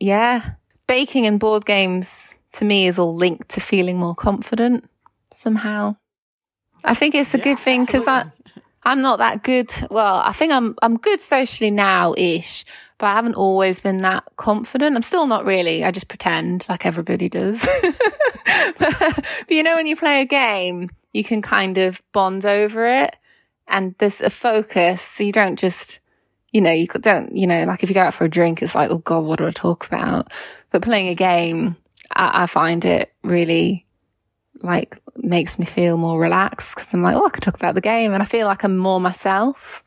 Yeah. 0.00 0.54
Baking 0.88 1.26
and 1.26 1.38
board 1.38 1.64
games 1.64 2.34
to 2.54 2.64
me 2.64 2.88
is 2.88 2.98
all 2.98 3.14
linked 3.14 3.50
to 3.50 3.60
feeling 3.60 3.98
more 3.98 4.16
confident 4.16 4.90
somehow. 5.30 5.94
I 6.84 6.94
think 6.94 7.14
it's 7.14 7.34
a 7.34 7.38
yeah, 7.38 7.44
good 7.44 7.58
thing 7.58 7.84
because 7.84 8.06
I, 8.08 8.26
I'm 8.84 9.00
not 9.00 9.18
that 9.18 9.42
good. 9.42 9.72
Well, 9.90 10.16
I 10.16 10.32
think 10.32 10.52
I'm, 10.52 10.74
I'm 10.82 10.98
good 10.98 11.20
socially 11.20 11.70
now 11.70 12.14
ish, 12.16 12.64
but 12.98 13.06
I 13.06 13.14
haven't 13.14 13.34
always 13.34 13.80
been 13.80 14.02
that 14.02 14.24
confident. 14.36 14.96
I'm 14.96 15.02
still 15.02 15.26
not 15.26 15.44
really. 15.44 15.84
I 15.84 15.90
just 15.90 16.08
pretend 16.08 16.66
like 16.68 16.84
everybody 16.84 17.28
does. 17.28 17.66
but, 18.78 18.94
but 18.98 19.50
you 19.50 19.62
know, 19.62 19.76
when 19.76 19.86
you 19.86 19.96
play 19.96 20.20
a 20.20 20.26
game, 20.26 20.90
you 21.12 21.24
can 21.24 21.40
kind 21.40 21.78
of 21.78 22.02
bond 22.12 22.44
over 22.44 22.86
it 22.86 23.16
and 23.66 23.94
there's 23.98 24.20
a 24.20 24.30
focus. 24.30 25.00
So 25.00 25.24
you 25.24 25.32
don't 25.32 25.58
just, 25.58 26.00
you 26.52 26.60
know, 26.60 26.72
you 26.72 26.86
don't, 26.86 27.34
you 27.34 27.46
know, 27.46 27.64
like 27.64 27.82
if 27.82 27.88
you 27.88 27.94
go 27.94 28.02
out 28.02 28.14
for 28.14 28.24
a 28.24 28.30
drink, 28.30 28.62
it's 28.62 28.74
like, 28.74 28.90
oh 28.90 28.98
God, 28.98 29.24
what 29.24 29.38
do 29.38 29.46
I 29.46 29.50
talk 29.50 29.86
about? 29.86 30.30
But 30.70 30.82
playing 30.82 31.08
a 31.08 31.14
game, 31.14 31.76
I, 32.14 32.42
I 32.42 32.46
find 32.46 32.84
it 32.84 33.12
really 33.22 33.83
like 34.64 35.00
makes 35.16 35.58
me 35.58 35.66
feel 35.66 35.96
more 35.96 36.18
relaxed 36.18 36.74
because 36.74 36.92
I'm 36.92 37.02
like, 37.02 37.16
oh, 37.16 37.26
I 37.26 37.30
could 37.30 37.42
talk 37.42 37.54
about 37.54 37.74
the 37.74 37.80
game 37.80 38.12
and 38.12 38.22
I 38.22 38.26
feel 38.26 38.46
like 38.46 38.64
I'm 38.64 38.76
more 38.76 39.00
myself. 39.00 39.84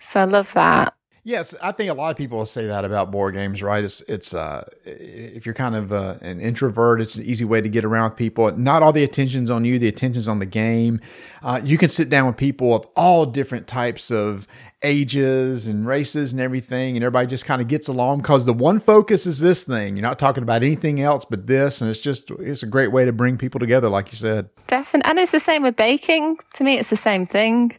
So 0.00 0.20
I 0.20 0.24
love 0.24 0.52
that. 0.54 0.94
Yes, 1.26 1.56
I 1.60 1.72
think 1.72 1.90
a 1.90 1.94
lot 1.94 2.12
of 2.12 2.16
people 2.16 2.46
say 2.46 2.68
that 2.68 2.84
about 2.84 3.10
board 3.10 3.34
games, 3.34 3.60
right? 3.60 3.82
It's 3.82 4.00
it's 4.02 4.32
uh, 4.32 4.64
if 4.84 5.44
you're 5.44 5.56
kind 5.56 5.74
of 5.74 5.92
uh, 5.92 6.18
an 6.20 6.40
introvert, 6.40 7.00
it's 7.00 7.16
an 7.16 7.24
easy 7.24 7.44
way 7.44 7.60
to 7.60 7.68
get 7.68 7.84
around 7.84 8.10
with 8.10 8.16
people. 8.16 8.52
Not 8.56 8.84
all 8.84 8.92
the 8.92 9.02
attention's 9.02 9.50
on 9.50 9.64
you; 9.64 9.80
the 9.80 9.88
attention's 9.88 10.28
on 10.28 10.38
the 10.38 10.46
game. 10.46 11.00
Uh, 11.42 11.60
you 11.64 11.78
can 11.78 11.88
sit 11.88 12.08
down 12.08 12.28
with 12.28 12.36
people 12.36 12.76
of 12.76 12.86
all 12.94 13.26
different 13.26 13.66
types 13.66 14.12
of 14.12 14.46
ages 14.82 15.66
and 15.66 15.86
races 15.86 16.32
and 16.32 16.40
everything, 16.40 16.96
and 16.96 17.04
everybody 17.04 17.26
just 17.26 17.44
kind 17.44 17.62
of 17.62 17.68
gets 17.68 17.88
along 17.88 18.18
because 18.18 18.44
the 18.44 18.52
one 18.52 18.80
focus 18.80 19.26
is 19.26 19.40
this 19.40 19.64
thing. 19.64 19.96
You're 19.96 20.02
not 20.02 20.18
talking 20.18 20.42
about 20.42 20.62
anything 20.62 21.00
else 21.00 21.24
but 21.24 21.46
this, 21.46 21.80
and 21.80 21.90
it's 21.90 22.00
just 22.00 22.30
it's 22.30 22.62
a 22.62 22.66
great 22.66 22.92
way 22.92 23.04
to 23.04 23.12
bring 23.12 23.38
people 23.38 23.58
together, 23.58 23.88
like 23.88 24.12
you 24.12 24.18
said. 24.18 24.48
Definitely, 24.66 25.10
and 25.10 25.18
it's 25.18 25.32
the 25.32 25.40
same 25.40 25.62
with 25.62 25.76
baking. 25.76 26.38
To 26.54 26.64
me, 26.64 26.78
it's 26.78 26.90
the 26.90 26.96
same 26.96 27.26
thing. 27.26 27.76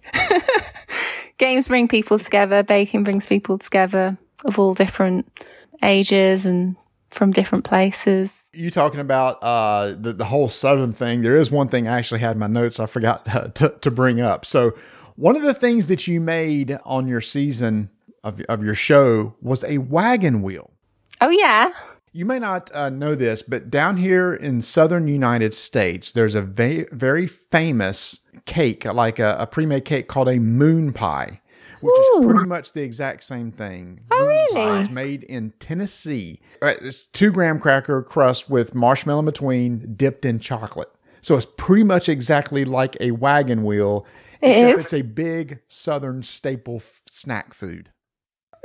games 1.38 1.68
bring 1.68 1.88
people 1.88 2.20
together. 2.20 2.64
Baking 2.64 3.04
brings 3.04 3.26
people 3.26 3.58
together 3.58 4.18
of 4.46 4.60
all 4.60 4.74
different 4.74 5.46
ages 5.84 6.46
and 6.46 6.76
from 7.12 7.32
different 7.32 7.64
places. 7.64 8.50
You 8.54 8.72
talking 8.72 9.00
about 9.00 9.42
uh, 9.42 9.94
the 10.00 10.14
the 10.14 10.26
whole 10.26 10.50
southern 10.50 10.94
thing? 10.94 11.22
There 11.22 11.38
is 11.38 11.52
one 11.52 11.70
thing 11.70 11.88
I 11.88 11.98
actually 11.98 12.20
had 12.20 12.34
in 12.34 12.40
my 12.40 12.48
notes 12.48 12.80
I 12.80 12.86
forgot 12.86 13.26
to, 13.26 13.52
to, 13.56 13.70
to 13.82 13.92
bring 13.92 14.20
up. 14.20 14.46
So 14.46 14.74
one 15.18 15.36
of 15.36 15.42
the 15.42 15.54
things 15.54 15.88
that 15.88 16.08
you 16.08 16.22
made 16.22 16.80
on 16.86 17.08
your 17.08 17.22
season 17.22 17.90
of 18.24 18.40
of 18.48 18.64
your 18.64 18.76
show 18.76 19.36
was 19.42 19.64
a 19.66 19.80
wagon 19.80 20.42
wheel. 20.42 20.72
Oh 21.20 21.30
yeah. 21.30 21.74
You 22.14 22.26
may 22.26 22.40
not 22.40 22.74
uh, 22.74 22.90
know 22.90 23.14
this, 23.14 23.44
but 23.44 23.70
down 23.70 23.98
here 23.98 24.34
in 24.34 24.62
southern 24.62 25.08
United 25.08 25.54
States, 25.54 26.12
there's 26.14 26.34
a 26.34 26.42
va- 26.42 26.86
very 26.92 27.28
famous 27.28 28.22
cake, 28.46 28.86
like 28.86 29.20
a, 29.20 29.36
a 29.38 29.46
pre-made 29.46 29.86
cake 29.86 30.08
called 30.08 30.30
a 30.30 30.40
moon 30.40 30.94
pie, 30.94 31.42
which 31.82 31.94
Ooh. 31.96 32.20
is 32.20 32.26
pretty 32.26 32.48
much 32.48 32.74
the 32.74 32.82
exact 32.82 33.24
same 33.24 33.52
thing. 33.52 34.00
Oh, 34.10 34.20
moon 34.20 34.28
really? 34.28 34.82
It's 34.82 34.90
made 34.90 35.24
in 35.26 35.52
Tennessee. 35.60 36.42
It's 36.62 37.06
two 37.08 37.32
graham 37.32 37.60
cracker 37.60 38.02
crust 38.02 38.50
with 38.50 38.74
marshmallow 38.74 39.20
in 39.20 39.26
between, 39.26 39.94
dipped 39.96 40.26
in 40.26 40.40
chocolate. 40.40 40.90
So 41.22 41.36
it's 41.36 41.48
pretty 41.58 41.84
much 41.84 42.10
exactly 42.10 42.66
like 42.66 42.98
a 43.00 43.12
wagon 43.12 43.64
wheel. 43.64 44.08
It 44.42 44.58
is. 44.58 44.86
It's 44.86 44.94
a 44.94 45.02
big 45.02 45.60
southern 45.68 46.24
staple 46.24 46.78
f- 46.78 47.02
snack 47.10 47.54
food. 47.54 47.90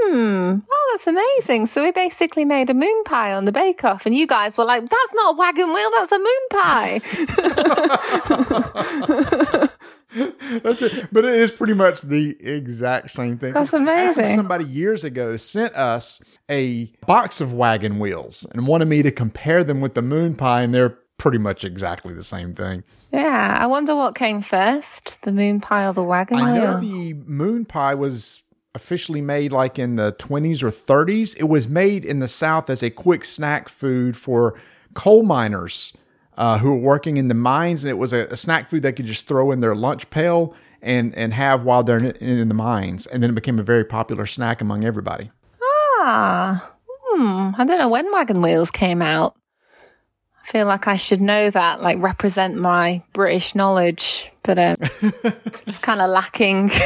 Hmm. 0.01 0.59
Oh, 0.71 0.89
that's 0.93 1.07
amazing. 1.07 1.67
So 1.67 1.83
we 1.85 1.93
basically 1.93 2.45
made 2.45 2.69
a 2.71 2.75
moon 2.75 3.05
pie 3.05 3.33
on 3.33 3.45
the 3.45 3.53
bake 3.53 3.85
off, 3.85 4.05
and 4.05 4.15
you 4.15 4.27
guys 4.27 4.59
were 4.59 4.65
like, 4.65 4.83
that's 4.83 5.15
not 5.15 5.35
a 5.35 5.37
wagon 5.37 5.73
wheel, 5.73 5.91
that's 5.97 6.13
a 6.13 6.19
moon 6.19 6.49
pie. 6.51 7.01
that's 10.63 10.83
it. 10.83 11.09
But 11.13 11.25
it 11.25 11.35
is 11.35 11.53
pretty 11.53 11.75
much 11.75 12.03
the 12.03 12.37
exact 12.41 13.11
same 13.11 13.39
thing. 13.39 13.53
That's 13.53 13.73
amazing. 13.73 14.37
somebody 14.37 14.65
years 14.65 15.05
ago 15.05 15.37
sent 15.37 15.75
us 15.75 16.21
a 16.51 16.93
box 17.07 17.41
of 17.41 17.53
wagon 17.53 17.99
wheels 17.99 18.47
and 18.53 18.67
wanted 18.67 18.89
me 18.89 19.03
to 19.03 19.11
compare 19.11 19.65
them 19.65 19.81
with 19.81 19.95
the 19.95 20.03
moon 20.03 20.35
pie, 20.35 20.63
and 20.63 20.75
they're 20.75 20.99
pretty 21.23 21.39
much 21.39 21.63
exactly 21.63 22.13
the 22.13 22.23
same 22.23 22.53
thing. 22.53 22.83
Yeah. 23.13 23.57
I 23.61 23.69
wonder 23.69 23.95
what 23.95 24.17
came 24.17 24.41
first, 24.43 25.23
the 25.23 25.31
moon 25.31 25.61
pie 25.61 25.87
or 25.87 25.93
the 25.93 26.03
wagon 26.03 26.39
I 26.39 26.53
wheel? 26.53 26.63
know 26.63 26.81
the 26.81 27.13
moon 27.15 27.65
pie 27.65 27.95
was 27.95 28.43
officially 28.75 29.21
made 29.21 29.53
like 29.53 29.79
in 29.79 29.95
the 29.95 30.15
20s 30.15 30.65
or 30.65 30.73
30s. 30.73 31.37
It 31.39 31.45
was 31.45 31.69
made 31.69 32.05
in 32.05 32.19
the 32.19 32.27
South 32.27 32.69
as 32.69 32.83
a 32.83 32.91
quick 32.91 33.25
snack 33.25 33.69
food 33.69 34.17
for 34.17 34.61
coal 34.95 35.23
miners 35.23 35.97
uh, 36.37 36.59
who 36.59 36.71
were 36.71 36.77
working 36.77 37.19
in 37.19 37.29
the 37.29 37.35
mines, 37.35 37.85
and 37.85 37.91
it 37.93 37.99
was 37.99 38.13
a, 38.13 38.27
a, 38.27 38.37
snack 38.37 38.69
food 38.69 38.83
they 38.83 38.93
could 38.93 39.07
just 39.07 39.29
throw 39.29 39.53
in 39.53 39.61
their 39.61 39.77
lunch 39.77 40.11
pail 40.11 40.57
and 40.81 41.15
and 41.15 41.35
have 41.35 41.63
while 41.63 41.85
they're 41.85 41.99
in, 41.99 42.17
in 42.17 42.49
the 42.49 42.55
mines. 42.55 43.07
And 43.07 43.23
then 43.23 43.31
it 43.31 43.35
became 43.35 43.61
a 43.61 43.63
very 43.63 43.85
popular 43.85 44.27
snack 44.27 44.61
among 44.61 44.85
everybody. 44.85 45.31
Ah, 46.01 46.75
hmm. 46.91 47.51
I 47.57 47.65
don't 47.65 47.79
know 47.79 47.89
when 47.89 48.11
wagon 48.11 48.43
wheels 48.43 48.73
came 48.73 49.03
out. 49.03 49.37
I 50.43 50.47
feel 50.47 50.67
like 50.67 50.89
I 50.89 50.97
should 50.97 51.21
know 51.21 51.51
that, 51.51 51.83
like 51.83 51.99
represent 52.01 52.57
my 52.57 53.03
British 53.13 53.55
knowledge, 53.55 54.31
but 54.43 54.59
um, 54.59 54.77
it's 55.67 55.79
kind 55.79 56.01
of 56.01 56.11
lacking. 56.11 56.71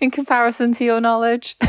in 0.00 0.10
comparison 0.10 0.72
to 0.74 0.84
your 0.84 1.00
knowledge. 1.00 1.56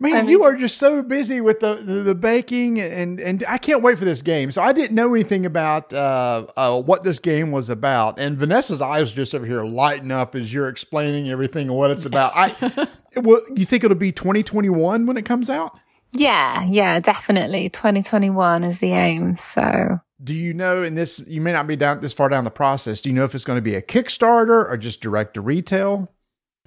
Man, 0.00 0.14
I 0.14 0.20
mean, 0.22 0.30
you 0.30 0.44
are 0.44 0.56
just 0.56 0.78
so 0.78 1.02
busy 1.02 1.40
with 1.40 1.58
the, 1.58 1.74
the, 1.74 1.94
the, 2.04 2.14
baking 2.14 2.80
and, 2.80 3.18
and 3.18 3.42
I 3.48 3.58
can't 3.58 3.82
wait 3.82 3.98
for 3.98 4.04
this 4.04 4.22
game. 4.22 4.52
So 4.52 4.62
I 4.62 4.72
didn't 4.72 4.94
know 4.94 5.12
anything 5.12 5.44
about 5.44 5.92
uh, 5.92 6.46
uh, 6.56 6.80
what 6.80 7.02
this 7.02 7.18
game 7.18 7.50
was 7.50 7.68
about. 7.68 8.16
And 8.16 8.38
Vanessa's 8.38 8.80
eyes 8.80 9.12
just 9.12 9.34
over 9.34 9.44
here 9.44 9.64
lighting 9.64 10.12
up 10.12 10.36
as 10.36 10.54
you're 10.54 10.68
explaining 10.68 11.30
everything 11.30 11.66
and 11.66 11.76
what 11.76 11.90
it's 11.90 12.04
yes. 12.04 12.06
about. 12.06 12.32
I, 12.36 12.88
well, 13.16 13.40
you 13.56 13.64
think 13.64 13.82
it'll 13.82 13.96
be 13.96 14.12
2021 14.12 15.04
when 15.04 15.16
it 15.16 15.24
comes 15.24 15.50
out? 15.50 15.76
Yeah, 16.12 16.64
yeah, 16.64 17.00
definitely. 17.00 17.68
2021 17.68 18.64
is 18.64 18.78
the 18.78 18.92
aim. 18.92 19.36
So 19.36 20.00
do 20.22 20.34
you 20.34 20.52
know 20.52 20.82
in 20.82 20.94
this 20.94 21.20
you 21.28 21.40
may 21.40 21.52
not 21.52 21.66
be 21.66 21.76
down 21.76 22.00
this 22.00 22.12
far 22.12 22.28
down 22.28 22.42
the 22.42 22.50
process 22.50 23.00
do 23.00 23.08
you 23.08 23.14
know 23.14 23.22
if 23.22 23.36
it's 23.36 23.44
going 23.44 23.56
to 23.56 23.62
be 23.62 23.76
a 23.76 23.80
kickstarter 23.80 24.68
or 24.68 24.76
just 24.76 25.00
direct 25.00 25.34
to 25.34 25.40
retail 25.40 26.10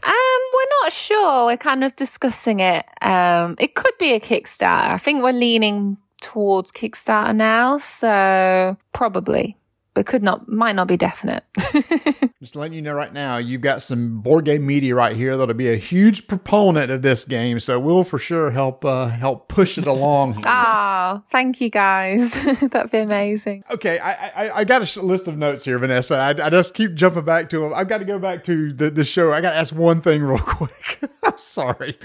um, 0.04 0.14
we're 0.54 0.84
not 0.84 0.92
sure. 0.92 1.46
We're 1.46 1.58
kind 1.58 1.84
of 1.84 1.96
discussing 1.96 2.60
it. 2.60 2.86
Um, 3.02 3.56
it 3.60 3.76
could 3.76 3.94
be 4.00 4.14
a 4.14 4.20
Kickstarter. 4.20 4.90
I 4.90 4.98
think 4.98 5.24
we're 5.24 5.32
leaning 5.32 5.98
towards 6.22 6.72
Kickstarter 6.72 7.36
now, 7.36 7.78
so 7.78 8.78
probably 8.94 9.58
but 10.02 10.08
could 10.08 10.24
not 10.24 10.48
might 10.50 10.76
not 10.76 10.88
be 10.88 10.98
definite. 10.98 11.44
Just 12.40 12.56
letting 12.56 12.74
you 12.74 12.82
know 12.82 12.94
right 12.94 13.14
now, 13.14 13.38
you've 13.38 13.62
got 13.62 13.84
some 13.84 14.20
board 14.22 14.46
game 14.46 14.66
media 14.66 14.96
right 14.96 15.16
here 15.16 15.38
that'll 15.38 15.54
be 15.54 15.72
a 15.72 15.76
huge 15.76 16.28
proponent 16.28 16.90
of 16.90 17.04
this 17.04 17.24
game, 17.24 17.60
so 17.60 17.80
we'll 17.80 18.04
for 18.04 18.18
sure 18.18 18.50
help 18.50 18.84
uh, 18.84 19.10
help 19.10 19.48
push 19.48 19.78
it 19.78 19.86
along. 19.86 20.42
Ah, 20.54 21.18
oh, 21.18 21.24
thank 21.30 21.62
you 21.62 21.70
guys. 21.70 22.34
That'd 22.62 22.92
be 22.92 22.98
amazing. 22.98 23.64
Okay, 23.70 24.00
I, 24.00 24.12
I, 24.12 24.58
I 24.60 24.64
got 24.64 24.96
a 24.96 25.02
list 25.02 25.28
of 25.28 25.38
notes 25.38 25.64
here, 25.64 25.78
Vanessa. 25.80 26.16
I, 26.16 26.30
I, 26.30 26.50
just 26.50 26.74
keep 26.74 26.94
jumping 26.96 27.24
back 27.24 27.50
to 27.52 27.60
them. 27.60 27.74
I've 27.74 27.88
got 27.88 28.00
to 28.00 28.06
go 28.06 28.20
back 28.20 28.44
to 28.46 28.74
the, 28.74 28.90
the 28.90 29.06
show. 29.06 29.32
I 29.32 29.40
got 29.40 29.52
to 29.52 29.56
ask 29.56 29.74
one 29.74 30.02
thing 30.02 30.24
real 30.24 30.40
quick. 30.40 31.00
I'm 31.24 31.38
sorry. 31.38 31.98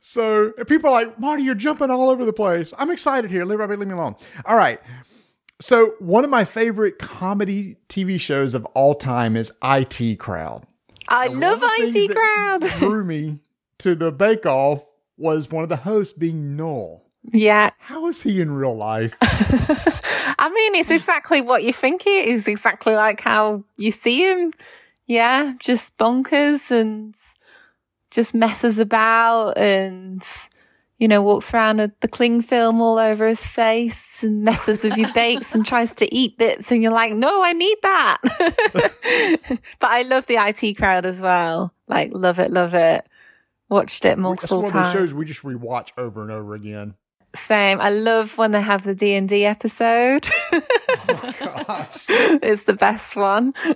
so 0.00 0.52
people 0.66 0.90
are 0.90 1.04
like, 1.04 1.18
Marty, 1.18 1.42
you're 1.42 1.54
jumping 1.54 1.90
all 1.90 2.08
over 2.08 2.24
the 2.24 2.32
place. 2.32 2.72
I'm 2.78 2.90
excited 2.90 3.30
here. 3.30 3.44
Leave, 3.44 3.60
leave 3.60 3.78
me 3.78 3.92
alone. 3.92 4.16
All 4.46 4.56
right. 4.56 4.80
So, 5.60 5.94
one 5.98 6.22
of 6.22 6.30
my 6.30 6.44
favorite 6.44 7.00
comedy 7.00 7.76
TV 7.88 8.20
shows 8.20 8.54
of 8.54 8.64
all 8.74 8.94
time 8.94 9.36
is 9.36 9.52
IT 9.62 10.18
Crowd. 10.20 10.66
I 11.08 11.26
and 11.26 11.40
love 11.40 11.60
IT 11.62 12.14
Crowd. 12.14 12.62
drew 12.78 13.04
me 13.04 13.40
to 13.78 13.96
the 13.96 14.12
Bake 14.12 14.46
Off 14.46 14.84
was 15.16 15.50
one 15.50 15.64
of 15.64 15.68
the 15.68 15.76
hosts 15.76 16.16
being 16.16 16.56
Noel. 16.56 17.02
Yeah. 17.32 17.70
How 17.78 18.06
is 18.06 18.22
he 18.22 18.40
in 18.40 18.52
real 18.52 18.76
life? 18.76 19.14
I 19.20 20.48
mean, 20.54 20.76
it's 20.76 20.90
exactly 20.90 21.40
what 21.40 21.64
you 21.64 21.72
think 21.72 22.06
it 22.06 22.26
is, 22.28 22.46
exactly 22.46 22.94
like 22.94 23.20
how 23.20 23.64
you 23.76 23.90
see 23.90 24.30
him. 24.30 24.52
Yeah, 25.06 25.54
just 25.58 25.96
bonkers 25.96 26.70
and 26.70 27.16
just 28.10 28.34
messes 28.34 28.78
about 28.78 29.58
and 29.58 30.22
you 30.98 31.06
know, 31.06 31.22
walks 31.22 31.54
around 31.54 31.78
with 31.78 31.98
the 32.00 32.08
cling 32.08 32.42
film 32.42 32.80
all 32.80 32.98
over 32.98 33.28
his 33.28 33.44
face 33.44 34.22
and 34.24 34.42
messes 34.42 34.82
with 34.82 34.96
your 34.96 35.12
bakes 35.12 35.54
and 35.54 35.64
tries 35.64 35.94
to 35.94 36.12
eat 36.12 36.36
bits. 36.36 36.72
And 36.72 36.82
you're 36.82 36.92
like, 36.92 37.12
no, 37.12 37.42
I 37.42 37.52
need 37.52 37.78
that. 37.82 38.18
but 39.78 39.90
I 39.90 40.02
love 40.02 40.26
the 40.26 40.36
IT 40.36 40.74
crowd 40.74 41.06
as 41.06 41.22
well. 41.22 41.72
Like, 41.86 42.10
love 42.12 42.40
it, 42.40 42.50
love 42.50 42.74
it. 42.74 43.06
Watched 43.68 44.04
it 44.04 44.18
multiple 44.18 44.62
That's 44.62 44.74
one 44.74 44.82
times. 44.82 44.94
Of 44.94 45.00
those 45.00 45.10
shows 45.10 45.14
we 45.14 45.24
just 45.24 45.42
rewatch 45.42 45.90
over 45.96 46.22
and 46.22 46.32
over 46.32 46.54
again. 46.54 46.94
Same. 47.34 47.80
I 47.80 47.90
love 47.90 48.38
when 48.38 48.50
they 48.50 48.62
have 48.62 48.84
the 48.84 48.94
D 48.94 49.14
and 49.14 49.28
D 49.28 49.44
episode. 49.44 50.26
oh 50.52 51.34
gosh, 51.38 52.06
it's 52.08 52.64
the 52.64 52.72
best 52.72 53.16
one. 53.16 53.52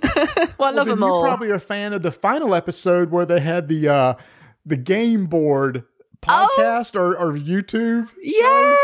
well, 0.57 0.69
I 0.69 0.71
love 0.71 0.87
them 0.87 1.03
all. 1.03 1.19
You're 1.21 1.27
probably 1.27 1.51
a 1.51 1.59
fan 1.59 1.93
of 1.93 2.01
the 2.01 2.11
final 2.11 2.55
episode 2.55 3.11
where 3.11 3.27
they 3.27 3.39
had 3.39 3.67
the 3.67 3.87
uh, 3.87 4.13
the 4.65 4.75
game 4.75 5.27
board 5.27 5.83
podcast 6.23 6.95
oh, 6.95 6.99
or, 6.99 7.17
or 7.17 7.33
YouTube. 7.33 8.09
Yeah. 8.21 8.77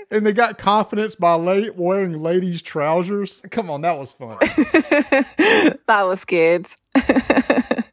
and 0.10 0.26
they 0.26 0.32
got 0.32 0.58
confidence 0.58 1.14
by 1.14 1.34
late 1.34 1.76
wearing 1.76 2.18
ladies' 2.18 2.62
trousers. 2.62 3.42
Come 3.50 3.70
on, 3.70 3.82
that 3.82 3.98
was 3.98 4.12
fun. 4.12 4.38
that 4.40 6.02
was 6.04 6.24
good. 6.24 6.66
I 6.94 7.84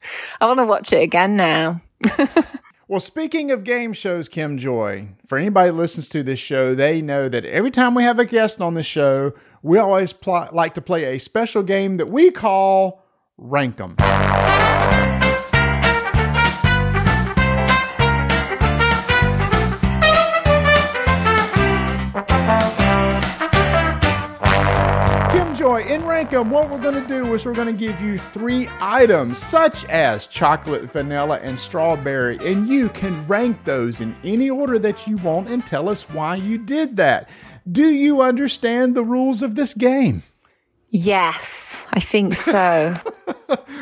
want 0.41 0.59
to 0.59 0.65
watch 0.65 0.93
it 0.93 1.01
again 1.01 1.35
now. 1.35 1.81
well, 2.87 2.99
speaking 2.99 3.51
of 3.51 3.63
game 3.63 3.93
shows, 3.93 4.27
Kim 4.29 4.57
Joy, 4.57 5.07
for 5.25 5.37
anybody 5.37 5.71
who 5.71 5.77
listens 5.77 6.09
to 6.09 6.23
this 6.23 6.39
show, 6.39 6.75
they 6.75 7.01
know 7.01 7.29
that 7.29 7.45
every 7.45 7.71
time 7.71 7.95
we 7.95 8.03
have 8.03 8.19
a 8.19 8.25
guest 8.25 8.61
on 8.61 8.73
the 8.73 8.83
show, 8.83 9.33
we 9.61 9.77
always 9.77 10.13
pl- 10.13 10.49
like 10.51 10.73
to 10.73 10.81
play 10.81 11.15
a 11.15 11.19
special 11.19 11.63
game 11.63 11.95
that 11.95 12.09
we 12.09 12.31
call 12.31 13.03
Rank 13.37 13.79
'em. 13.79 13.95
Kim 25.73 25.87
Joy, 25.87 25.93
in 25.93 26.01
Rankum, 26.03 26.49
what 26.49 26.69
we're 26.69 26.79
going 26.81 27.01
to 27.01 27.07
do 27.07 27.33
is 27.33 27.45
we're 27.45 27.53
going 27.53 27.67
to 27.67 27.73
give 27.73 27.99
you 27.99 28.17
three 28.19 28.69
items, 28.79 29.39
such 29.39 29.83
as 29.85 30.27
chocolate, 30.27 30.91
vanilla, 30.93 31.39
and 31.41 31.57
strawberry, 31.57 32.37
and 32.47 32.67
you 32.67 32.89
can 32.89 33.25
rank 33.27 33.63
those 33.63 33.99
in 33.99 34.15
any 34.23 34.49
order 34.51 34.77
that 34.79 35.07
you 35.07 35.17
want 35.17 35.49
and 35.49 35.65
tell 35.65 35.89
us 35.89 36.03
why 36.09 36.35
you 36.35 36.59
did 36.59 36.95
that. 36.97 37.27
Do 37.71 37.87
you 37.87 38.21
understand 38.21 38.93
the 38.95 39.03
rules 39.03 39.41
of 39.41 39.55
this 39.55 39.73
game? 39.73 40.21
Yes, 40.89 41.85
I 41.91 41.99
think 41.99 42.33
so. 42.33 42.93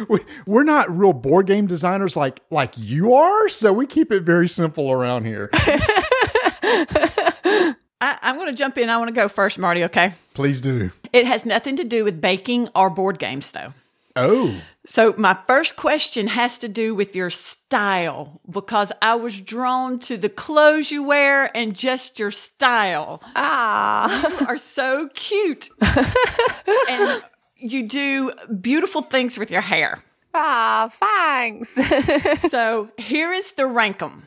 We- 0.09 0.25
We're 0.47 0.63
not 0.63 0.95
real 0.95 1.13
board 1.13 1.45
game 1.47 1.67
designers 1.67 2.15
like 2.15 2.39
like 2.49 2.73
you 2.77 3.13
are, 3.13 3.49
so 3.49 3.71
we 3.73 3.85
keep 3.85 4.11
it 4.11 4.23
very 4.23 4.47
simple 4.47 4.91
around 4.91 5.25
here. 5.25 5.49
I, 5.53 7.75
I'm 8.01 8.35
going 8.37 8.49
to 8.49 8.55
jump 8.55 8.77
in. 8.77 8.89
I 8.89 8.97
want 8.97 9.09
to 9.09 9.13
go 9.13 9.27
first, 9.27 9.59
Marty, 9.59 9.83
okay? 9.85 10.13
Please 10.33 10.61
do. 10.61 10.91
It 11.13 11.25
has 11.27 11.45
nothing 11.45 11.75
to 11.77 11.83
do 11.83 12.03
with 12.03 12.21
baking 12.21 12.69
or 12.75 12.89
board 12.89 13.19
games, 13.19 13.51
though. 13.51 13.73
Oh, 14.15 14.59
So, 14.85 15.13
my 15.17 15.37
first 15.47 15.77
question 15.77 16.27
has 16.27 16.57
to 16.59 16.67
do 16.67 16.93
with 16.93 17.15
your 17.15 17.29
style 17.29 18.41
because 18.49 18.91
I 19.01 19.15
was 19.15 19.39
drawn 19.39 19.99
to 19.99 20.17
the 20.17 20.27
clothes 20.29 20.91
you 20.91 21.03
wear 21.03 21.55
and 21.55 21.73
just 21.75 22.19
your 22.19 22.31
style. 22.31 23.21
ah, 23.35 24.39
You 24.41 24.47
are 24.47 24.57
so 24.57 25.07
cute. 25.13 25.69
and 26.89 27.21
you 27.55 27.83
do 27.87 28.31
beautiful 28.61 29.01
things 29.01 29.37
with 29.37 29.49
your 29.51 29.61
hair. 29.61 29.99
ah, 30.33 30.89
thanks. 30.91 31.77
So, 32.51 32.89
here 32.97 33.31
is 33.31 33.53
the 33.53 33.63
rankum. 33.63 34.23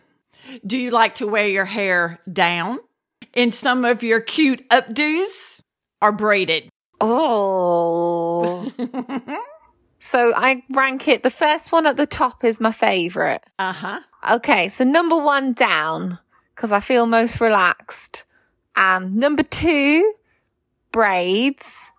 Do 0.66 0.78
you 0.78 0.90
like 0.90 1.14
to 1.16 1.26
wear 1.26 1.48
your 1.48 1.64
hair 1.66 2.20
down 2.32 2.78
in 3.34 3.52
some 3.52 3.84
of 3.84 4.02
your 4.02 4.20
cute 4.20 4.66
updos 4.70 5.60
or 6.00 6.12
braided? 6.12 6.68
Oh. 7.04 8.72
so 9.98 10.32
I 10.36 10.62
rank 10.70 11.08
it. 11.08 11.22
The 11.22 11.30
first 11.30 11.72
one 11.72 11.86
at 11.86 11.96
the 11.96 12.06
top 12.06 12.44
is 12.44 12.60
my 12.60 12.72
favorite. 12.72 13.42
Uh 13.58 13.72
huh. 13.72 14.00
Okay, 14.30 14.68
so 14.68 14.84
number 14.84 15.16
one 15.16 15.52
down 15.52 16.18
because 16.54 16.72
I 16.72 16.80
feel 16.80 17.06
most 17.06 17.40
relaxed. 17.40 18.24
Um, 18.76 19.18
number 19.18 19.42
two, 19.42 20.14
braids 20.92 21.90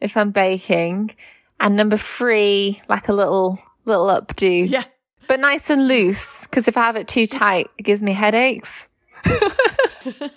if 0.00 0.16
I'm 0.16 0.30
baking, 0.30 1.14
and 1.60 1.76
number 1.76 1.96
three, 1.96 2.80
like 2.88 3.08
a 3.08 3.12
little 3.12 3.58
little 3.84 4.06
updo, 4.06 4.68
Yeah. 4.68 4.84
but 5.28 5.40
nice 5.40 5.70
and 5.70 5.86
loose 5.88 6.42
because 6.46 6.68
if 6.68 6.76
I 6.76 6.82
have 6.82 6.96
it 6.96 7.06
too 7.08 7.26
tight, 7.26 7.68
it 7.78 7.82
gives 7.84 8.02
me 8.02 8.12
headaches. 8.12 8.87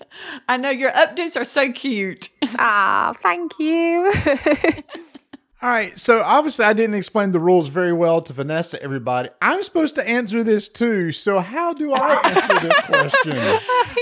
I 0.48 0.58
know 0.58 0.70
your 0.70 0.92
updos 0.92 1.40
are 1.40 1.46
so 1.46 1.72
cute. 1.72 2.30
ah, 2.60 3.14
thank 3.22 3.60
you. 3.60 4.12
All 5.64 5.70
right, 5.70 5.98
so 6.00 6.24
obviously 6.24 6.66
I 6.66 6.74
didn't 6.74 6.96
explain 6.96 7.32
the 7.32 7.40
rules 7.40 7.68
very 7.68 7.94
well 7.94 8.22
to 8.24 8.34
Vanessa, 8.34 8.82
everybody. 8.82 9.30
I'm 9.44 9.62
supposed 9.62 9.94
to 9.96 10.08
answer 10.08 10.44
this 10.44 10.68
too, 10.68 11.12
so 11.12 11.40
how 11.40 11.74
do 11.74 11.94
I 11.94 12.16
answer 12.24 12.68
this 12.68 12.80
question? 12.80 13.60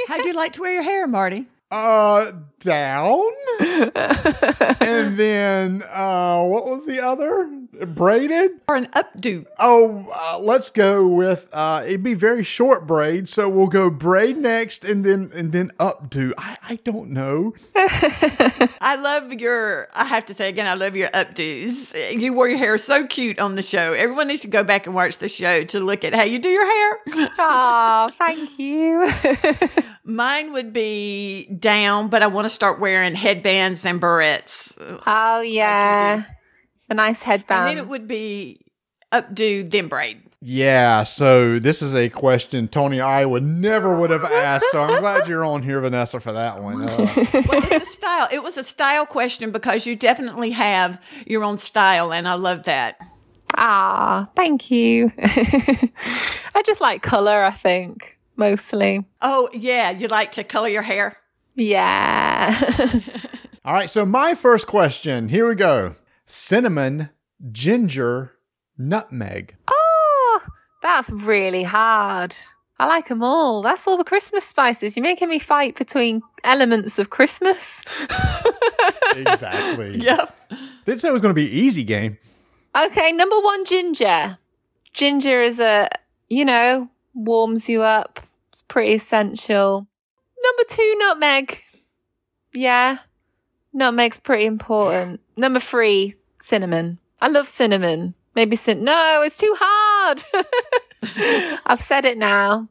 How 0.07 0.21
do 0.21 0.29
you 0.29 0.35
like 0.35 0.53
to 0.53 0.61
wear 0.61 0.73
your 0.73 0.83
hair, 0.83 1.05
Marty? 1.05 1.47
Uh, 1.71 2.31
down? 2.59 3.21
and 3.59 5.17
then, 5.17 5.83
uh, 5.89 6.43
what 6.43 6.67
was 6.67 6.85
the 6.85 6.99
other? 6.99 7.47
Braided? 7.85 8.51
Or 8.67 8.75
an 8.75 8.87
updo? 8.87 9.45
Oh, 9.59 10.11
uh, 10.13 10.39
let's 10.39 10.69
go 10.69 11.07
with, 11.07 11.47
uh, 11.53 11.83
it'd 11.85 12.03
be 12.03 12.15
very 12.15 12.43
short 12.43 12.87
braid, 12.87 13.29
so 13.29 13.47
we'll 13.47 13.67
go 13.67 13.89
braid 13.89 14.37
next 14.37 14.83
and 14.83 15.05
then, 15.05 15.31
and 15.33 15.51
then 15.51 15.71
updo. 15.79 16.33
I, 16.37 16.57
I 16.67 16.75
don't 16.77 17.11
know. 17.11 17.53
I 17.75 18.95
love 18.99 19.31
your, 19.33 19.87
I 19.93 20.05
have 20.05 20.25
to 20.25 20.33
say 20.33 20.49
again, 20.49 20.67
I 20.67 20.73
love 20.73 20.95
your 20.95 21.09
updos. 21.09 22.19
You 22.19 22.33
wore 22.33 22.49
your 22.49 22.57
hair 22.57 22.77
so 22.77 23.05
cute 23.05 23.39
on 23.39 23.55
the 23.55 23.61
show. 23.61 23.93
Everyone 23.93 24.27
needs 24.27 24.41
to 24.41 24.47
go 24.47 24.63
back 24.63 24.85
and 24.87 24.95
watch 24.95 25.17
the 25.17 25.29
show 25.29 25.63
to 25.65 25.79
look 25.79 26.03
at 26.03 26.13
how 26.13 26.23
you 26.23 26.39
do 26.39 26.49
your 26.49 26.65
hair. 26.65 27.29
Ah, 27.41 28.09
thank 28.17 28.59
you. 28.59 29.09
Mine 30.09 30.53
would 30.53 30.73
be 30.73 31.45
down, 31.59 32.07
but 32.09 32.23
I 32.23 32.27
want 32.27 32.45
to 32.45 32.49
start 32.49 32.79
wearing 32.79 33.15
headbands 33.15 33.85
and 33.85 34.01
barrettes. 34.01 34.73
oh 35.05 35.41
yeah, 35.41 36.23
a 36.89 36.93
nice 36.93 37.21
And 37.21 37.31
headband. 37.31 37.67
then 37.67 37.77
it 37.77 37.87
would 37.87 38.07
be 38.07 38.59
updo, 39.11 39.69
then 39.69 39.87
braid. 39.87 40.23
Yeah, 40.41 41.03
so 41.03 41.59
this 41.59 41.81
is 41.81 41.93
a 41.93 42.07
question 42.09 42.69
Tony 42.69 43.01
I 43.01 43.25
would 43.25 43.43
never 43.43 43.97
would 43.99 44.09
have 44.09 44.23
asked, 44.23 44.65
so 44.71 44.81
I'm 44.83 45.01
glad 45.01 45.27
you're 45.27 45.43
on 45.43 45.61
here, 45.63 45.81
Vanessa, 45.81 46.19
for 46.21 46.31
that 46.31 46.63
one. 46.63 46.81
Uh, 46.83 46.89
Well, 47.47 47.61
it's 47.71 47.89
a 47.89 47.91
style. 47.93 48.27
It 48.31 48.41
was 48.41 48.57
a 48.57 48.63
style 48.63 49.05
question 49.05 49.51
because 49.51 49.85
you 49.85 49.95
definitely 49.97 50.51
have 50.51 50.97
your 51.27 51.43
own 51.43 51.57
style, 51.57 52.13
and 52.13 52.25
I 52.27 52.35
love 52.35 52.63
that. 52.63 52.97
Ah, 53.57 54.29
thank 54.35 54.71
you. 54.71 55.11
I 55.19 56.61
just 56.65 56.79
like 56.81 57.01
color, 57.01 57.43
I 57.43 57.51
think, 57.51 58.17
mostly. 58.39 59.05
Oh, 59.21 59.49
yeah, 59.53 59.91
you 59.91 60.07
like 60.07 60.31
to 60.31 60.43
color 60.43 60.69
your 60.69 60.81
hair? 60.81 61.17
Yeah. 61.55 62.59
All 63.65 63.73
right, 63.73 63.89
so 63.89 64.05
my 64.05 64.33
first 64.33 64.65
question 64.65 65.29
here 65.29 65.47
we 65.47 65.55
go 65.55 65.95
cinnamon, 66.25 67.09
ginger, 67.51 68.31
nutmeg. 68.77 69.55
oh, 69.67 70.41
that's 70.81 71.09
really 71.09 71.63
hard. 71.63 72.33
I 72.81 72.85
like 72.87 73.09
them 73.09 73.21
all. 73.21 73.61
That's 73.61 73.85
all 73.85 73.97
the 73.97 74.05
Christmas 74.05 74.45
spices. 74.45 74.95
You're 74.95 75.03
making 75.03 75.27
me 75.27 75.37
fight 75.37 75.75
between 75.75 76.21
elements 76.45 76.97
of 76.97 77.09
Christmas. 77.09 77.83
Exactly. 79.15 79.97
Yep. 79.99 80.53
Didn't 80.85 81.01
say 81.01 81.09
it 81.09 81.11
was 81.11 81.21
going 81.21 81.33
to 81.33 81.41
be 81.41 81.47
an 81.47 81.51
easy 81.53 81.83
game. 81.83 82.17
Okay, 82.77 83.11
number 83.11 83.39
one, 83.39 83.65
ginger. 83.65 84.37
Ginger 84.93 85.41
is 85.41 85.59
a, 85.59 85.89
you 86.29 86.45
know, 86.45 86.89
warms 87.13 87.67
you 87.67 87.81
up. 87.81 88.19
It's 88.59 88.65
pretty 88.67 88.95
essential. 88.95 89.87
Number 90.43 90.63
two, 90.67 90.95
nutmeg. 90.99 91.63
Yeah, 92.53 92.97
nutmeg's 93.73 94.19
pretty 94.19 94.45
important. 94.47 95.21
Number 95.37 95.61
three, 95.61 96.15
cinnamon. 96.41 96.99
I 97.21 97.29
love 97.29 97.47
cinnamon. 97.47 98.15
Maybe 98.35 98.57
cin. 98.57 98.83
No, 98.83 99.21
it's 99.23 99.37
too 99.37 99.55
hard. 99.57 100.25
I've 101.65 101.79
said 101.79 102.03
it 102.03 102.17
now. 102.17 102.67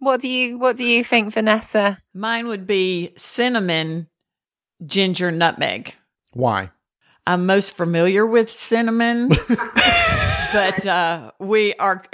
What 0.00 0.20
do 0.20 0.26
you 0.26 0.58
What 0.58 0.76
do 0.76 0.84
you 0.84 1.04
think, 1.04 1.32
Vanessa? 1.32 1.98
Mine 2.12 2.48
would 2.48 2.66
be 2.66 3.12
cinnamon, 3.16 4.08
ginger, 4.84 5.30
nutmeg. 5.30 5.94
Why? 6.32 6.72
I'm 7.28 7.46
most 7.46 7.76
familiar 7.76 8.26
with 8.26 8.50
cinnamon, 8.50 9.28
but 10.52 10.86
uh, 10.86 11.30
we 11.38 11.74
are. 11.74 12.04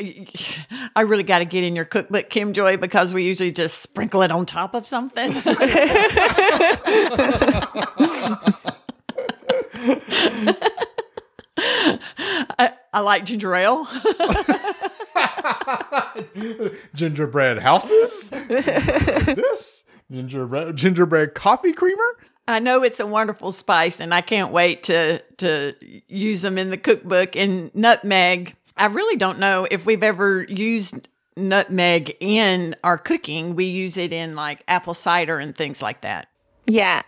I 0.96 1.02
really 1.02 1.22
got 1.22 1.38
to 1.40 1.44
get 1.44 1.64
in 1.64 1.76
your 1.76 1.84
cookbook, 1.84 2.30
Kim 2.30 2.52
Joy, 2.52 2.76
because 2.76 3.12
we 3.12 3.24
usually 3.24 3.52
just 3.52 3.78
sprinkle 3.78 4.22
it 4.22 4.32
on 4.32 4.46
top 4.46 4.74
of 4.74 4.86
something. 4.86 5.32
I, 11.56 12.72
I 12.92 13.00
like 13.00 13.24
ginger 13.24 13.54
ale. 13.54 13.88
Gingerbread 16.94 17.58
houses? 17.58 18.30
this? 18.48 19.84
Gingerbread, 20.10 20.76
gingerbread 20.76 21.34
coffee 21.34 21.72
creamer? 21.72 22.16
I 22.46 22.58
know 22.58 22.82
it's 22.82 23.00
a 23.00 23.06
wonderful 23.06 23.52
spice, 23.52 24.00
and 24.00 24.14
I 24.14 24.20
can't 24.20 24.52
wait 24.52 24.84
to 24.84 25.20
to 25.38 25.74
use 26.08 26.42
them 26.42 26.58
in 26.58 26.70
the 26.70 26.76
cookbook. 26.76 27.36
And 27.36 27.74
nutmeg, 27.74 28.54
I 28.76 28.86
really 28.86 29.16
don't 29.16 29.38
know 29.38 29.66
if 29.70 29.86
we've 29.86 30.02
ever 30.02 30.44
used 30.44 31.08
nutmeg 31.36 32.16
in 32.20 32.76
our 32.84 32.98
cooking. 32.98 33.56
We 33.56 33.66
use 33.66 33.96
it 33.96 34.12
in 34.12 34.34
like 34.34 34.62
apple 34.68 34.94
cider 34.94 35.38
and 35.38 35.56
things 35.56 35.82
like 35.82 36.02
that. 36.02 36.28
Yeah. 36.66 37.02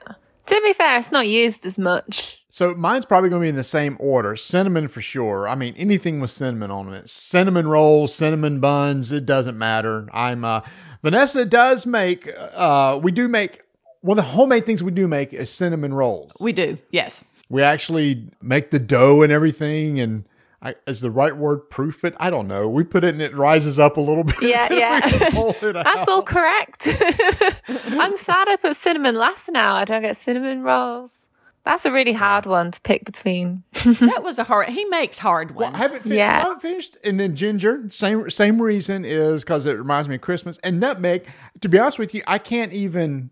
To 0.47 0.61
be 0.65 0.73
fair, 0.73 0.99
it's 0.99 1.11
not 1.11 1.27
used 1.27 1.67
as 1.67 1.79
much. 1.79 2.45
So 2.51 2.75
mine's 2.75 3.05
probably 3.05 3.29
going 3.29 3.43
to 3.43 3.45
be 3.45 3.49
in 3.51 3.57
the 3.57 3.65
same 3.65 3.97
order. 4.01 4.37
Cinnamon 4.37 4.89
for 4.89 5.03
sure. 5.03 5.49
I 5.49 5.57
mean, 5.57 5.75
anything 5.77 6.21
with 6.21 6.31
cinnamon 6.31 6.71
on 6.71 6.93
it. 6.95 7.09
Cinnamon 7.09 7.67
rolls, 7.69 8.15
cinnamon 8.15 8.61
buns, 8.61 9.13
it 9.13 9.27
doesn't 9.27 9.59
matter. 9.59 10.09
I'm 10.13 10.45
uh 10.45 10.63
Vanessa 11.03 11.45
does 11.45 11.85
make 11.85 12.31
uh 12.55 12.99
we 13.03 13.13
do 13.13 13.29
make 13.29 13.61
one 14.07 14.19
of 14.19 14.25
the 14.25 14.31
homemade 14.31 14.65
things 14.67 14.83
we 14.83 14.91
do 14.93 15.07
make 15.09 15.33
is 15.33 15.51
cinnamon 15.51 15.93
rolls. 15.93 16.33
We 16.41 16.53
do, 16.53 16.79
yes. 16.91 17.25
We 17.49 17.63
actually 17.63 18.29
make 18.43 18.71
the 18.71 18.79
dough 18.79 19.23
and 19.23 19.33
everything 19.33 20.01
and 20.01 20.25
I, 20.63 20.75
is 20.87 21.01
the 21.01 21.11
right 21.11 21.37
word 21.37 21.69
proof 21.71 22.05
it? 22.05 22.15
I 22.19 22.31
don't 22.31 22.49
know. 22.49 22.67
We 22.67 22.83
put 22.83 23.05
it 23.05 23.11
and 23.15 23.21
it 23.23 23.37
rises 23.37 23.79
up 23.79 23.99
a 23.99 24.01
little 24.01 24.25
bit. 24.25 24.41
Yeah, 24.43 24.73
yeah. 24.73 25.07
We 25.07 25.31
pull 25.31 25.51
it 25.51 25.61
That's 25.75 26.09
all 26.09 26.23
correct. 26.23 26.89
I'm 27.69 28.17
sad 28.17 28.49
I 28.49 28.57
put 28.61 28.75
cinnamon 28.77 29.15
last 29.15 29.49
now. 29.51 29.75
I 29.75 29.85
don't 29.85 30.03
get 30.03 30.17
cinnamon 30.17 30.63
rolls. 30.63 31.29
That's 31.65 31.85
a 31.85 31.91
really 31.93 32.13
hard 32.13 32.47
one 32.47 32.71
to 32.71 32.81
pick 32.81 33.05
between. 33.05 33.65
That 33.85 34.23
was 34.23 34.39
a 34.39 34.45
hard. 34.45 34.69
He 34.69 34.85
makes 34.87 35.19
hard 35.19 35.55
Well, 35.55 35.67
ones. 35.71 35.75
I 35.77 35.79
haven't, 35.83 36.03
fin- 36.03 36.13
Yeah. 36.13 36.37
I 36.37 36.43
haven't 36.45 36.63
finished. 36.63 36.97
And 37.05 37.19
then 37.19 37.35
ginger, 37.35 37.85
same 37.91 38.31
same 38.31 38.63
reason 38.63 39.05
is 39.05 39.43
because 39.43 39.67
it 39.67 39.73
reminds 39.73 40.09
me 40.09 40.15
of 40.15 40.21
Christmas. 40.21 40.59
And 40.63 40.79
nutmeg, 40.81 41.27
to 41.61 41.69
be 41.69 41.79
honest 41.79 41.99
with 41.99 42.15
you, 42.15 42.23
I 42.27 42.39
can't 42.39 42.73
even 42.73 43.31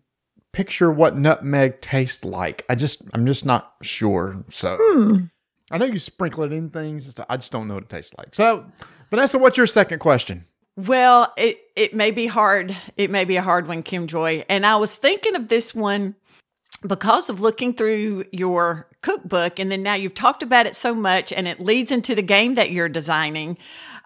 picture 0.55 0.91
what 0.91 1.17
nutmeg 1.17 1.81
tastes 1.81 2.25
like. 2.25 2.65
I 2.69 2.75
just, 2.75 3.03
I'm 3.13 3.27
just 3.27 3.45
not 3.45 3.75
sure. 3.83 4.45
So 4.51 4.79
hmm. 4.81 5.25
I 5.71 5.79
know 5.79 5.87
you 5.87 5.99
sprinkle 5.99 6.45
it 6.45 6.53
in 6.53 6.71
things. 6.71 7.15
I 7.29 7.37
just 7.37 7.53
don't 7.53 7.69
know 7.69 7.75
what 7.75 7.85
it 7.85 7.91
tastes 7.91 8.15
like. 8.17 8.35
So, 8.35 8.65
Vanessa, 9.11 9.39
what's 9.39 9.57
your 9.57 9.67
second 9.67 9.99
question? 9.99 10.47
Well, 10.77 11.33
it 11.37 11.61
it 11.77 11.95
may 11.95 12.11
be 12.11 12.27
hard. 12.27 12.77
It 12.97 13.11
may 13.11 13.25
be 13.25 13.37
a 13.37 13.43
hard 13.43 13.69
one, 13.69 13.83
Kim 13.83 14.07
Joy. 14.07 14.45
And 14.49 14.67
I 14.67 14.77
was 14.77 14.97
thinking 14.97 15.37
of 15.37 15.49
this 15.49 15.75
one 15.75 16.17
because 16.87 17.31
of 17.31 17.41
looking 17.41 17.75
through 17.75 18.25
your 18.33 18.89
cookbook 19.01 19.59
and 19.59 19.71
then 19.71 19.83
now 19.83 19.95
you've 19.95 20.15
talked 20.15 20.43
about 20.43 20.67
it 20.67 20.77
so 20.77 20.95
much 20.95 21.33
and 21.33 21.49
it 21.49 21.61
leads 21.61 21.91
into 21.91 22.15
the 22.15 22.23
game 22.23 22.57
that 22.57 22.73
you're 22.73 22.89
designing. 22.89 23.57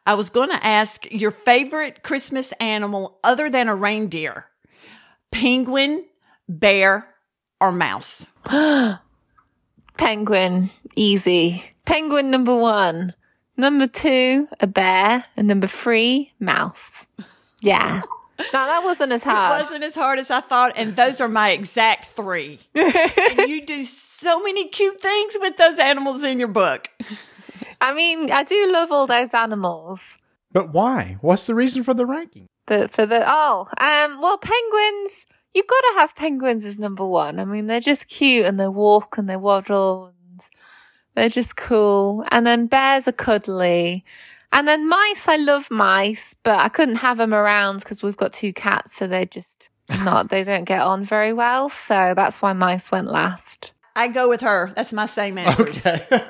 I 0.06 0.14
was 0.14 0.30
going 0.30 0.50
to 0.50 0.66
ask 0.66 1.10
your 1.10 1.30
favorite 1.30 2.02
Christmas 2.02 2.52
animal 2.60 3.18
other 3.24 3.50
than 3.50 3.68
a 3.68 3.74
reindeer. 3.74 4.46
Penguin, 5.30 6.04
bear, 6.48 7.06
or 7.60 7.72
mouse? 7.72 8.28
Penguin, 9.96 10.70
easy. 10.96 11.64
Penguin 11.84 12.30
number 12.30 12.56
one. 12.56 13.14
Number 13.56 13.86
two, 13.86 14.48
a 14.60 14.66
bear. 14.66 15.24
And 15.36 15.48
number 15.48 15.66
three, 15.66 16.32
mouse. 16.38 17.06
Yeah. 17.60 18.02
No, 18.38 18.66
that 18.66 18.84
wasn't 18.84 19.10
as 19.10 19.24
hard. 19.24 19.34
It 19.34 19.40
hard. 19.40 19.62
wasn't 19.62 19.84
as 19.84 19.94
hard 19.96 20.18
as 20.20 20.30
I 20.30 20.40
thought, 20.40 20.74
and 20.76 20.94
those 20.94 21.20
are 21.20 21.26
my 21.26 21.50
exact 21.50 22.04
three. 22.04 22.60
and 22.76 23.48
you 23.48 23.66
do 23.66 23.82
so 23.82 24.40
many 24.40 24.68
cute 24.68 25.00
things 25.00 25.36
with 25.40 25.56
those 25.56 25.80
animals 25.80 26.22
in 26.22 26.38
your 26.38 26.46
book. 26.46 26.88
I 27.80 27.92
mean, 27.92 28.30
I 28.30 28.44
do 28.44 28.70
love 28.72 28.92
all 28.92 29.08
those 29.08 29.34
animals. 29.34 30.18
But 30.52 30.72
why? 30.72 31.18
What's 31.20 31.46
the 31.46 31.54
reason 31.54 31.82
for 31.82 31.94
the 31.94 32.06
ranking? 32.06 32.46
The, 32.66 32.88
for 32.88 33.06
the, 33.06 33.24
oh, 33.26 33.66
um, 33.78 34.20
well, 34.20 34.38
penguins, 34.38 35.26
you've 35.58 35.66
got 35.66 35.80
to 35.80 35.94
have 35.96 36.14
penguins 36.14 36.64
as 36.64 36.78
number 36.78 37.04
one. 37.04 37.40
I 37.40 37.44
mean, 37.44 37.66
they're 37.66 37.80
just 37.80 38.06
cute 38.08 38.46
and 38.46 38.60
they 38.60 38.68
walk 38.68 39.18
and 39.18 39.28
they 39.28 39.36
waddle 39.36 40.12
and 40.30 40.40
they're 41.16 41.28
just 41.28 41.56
cool. 41.56 42.24
And 42.30 42.46
then 42.46 42.68
bears 42.68 43.08
are 43.08 43.12
cuddly. 43.12 44.04
And 44.52 44.68
then 44.68 44.88
mice, 44.88 45.26
I 45.26 45.36
love 45.36 45.68
mice, 45.70 46.34
but 46.44 46.60
I 46.60 46.68
couldn't 46.68 46.96
have 46.96 47.18
them 47.18 47.34
around 47.34 47.80
because 47.80 48.04
we've 48.04 48.16
got 48.16 48.32
two 48.32 48.52
cats. 48.52 48.94
So 48.94 49.08
they're 49.08 49.24
just 49.26 49.68
not, 50.04 50.28
they 50.28 50.44
don't 50.44 50.64
get 50.64 50.80
on 50.80 51.02
very 51.02 51.32
well. 51.32 51.68
So 51.68 52.14
that's 52.14 52.40
why 52.40 52.52
mice 52.52 52.92
went 52.92 53.08
last. 53.08 53.72
I 53.96 54.06
go 54.06 54.28
with 54.28 54.42
her. 54.42 54.72
That's 54.76 54.92
my 54.92 55.06
same 55.06 55.38
answers. 55.38 55.84
Okay. 55.84 56.06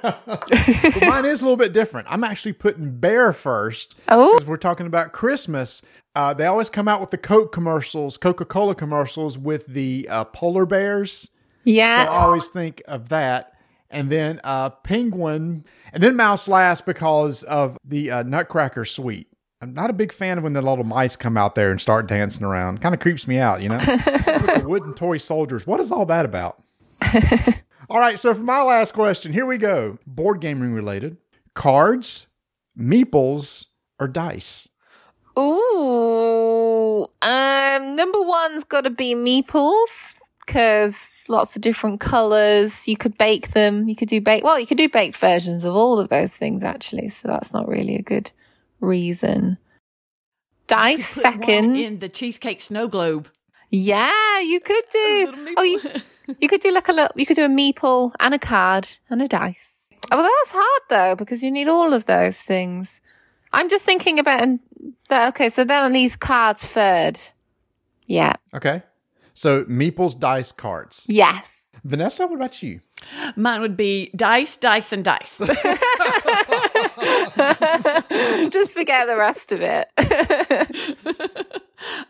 Well, 1.01 1.11
mine 1.11 1.27
is 1.27 1.43
a 1.43 1.45
little 1.45 1.57
bit 1.57 1.75
different. 1.75 2.09
I'm 2.11 2.25
actually 2.25 2.55
putting 2.55 2.99
bear 2.99 3.35
first 3.35 3.95
Oh, 4.09 4.37
because 4.39 4.49
we're 4.49 4.57
talking 4.57 4.87
about 4.87 5.13
Christmas. 5.13 5.83
Uh, 6.19 6.35
they 6.35 6.47
always 6.47 6.69
come 6.69 6.89
out 6.89 7.01
with 7.01 7.13
the 7.13 7.17
Coke 7.17 7.53
commercials, 7.53 8.17
Coca 8.17 8.45
Cola 8.45 8.75
commercials 8.75 9.39
with 9.39 9.65
the 9.67 10.09
uh, 10.11 10.25
polar 10.25 10.67
bears. 10.67 11.31
Yeah. 11.63 12.07
So 12.07 12.11
I 12.11 12.17
always 12.25 12.49
think 12.49 12.83
of 12.89 13.09
that. 13.11 13.53
And 13.89 14.11
then 14.11 14.41
uh, 14.43 14.71
penguin, 14.71 15.65
and 15.93 16.03
then 16.03 16.17
mouse 16.17 16.49
last 16.49 16.87
because 16.87 17.45
of 17.45 17.79
the 17.85 18.11
uh, 18.11 18.23
Nutcracker 18.25 18.85
suite. 18.85 19.29
I'm 19.63 19.73
not 19.75 19.91
a 19.91 19.93
big 19.93 20.13
fan 20.13 20.39
of 20.39 20.45
when 20.45 20.55
the 20.55 20.61
little 20.61 20.83
mice 20.83 21.15
come 21.15 21.37
out 21.37 21.55
there 21.55 21.71
and 21.71 21.81
start 21.81 22.09
dancing 22.09 22.43
around. 22.43 22.81
Kind 22.81 22.97
of 22.97 23.01
creeps 23.01 23.29
me 23.29 23.39
out, 23.39 23.63
you 23.63 23.69
know? 23.69 23.79
The 23.79 24.65
wooden 24.67 24.95
toy 24.95 25.19
soldiers. 25.19 25.69
What 25.69 25.79
is 25.79 25.93
all 25.93 26.07
that 26.07 26.25
about? 26.25 26.61
all 27.89 28.01
right, 28.01 28.19
so 28.19 28.35
for 28.35 28.43
my 28.43 28.63
last 28.63 28.93
question, 28.93 29.33
here 29.33 29.47
we 29.47 29.57
go. 29.57 29.99
Board 30.05 30.41
gaming 30.41 30.75
related. 30.75 31.17
Cards, 31.55 32.27
meeples, 32.77 33.67
or 34.01 34.09
dice? 34.09 34.69
Ooh, 35.39 37.07
um, 37.23 37.97
number 37.97 38.21
one's 38.21 38.65
got 38.65 38.83
to 38.83 38.91
be 38.91 39.15
meeples 39.15 40.17
because 40.45 41.13
lots 41.29 41.55
of 41.55 41.63
different 41.63 42.01
colors. 42.01 42.89
You 42.89 42.97
could 42.97 43.17
bake 43.19 43.53
them. 43.53 43.89
You 43.89 43.95
could 43.95 44.09
do 44.09 44.21
bake. 44.21 44.43
Well, 44.43 44.59
you 44.59 44.67
could 44.67 44.79
do 44.79 44.89
baked 44.89 45.17
versions 45.17 45.63
of 45.63 45.77
all 45.77 45.99
of 45.99 46.09
those 46.09 46.37
things 46.37 46.65
actually. 46.65 47.09
So 47.11 47.29
that's 47.29 47.53
not 47.53 47.69
really 47.69 47.95
a 47.95 48.03
good 48.03 48.33
reason. 48.81 49.59
Dice 50.67 51.07
second. 51.07 51.77
in 51.77 52.01
the 52.01 52.09
cheesecake 52.09 52.61
snow 52.61 52.89
globe. 52.89 53.29
Yeah, 53.71 54.41
you 54.41 54.61
could 54.61 54.85
do. 54.93 55.55
Oh, 55.57 55.63
you 55.63 55.81
you 56.41 56.49
could 56.49 56.61
do 56.61 56.73
like 56.73 56.89
a 56.89 56.93
little. 56.93 57.13
You 57.15 57.27
could 57.27 57.37
do 57.37 57.45
a 57.45 57.49
meeple 57.49 58.13
and 58.19 58.35
a 58.35 58.39
card 58.39 58.89
and 59.09 59.23
a 59.23 59.29
dice. 59.29 59.75
Oh, 60.11 60.23
that's 60.23 60.53
hard 60.53 60.83
though 60.89 61.17
because 61.17 61.43
you 61.43 61.51
need 61.51 61.69
all 61.69 61.93
of 61.93 62.07
those 62.07 62.41
things. 62.41 63.01
I'm 63.53 63.69
just 63.69 63.85
thinking 63.85 64.19
about 64.19 64.47
that. 65.09 65.29
Okay, 65.29 65.49
so 65.49 65.65
then 65.65 65.93
these 65.93 66.17
cards 66.17 66.65
third. 66.65 67.19
Yeah. 68.07 68.35
Okay. 68.55 68.83
So 69.35 69.65
meeples, 69.65 70.19
dice, 70.19 70.51
cards. 70.53 71.05
Yes. 71.09 71.65
Vanessa, 71.85 72.27
what 72.27 72.37
about 72.37 72.63
you? 72.63 72.81
Mine 73.37 73.61
would 73.61 73.77
be 73.77 74.11
dice, 74.17 74.57
dice, 74.57 74.93
and 74.93 75.05
dice. 75.05 75.39
just 78.51 78.75
forget 78.75 79.07
the 79.07 79.17
rest 79.17 79.53
of 79.53 79.61
it. 79.61 79.89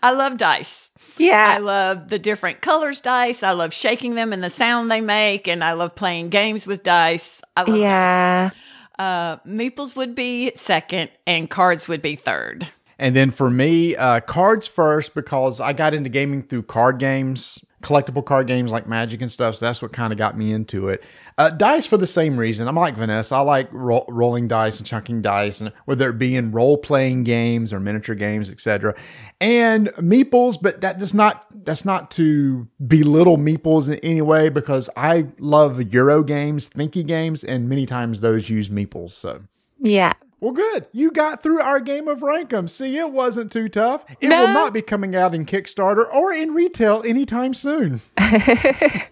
I 0.02 0.12
love 0.12 0.38
dice. 0.38 0.90
Yeah. 1.18 1.54
I 1.56 1.58
love 1.58 2.08
the 2.08 2.18
different 2.18 2.62
colors 2.62 3.00
dice. 3.02 3.42
I 3.42 3.50
love 3.52 3.74
shaking 3.74 4.14
them 4.14 4.32
and 4.32 4.42
the 4.42 4.48
sound 4.50 4.90
they 4.90 5.02
make, 5.02 5.46
and 5.46 5.62
I 5.62 5.74
love 5.74 5.94
playing 5.94 6.30
games 6.30 6.66
with 6.66 6.82
dice. 6.82 7.42
I 7.56 7.62
love 7.62 7.76
Yeah. 7.76 8.50
Uh, 8.98 9.36
meeples 9.38 9.94
would 9.94 10.14
be 10.14 10.52
second, 10.54 11.10
and 11.26 11.48
cards 11.48 11.86
would 11.88 12.02
be 12.02 12.16
third. 12.16 12.68
And 12.98 13.14
then 13.14 13.30
for 13.30 13.48
me, 13.48 13.94
uh, 13.94 14.20
cards 14.20 14.66
first 14.66 15.14
because 15.14 15.60
I 15.60 15.72
got 15.72 15.94
into 15.94 16.10
gaming 16.10 16.42
through 16.42 16.64
card 16.64 16.98
games, 16.98 17.64
collectible 17.82 18.24
card 18.24 18.48
games 18.48 18.72
like 18.72 18.88
Magic 18.88 19.20
and 19.22 19.30
stuff. 19.30 19.54
So 19.56 19.66
that's 19.66 19.80
what 19.80 19.92
kind 19.92 20.12
of 20.12 20.18
got 20.18 20.36
me 20.36 20.52
into 20.52 20.88
it. 20.88 21.04
Uh, 21.38 21.50
dice 21.50 21.86
for 21.86 21.96
the 21.96 22.06
same 22.06 22.36
reason. 22.36 22.66
I'm 22.66 22.74
like 22.74 22.96
Vanessa. 22.96 23.36
I 23.36 23.40
like 23.40 23.68
ro- 23.72 24.04
rolling 24.08 24.48
dice 24.48 24.78
and 24.78 24.86
chunking 24.86 25.22
dice, 25.22 25.60
and 25.60 25.72
whether 25.84 26.10
it 26.10 26.18
be 26.18 26.34
in 26.34 26.50
role 26.50 26.76
playing 26.76 27.22
games 27.22 27.72
or 27.72 27.78
miniature 27.78 28.16
games, 28.16 28.50
etc. 28.50 28.96
And 29.40 29.88
meeples, 29.94 30.58
but 30.60 30.80
that 30.80 30.98
does 30.98 31.14
not 31.14 31.46
that's 31.64 31.84
not 31.84 32.10
to 32.12 32.66
belittle 32.84 33.38
meeples 33.38 33.88
in 33.88 33.94
any 34.00 34.20
way 34.20 34.48
because 34.48 34.90
I 34.96 35.26
love 35.38 35.80
Euro 35.92 36.24
games, 36.24 36.68
thinky 36.68 37.06
games, 37.06 37.44
and 37.44 37.68
many 37.68 37.86
times 37.86 38.18
those 38.18 38.50
use 38.50 38.68
meeples. 38.68 39.12
So. 39.12 39.40
Yeah. 39.78 40.14
Well, 40.40 40.52
good. 40.52 40.86
You 40.92 41.10
got 41.10 41.42
through 41.42 41.60
our 41.60 41.80
game 41.80 42.06
of 42.06 42.20
Rankum. 42.20 42.70
See, 42.70 42.96
it 42.96 43.10
wasn't 43.12 43.50
too 43.50 43.68
tough. 43.68 44.04
It 44.20 44.28
No. 44.28 44.42
will 44.42 44.52
not 44.54 44.72
be 44.72 44.82
coming 44.82 45.16
out 45.16 45.34
in 45.34 45.44
Kickstarter 45.46 46.06
or 46.14 46.32
in 46.32 46.54
retail 46.54 47.02
anytime 47.04 47.54
soon. 47.54 48.00
I 48.18 49.08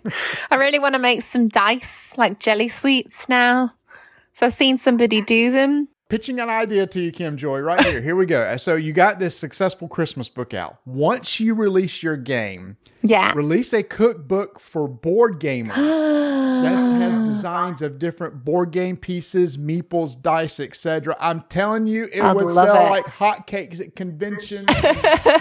really 0.52 0.78
want 0.78 0.94
to 0.94 1.00
make 1.00 1.22
some 1.22 1.48
dice, 1.48 2.16
like 2.16 2.38
jelly 2.38 2.68
sweets 2.68 3.28
now. 3.28 3.72
So 4.32 4.46
I've 4.46 4.54
seen 4.54 4.76
somebody 4.78 5.20
do 5.20 5.50
them. 5.50 5.88
Pitching 6.08 6.38
an 6.38 6.48
idea 6.48 6.86
to 6.86 7.00
you, 7.00 7.10
Kim 7.10 7.36
Joy, 7.36 7.58
right 7.58 7.84
here. 7.84 8.00
Here 8.00 8.14
we 8.14 8.26
go. 8.26 8.42
Uh, 8.42 8.58
so, 8.58 8.76
you 8.76 8.92
got 8.92 9.18
this 9.18 9.36
successful 9.36 9.88
Christmas 9.88 10.28
book 10.28 10.54
out. 10.54 10.78
Once 10.86 11.40
you 11.40 11.52
release 11.52 12.00
your 12.00 12.16
game, 12.16 12.76
Yeah. 13.02 13.32
release 13.34 13.72
a 13.72 13.82
cookbook 13.82 14.60
for 14.60 14.86
board 14.86 15.40
gamers. 15.40 15.74
that 16.62 16.78
has 16.78 17.16
designs 17.18 17.82
of 17.82 17.98
different 17.98 18.44
board 18.44 18.70
game 18.70 18.96
pieces, 18.96 19.56
meeples, 19.56 20.20
dice, 20.22 20.60
etc. 20.60 21.16
I'm 21.18 21.40
telling 21.48 21.88
you, 21.88 22.08
it 22.12 22.22
I'd 22.22 22.36
would 22.36 22.52
sell 22.52 22.86
it. 22.86 22.90
like 22.90 23.04
hotcakes 23.06 23.80
at 23.80 23.96
conventions, 23.96 24.64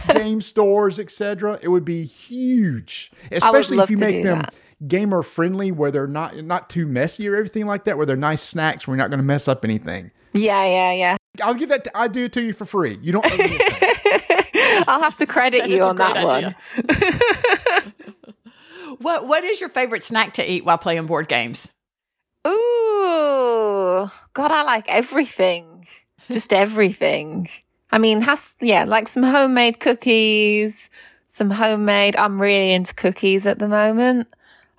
game 0.13 0.41
stores, 0.41 0.99
etc. 0.99 1.59
It 1.61 1.67
would 1.67 1.85
be 1.85 2.05
huge, 2.05 3.11
especially 3.31 3.77
if 3.77 3.91
you 3.91 3.97
make 3.97 4.23
them 4.23 4.39
that. 4.39 4.55
gamer 4.87 5.21
friendly, 5.21 5.71
where 5.71 5.91
they're 5.91 6.07
not 6.07 6.35
not 6.43 6.71
too 6.71 6.87
messy 6.87 7.27
or 7.29 7.35
everything 7.35 7.67
like 7.67 7.83
that. 7.85 7.97
Where 7.97 8.07
they're 8.07 8.15
nice 8.17 8.41
snacks, 8.41 8.87
where 8.87 8.95
you're 8.95 9.03
not 9.03 9.09
going 9.11 9.19
to 9.19 9.23
mess 9.25 9.47
up 9.47 9.63
anything. 9.63 10.09
Yeah, 10.35 10.65
yeah, 10.65 10.91
yeah. 10.91 11.17
I'll 11.41 11.53
give 11.53 11.69
that. 11.69 11.85
To, 11.85 11.97
I 11.97 12.07
do 12.07 12.25
it 12.25 12.33
to 12.33 12.43
you 12.43 12.53
for 12.53 12.65
free. 12.65 12.99
You 13.01 13.13
don't. 13.13 13.25
Owe 13.25 13.37
me 13.37 13.45
a 13.45 14.19
thing. 14.19 14.83
I'll 14.87 15.01
have 15.01 15.15
to 15.17 15.25
credit 15.25 15.61
That 15.61 15.69
you 15.69 15.81
on 15.81 15.95
that 15.95 16.13
great 16.13 16.25
one. 16.25 17.93
What 18.99 19.27
What 19.27 19.43
is 19.43 19.59
your 19.59 19.69
favorite 19.69 20.03
snack 20.03 20.33
to 20.33 20.49
eat 20.51 20.63
while 20.65 20.77
playing 20.77 21.05
board 21.05 21.27
games? 21.27 21.67
Ooh, 22.47 24.09
God, 24.33 24.51
I 24.51 24.63
like 24.63 24.85
everything. 24.87 25.87
Just 26.31 26.53
everything. 26.53 27.47
I 27.91 27.97
mean, 27.97 28.21
has 28.21 28.55
yeah, 28.61 28.83
like 28.85 29.07
some 29.07 29.23
homemade 29.23 29.79
cookies, 29.79 30.89
some 31.27 31.49
homemade. 31.49 32.15
I'm 32.15 32.41
really 32.41 32.71
into 32.71 32.93
cookies 32.93 33.45
at 33.47 33.59
the 33.59 33.67
moment. 33.67 34.27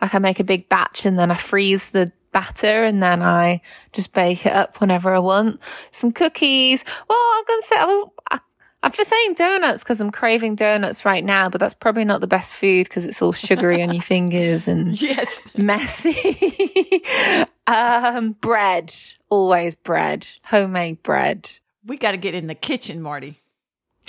Like 0.00 0.14
I 0.14 0.18
make 0.18 0.40
a 0.40 0.44
big 0.44 0.68
batch 0.68 1.06
and 1.06 1.18
then 1.18 1.30
I 1.30 1.36
freeze 1.36 1.90
the 1.90 2.12
batter 2.32 2.84
and 2.84 3.02
then 3.02 3.22
I 3.22 3.60
just 3.92 4.12
bake 4.12 4.46
it 4.46 4.52
up 4.52 4.80
whenever 4.80 5.14
I 5.14 5.18
want. 5.18 5.60
Some 5.90 6.12
cookies. 6.12 6.84
Well, 7.08 7.18
I'm 7.18 7.44
gonna 7.46 7.62
say 7.62 7.76
I 7.78 7.84
was. 7.86 8.10
I, 8.30 8.40
I'm 8.82 8.92
just 8.92 9.10
saying 9.10 9.34
donuts 9.34 9.82
because 9.82 10.00
I'm 10.00 10.12
craving 10.12 10.54
donuts 10.54 11.04
right 11.04 11.24
now, 11.24 11.48
but 11.48 11.58
that's 11.60 11.74
probably 11.74 12.04
not 12.04 12.20
the 12.20 12.28
best 12.28 12.54
food 12.56 12.84
because 12.88 13.04
it's 13.04 13.20
all 13.20 13.32
sugary 13.32 13.82
on 13.82 13.92
your 13.92 14.02
fingers 14.14 14.68
and 14.68 15.00
Yes. 15.00 15.48
messy. 15.56 17.02
um, 17.66 18.32
bread, 18.40 18.94
always 19.28 19.74
bread, 19.74 20.28
homemade 20.44 21.02
bread. 21.02 21.50
We 21.84 21.96
got 21.96 22.12
to 22.12 22.16
get 22.16 22.34
in 22.34 22.46
the 22.46 22.54
kitchen, 22.54 23.00
Marty. 23.02 23.40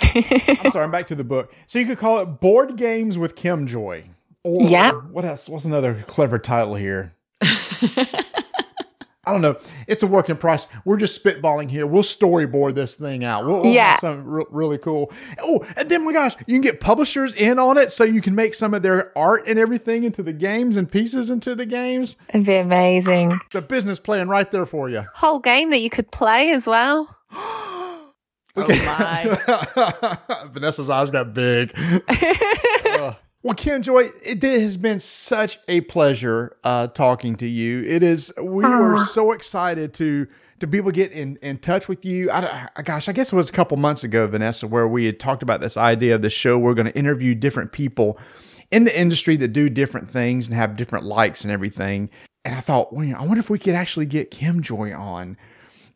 I'm 0.02 0.70
sorry. 0.70 0.84
I'm 0.84 0.90
back 0.92 1.08
to 1.08 1.14
the 1.16 1.24
book. 1.24 1.52
So 1.66 1.78
you 1.80 1.86
could 1.86 1.98
call 1.98 2.18
it 2.20 2.26
board 2.26 2.76
games 2.76 3.18
with 3.18 3.34
Kim 3.34 3.66
Joy, 3.66 4.04
Or 4.44 4.62
Yeah. 4.68 4.92
What 4.92 5.24
else? 5.24 5.48
What's 5.48 5.64
another 5.64 6.04
clever 6.06 6.38
title 6.38 6.76
here? 6.76 7.14
I 9.24 9.32
don't 9.32 9.42
know. 9.42 9.58
It's 9.86 10.02
a 10.02 10.06
work 10.06 10.30
in 10.30 10.38
process. 10.38 10.72
We're 10.86 10.96
just 10.96 11.22
spitballing 11.22 11.70
here. 11.70 11.86
We'll 11.86 12.02
storyboard 12.02 12.74
this 12.74 12.96
thing 12.96 13.24
out. 13.24 13.44
We'll, 13.44 13.60
we'll 13.60 13.74
Yeah. 13.74 13.98
something 13.98 14.24
re- 14.24 14.46
really 14.48 14.78
cool. 14.78 15.12
Oh, 15.42 15.66
and 15.76 15.90
then 15.90 16.02
my 16.06 16.14
gosh, 16.14 16.34
you 16.46 16.54
can 16.54 16.62
get 16.62 16.80
publishers 16.80 17.34
in 17.34 17.58
on 17.58 17.76
it, 17.76 17.92
so 17.92 18.04
you 18.04 18.22
can 18.22 18.34
make 18.34 18.54
some 18.54 18.72
of 18.72 18.80
their 18.80 19.12
art 19.18 19.46
and 19.46 19.58
everything 19.58 20.04
into 20.04 20.22
the 20.22 20.32
games 20.32 20.76
and 20.76 20.90
pieces 20.90 21.28
into 21.28 21.54
the 21.54 21.66
games. 21.66 22.16
It'd 22.30 22.46
be 22.46 22.54
amazing. 22.56 23.32
It's 23.44 23.54
a 23.54 23.60
business 23.60 24.00
plan 24.00 24.30
right 24.30 24.50
there 24.50 24.64
for 24.64 24.88
you. 24.88 25.04
Whole 25.16 25.40
game 25.40 25.68
that 25.70 25.80
you 25.80 25.90
could 25.90 26.10
play 26.10 26.50
as 26.50 26.66
well. 26.66 27.14
Oh 28.60 28.66
my. 28.66 30.48
Vanessa's 30.52 30.90
eyes 30.90 31.12
got 31.12 31.32
big. 31.32 31.72
Uh, 33.48 33.50
well, 33.50 33.54
Kim 33.54 33.82
Joy, 33.82 34.10
it 34.22 34.42
has 34.42 34.76
been 34.76 35.00
such 35.00 35.58
a 35.68 35.80
pleasure 35.82 36.56
uh, 36.64 36.88
talking 36.88 37.34
to 37.36 37.46
you. 37.46 37.82
It 37.84 38.02
is. 38.02 38.32
We 38.36 38.64
were 38.64 39.02
so 39.04 39.32
excited 39.32 39.94
to 39.94 40.26
to 40.60 40.66
be 40.66 40.76
able 40.78 40.90
to 40.90 40.96
get 40.96 41.12
in, 41.12 41.38
in 41.40 41.56
touch 41.58 41.86
with 41.86 42.04
you. 42.04 42.28
I, 42.32 42.40
don't- 42.40 42.84
gosh, 42.84 43.08
I 43.08 43.12
guess 43.12 43.32
it 43.32 43.36
was 43.36 43.48
a 43.48 43.52
couple 43.52 43.76
months 43.76 44.02
ago, 44.02 44.26
Vanessa, 44.26 44.66
where 44.66 44.88
we 44.88 45.04
had 45.04 45.20
talked 45.20 45.44
about 45.44 45.60
this 45.60 45.76
idea 45.76 46.16
of 46.16 46.22
the 46.22 46.30
show. 46.30 46.58
We're 46.58 46.74
going 46.74 46.88
to 46.88 46.98
interview 46.98 47.36
different 47.36 47.70
people 47.70 48.18
in 48.72 48.82
the 48.82 49.00
industry 49.00 49.36
that 49.36 49.48
do 49.48 49.68
different 49.68 50.10
things 50.10 50.46
and 50.48 50.56
have 50.56 50.74
different 50.76 51.04
likes 51.04 51.44
and 51.44 51.52
everything. 51.52 52.10
And 52.44 52.56
I 52.56 52.60
thought, 52.60 52.92
well, 52.92 53.14
I 53.16 53.20
wonder 53.22 53.38
if 53.38 53.48
we 53.50 53.58
could 53.60 53.74
actually 53.76 54.06
get 54.06 54.32
Kim 54.32 54.60
Joy 54.62 54.92
on. 54.92 55.36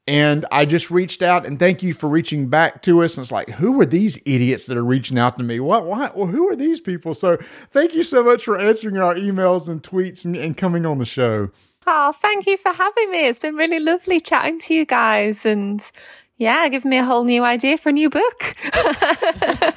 And 0.09 0.46
I 0.50 0.64
just 0.64 0.90
reached 0.90 1.22
out 1.22 1.46
and 1.46 1.59
thank 1.59 1.82
you 1.82 1.94
for 1.94 2.09
reaching 2.09 2.48
back 2.48 2.82
to 2.82 3.05
us. 3.05 3.16
And 3.16 3.22
it's 3.22 3.30
like, 3.30 3.50
who 3.50 3.80
are 3.80 3.86
these 3.86 4.18
idiots 4.26 4.66
that 4.66 4.76
are 4.76 4.84
reaching 4.84 5.16
out 5.16 5.38
to 5.38 5.44
me? 5.44 5.61
What, 5.61 5.86
why? 5.86 6.11
Well, 6.14 6.26
who 6.26 6.48
are 6.48 6.57
these 6.57 6.80
people? 6.80 7.14
So 7.14 7.38
thank 7.70 7.94
you 7.94 8.03
so 8.03 8.24
much 8.24 8.44
for 8.44 8.59
answering 8.59 8.96
our 8.96 9.14
emails 9.14 9.68
and 9.68 9.82
tweets 9.82 10.24
and, 10.24 10.34
and 10.34 10.57
coming 10.57 10.86
on 10.86 10.98
the 10.98 11.07
show. 11.07 11.50
Oh, 11.86 12.12
thank 12.20 12.46
you 12.46 12.57
for 12.57 12.72
having 12.72 13.11
me. 13.11 13.26
It's 13.26 13.38
been 13.38 13.55
really 13.55 13.78
lovely 13.78 14.18
chatting 14.18 14.59
to 14.61 14.74
you 14.74 14.84
guys 14.84 15.46
and 15.46 15.88
yeah, 16.36 16.68
giving 16.68 16.90
me 16.90 16.98
a 16.98 17.05
whole 17.05 17.24
new 17.24 17.44
idea 17.44 17.78
for 17.78 17.90
a 17.90 17.92
new 17.92 18.11
book. 18.11 18.57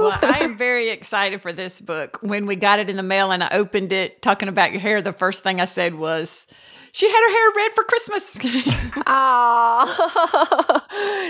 Well, 0.00 0.16
I 0.22 0.38
am 0.42 0.56
very 0.56 0.90
excited 0.90 1.42
for 1.42 1.52
this 1.52 1.80
book. 1.80 2.18
When 2.22 2.46
we 2.46 2.54
got 2.54 2.78
it 2.78 2.88
in 2.88 2.94
the 2.94 3.02
mail 3.02 3.32
and 3.32 3.42
I 3.42 3.48
opened 3.50 3.92
it, 3.92 4.22
talking 4.22 4.48
about 4.48 4.70
your 4.70 4.80
hair, 4.80 5.02
the 5.02 5.12
first 5.12 5.42
thing 5.42 5.60
I 5.60 5.64
said 5.64 5.96
was, 5.96 6.46
"She 6.92 7.08
had 7.08 7.20
her 7.20 7.30
hair 7.30 7.50
red 7.56 7.72
for 7.74 7.84
Christmas." 7.84 8.38
Ah, 9.06 10.86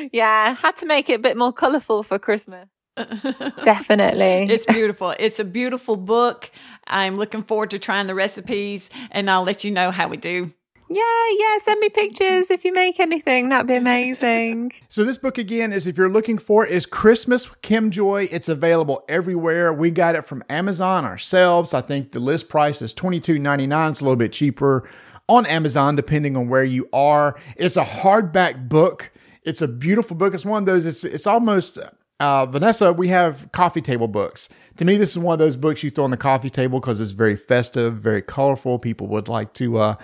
yeah, 0.12 0.54
had 0.54 0.76
to 0.76 0.86
make 0.86 1.08
it 1.10 1.14
a 1.14 1.18
bit 1.18 1.36
more 1.36 1.52
colourful 1.52 2.02
for 2.02 2.18
Christmas. 2.18 2.68
Definitely. 3.62 4.48
it's 4.52 4.66
beautiful. 4.66 5.14
It's 5.18 5.38
a 5.38 5.44
beautiful 5.44 5.96
book. 5.96 6.50
I'm 6.86 7.14
looking 7.14 7.42
forward 7.42 7.70
to 7.70 7.78
trying 7.78 8.06
the 8.06 8.14
recipes, 8.14 8.90
and 9.10 9.30
I'll 9.30 9.44
let 9.44 9.62
you 9.64 9.70
know 9.70 9.90
how 9.90 10.08
we 10.08 10.16
do. 10.16 10.52
yeah, 10.90 11.02
yeah, 11.38 11.58
send 11.58 11.78
me 11.80 11.90
pictures 11.90 12.50
if 12.50 12.64
you 12.64 12.72
make 12.72 12.98
anything. 12.98 13.50
That'd 13.50 13.66
be 13.66 13.74
amazing. 13.74 14.72
So 14.88 15.04
this 15.04 15.18
book 15.18 15.36
again 15.38 15.72
is 15.72 15.86
if 15.86 15.96
you're 15.98 16.08
looking 16.10 16.38
for 16.38 16.66
it, 16.66 16.72
is 16.72 16.86
Christmas 16.86 17.48
Kim 17.62 17.90
Joy. 17.90 18.28
It's 18.32 18.48
available 18.48 19.04
everywhere. 19.08 19.72
We 19.72 19.90
got 19.90 20.14
it 20.16 20.24
from 20.24 20.42
Amazon 20.48 21.04
ourselves. 21.04 21.74
I 21.74 21.82
think 21.82 22.12
the 22.12 22.20
list 22.20 22.48
price 22.48 22.80
is 22.82 22.94
$22.99. 22.94 23.90
It's 23.90 24.00
a 24.00 24.04
little 24.04 24.16
bit 24.16 24.32
cheaper 24.32 24.88
on 25.28 25.46
Amazon 25.46 25.96
depending 25.96 26.36
on 26.36 26.48
where 26.48 26.64
you 26.64 26.88
are. 26.92 27.38
It's 27.56 27.76
a 27.76 27.84
hardback 27.84 28.68
book. 28.68 29.10
It's 29.42 29.62
a 29.62 29.68
beautiful 29.68 30.16
book. 30.16 30.34
It's 30.34 30.44
one 30.44 30.62
of 30.62 30.66
those. 30.66 30.86
It's 30.86 31.04
it's 31.04 31.26
almost 31.26 31.78
uh, 32.20 32.46
Vanessa. 32.46 32.92
We 32.92 33.08
have 33.08 33.50
coffee 33.52 33.80
table 33.80 34.08
books. 34.08 34.48
To 34.76 34.84
me, 34.84 34.96
this 34.96 35.10
is 35.10 35.18
one 35.18 35.32
of 35.32 35.38
those 35.38 35.56
books 35.56 35.82
you 35.82 35.90
throw 35.90 36.04
on 36.04 36.10
the 36.10 36.16
coffee 36.16 36.50
table 36.50 36.80
because 36.80 37.00
it's 37.00 37.12
very 37.12 37.36
festive, 37.36 37.98
very 37.98 38.22
colorful. 38.22 38.78
People 38.78 39.06
would 39.08 39.28
like 39.28 39.54
to 39.54 39.78
uh, 39.78 39.94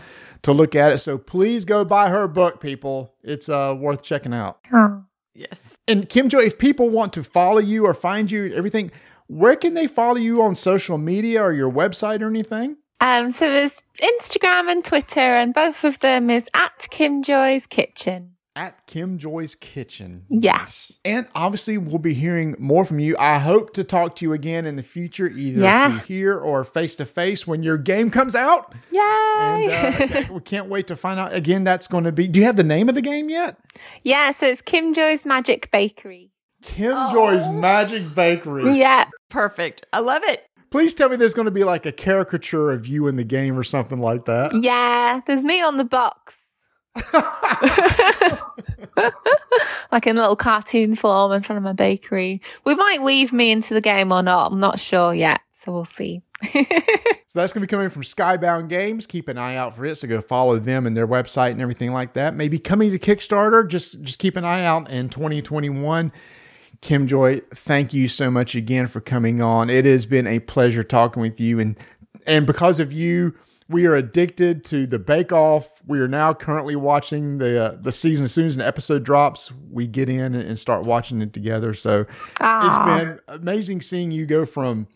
to 0.42 0.52
look 0.52 0.74
at 0.74 0.92
it. 0.92 0.98
So 0.98 1.18
please 1.18 1.64
go 1.64 1.84
buy 1.84 2.10
her 2.10 2.28
book, 2.28 2.60
people. 2.60 3.14
It's 3.22 3.48
uh, 3.48 3.76
worth 3.78 4.02
checking 4.02 4.34
out. 4.34 4.58
Yes. 5.34 5.60
And 5.88 6.08
Kim 6.08 6.28
Joy, 6.28 6.42
if 6.42 6.58
people 6.58 6.88
want 6.88 7.12
to 7.14 7.24
follow 7.24 7.58
you 7.58 7.86
or 7.86 7.92
find 7.92 8.30
you, 8.30 8.54
everything, 8.54 8.92
where 9.26 9.56
can 9.56 9.74
they 9.74 9.86
follow 9.86 10.16
you 10.16 10.40
on 10.42 10.54
social 10.54 10.96
media 10.96 11.42
or 11.42 11.52
your 11.52 11.70
website 11.70 12.20
or 12.20 12.28
anything? 12.28 12.76
Um, 13.00 13.30
so 13.30 13.50
there's 13.50 13.82
Instagram 14.00 14.70
and 14.70 14.84
Twitter, 14.84 15.20
and 15.20 15.52
both 15.52 15.84
of 15.84 15.98
them 16.00 16.30
is 16.30 16.48
at 16.54 16.86
Kim 16.90 17.22
Joy's 17.22 17.66
Kitchen. 17.66 18.30
At 18.56 18.86
Kim 18.86 19.18
Joy's 19.18 19.56
Kitchen. 19.56 20.24
Yes. 20.30 20.96
And 21.04 21.26
obviously, 21.34 21.76
we'll 21.76 21.98
be 21.98 22.14
hearing 22.14 22.54
more 22.60 22.84
from 22.84 23.00
you. 23.00 23.16
I 23.18 23.40
hope 23.40 23.74
to 23.74 23.82
talk 23.82 24.14
to 24.16 24.24
you 24.24 24.32
again 24.32 24.64
in 24.64 24.76
the 24.76 24.82
future, 24.84 25.26
either 25.26 25.60
Yeah. 25.60 26.00
here 26.02 26.38
or 26.38 26.62
face 26.62 26.94
to 26.96 27.04
face 27.04 27.48
when 27.48 27.64
your 27.64 27.76
game 27.76 28.10
comes 28.12 28.36
out. 28.36 28.72
Yay! 28.92 29.00
And 29.72 30.16
uh, 30.16 30.22
we 30.32 30.40
can't 30.40 30.68
wait 30.68 30.86
to 30.86 30.94
find 30.94 31.18
out. 31.18 31.32
Again, 31.34 31.64
that's 31.64 31.88
going 31.88 32.04
to 32.04 32.12
be. 32.12 32.28
Do 32.28 32.38
you 32.38 32.46
have 32.46 32.54
the 32.54 32.62
name 32.62 32.88
of 32.88 32.94
the 32.94 33.02
game 33.02 33.28
yet? 33.28 33.56
yeah, 34.04 34.30
so 34.30 34.46
it's 34.46 34.62
Kim 34.62 34.94
Joy's 34.94 35.24
Magic 35.24 35.68
Bakery. 35.72 36.30
Kim 36.62 36.92
Joy's 37.12 37.48
Magic 37.48 38.14
Bakery. 38.14 38.78
Yeah. 38.78 39.06
Perfect. 39.30 39.84
I 39.92 39.98
love 39.98 40.22
it. 40.26 40.46
Please 40.74 40.92
tell 40.92 41.08
me 41.08 41.14
there's 41.14 41.34
going 41.34 41.44
to 41.44 41.52
be 41.52 41.62
like 41.62 41.86
a 41.86 41.92
caricature 41.92 42.72
of 42.72 42.84
you 42.84 43.06
in 43.06 43.14
the 43.14 43.22
game 43.22 43.56
or 43.56 43.62
something 43.62 44.00
like 44.00 44.24
that. 44.24 44.52
Yeah, 44.52 45.20
there's 45.24 45.44
me 45.44 45.62
on 45.62 45.76
the 45.76 45.84
box. 45.84 46.46
like 49.92 50.04
in 50.08 50.16
a 50.16 50.20
little 50.20 50.34
cartoon 50.34 50.96
form 50.96 51.30
in 51.30 51.42
front 51.42 51.58
of 51.58 51.62
my 51.62 51.74
bakery. 51.74 52.42
We 52.64 52.74
might 52.74 53.02
weave 53.04 53.32
me 53.32 53.52
into 53.52 53.72
the 53.72 53.80
game 53.80 54.10
or 54.10 54.20
not. 54.20 54.50
I'm 54.50 54.58
not 54.58 54.80
sure 54.80 55.14
yet. 55.14 55.42
So 55.52 55.70
we'll 55.70 55.84
see. 55.84 56.22
So 57.34 57.40
that's 57.40 57.52
going 57.52 57.62
to 57.62 57.66
be 57.66 57.70
coming 57.70 57.90
from 57.90 58.02
Skybound 58.02 58.68
Games. 58.68 59.08
Keep 59.08 59.26
an 59.26 59.38
eye 59.38 59.56
out 59.56 59.74
for 59.74 59.84
it. 59.84 59.96
So 59.96 60.06
go 60.06 60.20
follow 60.20 60.56
them 60.60 60.86
and 60.86 60.96
their 60.96 61.08
website 61.08 61.50
and 61.50 61.60
everything 61.60 61.92
like 61.92 62.12
that. 62.12 62.36
Maybe 62.36 62.60
coming 62.60 62.92
to 62.92 62.98
Kickstarter. 63.00 63.66
Just 63.66 64.00
just 64.02 64.20
keep 64.20 64.36
an 64.36 64.44
eye 64.44 64.64
out 64.64 64.88
in 64.88 65.08
2021. 65.08 66.12
Kim 66.84 67.06
Joy, 67.06 67.40
thank 67.54 67.94
you 67.94 68.08
so 68.08 68.30
much 68.30 68.54
again 68.54 68.88
for 68.88 69.00
coming 69.00 69.40
on. 69.40 69.70
It 69.70 69.86
has 69.86 70.04
been 70.04 70.26
a 70.26 70.38
pleasure 70.38 70.84
talking 70.84 71.22
with 71.22 71.40
you, 71.40 71.58
and 71.58 71.76
and 72.26 72.46
because 72.46 72.78
of 72.78 72.92
you, 72.92 73.34
we 73.70 73.86
are 73.86 73.96
addicted 73.96 74.64
to 74.66 74.86
the 74.86 74.98
Bake 74.98 75.32
Off. 75.32 75.66
We 75.86 75.98
are 76.00 76.08
now 76.08 76.34
currently 76.34 76.76
watching 76.76 77.38
the 77.38 77.64
uh, 77.64 77.76
the 77.80 77.90
season. 77.90 78.26
As 78.26 78.32
soon 78.32 78.46
as 78.46 78.54
an 78.54 78.60
episode 78.60 79.02
drops, 79.02 79.50
we 79.70 79.86
get 79.86 80.10
in 80.10 80.34
and, 80.34 80.58
start 80.58 80.84
watching 80.84 81.22
it 81.22 81.32
together. 81.32 81.72
So 81.72 82.04
Ah. 82.40 82.66
it's 82.98 83.02
been 83.02 83.20
amazing 83.28 83.80
seeing 83.80 84.10
you 84.10 84.26
go 84.26 84.44
from 84.44 84.86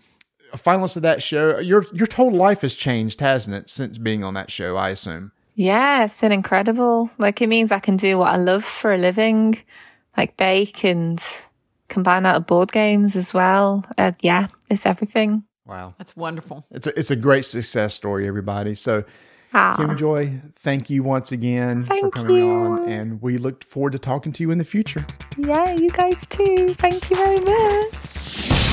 a 0.53 0.59
finalist 0.59 0.97
of 0.97 1.03
that 1.03 1.23
show. 1.23 1.59
Your 1.59 1.87
your 1.95 2.07
total 2.07 2.39
life 2.39 2.61
has 2.61 2.75
changed, 2.75 3.21
hasn't 3.21 3.57
it, 3.57 3.71
since 3.71 3.97
being 3.97 4.23
on 4.23 4.35
that 4.35 4.51
show? 4.51 4.77
I 4.77 4.91
assume. 4.91 5.33
Yeah, 5.55 6.05
it's 6.05 6.19
been 6.19 6.33
incredible. 6.33 7.09
Like 7.17 7.41
it 7.41 7.47
means 7.49 7.73
I 7.73 7.79
can 7.81 7.97
do 7.97 8.19
what 8.19 8.29
I 8.29 8.37
love 8.37 8.63
for 8.65 8.93
a 8.93 8.99
living, 8.99 9.59
like 10.19 10.37
bake 10.37 10.85
and 10.85 11.19
combine 11.89 12.23
that 12.25 12.37
with 12.37 12.47
board 12.47 12.73
games 12.73 13.17
as 13.17 13.33
well. 13.35 13.85
Uh, 13.97 14.13
yeah, 14.23 14.49
it's 14.69 14.87
everything. 14.87 15.45
Wow, 15.67 15.95
That's 15.99 16.17
wonderful. 16.17 16.65
it's 16.71 16.87
a 16.87 16.99
it's 16.99 17.11
a 17.11 17.17
great 17.17 17.45
success 17.45 17.95
story, 17.95 18.27
everybody. 18.27 18.75
So. 18.75 19.05
Ah. 19.55 19.75
Kim 19.79 19.97
Joy, 19.97 20.43
thank 20.57 20.91
you 20.91 21.03
once 21.03 21.33
again 21.33 21.87
for 21.87 22.11
coming 22.11 22.37
you. 22.37 22.51
on, 22.51 22.87
and 22.87 23.23
we 23.23 23.39
look 23.39 23.65
forward 23.65 23.93
to 23.93 23.99
talking 23.99 24.31
to 24.33 24.43
you 24.43 24.51
in 24.51 24.59
the 24.59 24.65
future. 24.65 25.07
Yeah, 25.39 25.73
you 25.73 25.89
guys 25.89 26.27
too. 26.27 26.69
Thank 26.69 27.09
you 27.09 27.17
very 27.17 27.41
much. 27.41 28.68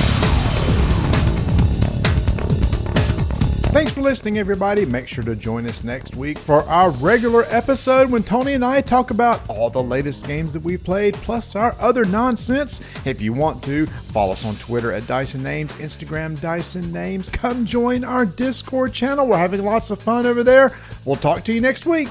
Thanks 3.75 3.91
for 3.91 4.03
listening, 4.03 4.37
everybody. 4.37 4.85
Make 4.85 5.05
sure 5.05 5.25
to 5.25 5.35
join 5.35 5.67
us 5.67 5.83
next 5.83 6.15
week 6.15 6.39
for 6.39 6.63
our 6.63 6.91
regular 6.91 7.43
episode 7.49 8.09
when 8.09 8.23
Tony 8.23 8.53
and 8.53 8.63
I 8.63 8.79
talk 8.79 9.11
about 9.11 9.41
all 9.49 9.69
the 9.69 9.83
latest 9.83 10.25
games 10.25 10.53
that 10.53 10.63
we've 10.63 10.81
played, 10.81 11.13
plus 11.15 11.57
our 11.57 11.75
other 11.77 12.05
nonsense. 12.05 12.79
If 13.03 13.21
you 13.21 13.33
want 13.33 13.61
to, 13.65 13.85
follow 13.85 14.31
us 14.31 14.45
on 14.45 14.55
Twitter 14.55 14.93
at 14.93 15.05
Dyson 15.07 15.43
Names, 15.43 15.75
Instagram 15.75 16.39
Dyson 16.39 16.89
Names. 16.93 17.27
Come 17.27 17.65
join 17.65 18.05
our 18.05 18.25
Discord 18.25 18.93
channel. 18.93 19.27
We're 19.27 19.39
having 19.39 19.65
lots 19.65 19.91
of 19.91 20.01
fun 20.01 20.25
over 20.25 20.41
there. 20.41 20.71
We'll 21.03 21.17
talk 21.17 21.43
to 21.43 21.53
you 21.53 21.59
next 21.59 21.85
week. 21.85 22.07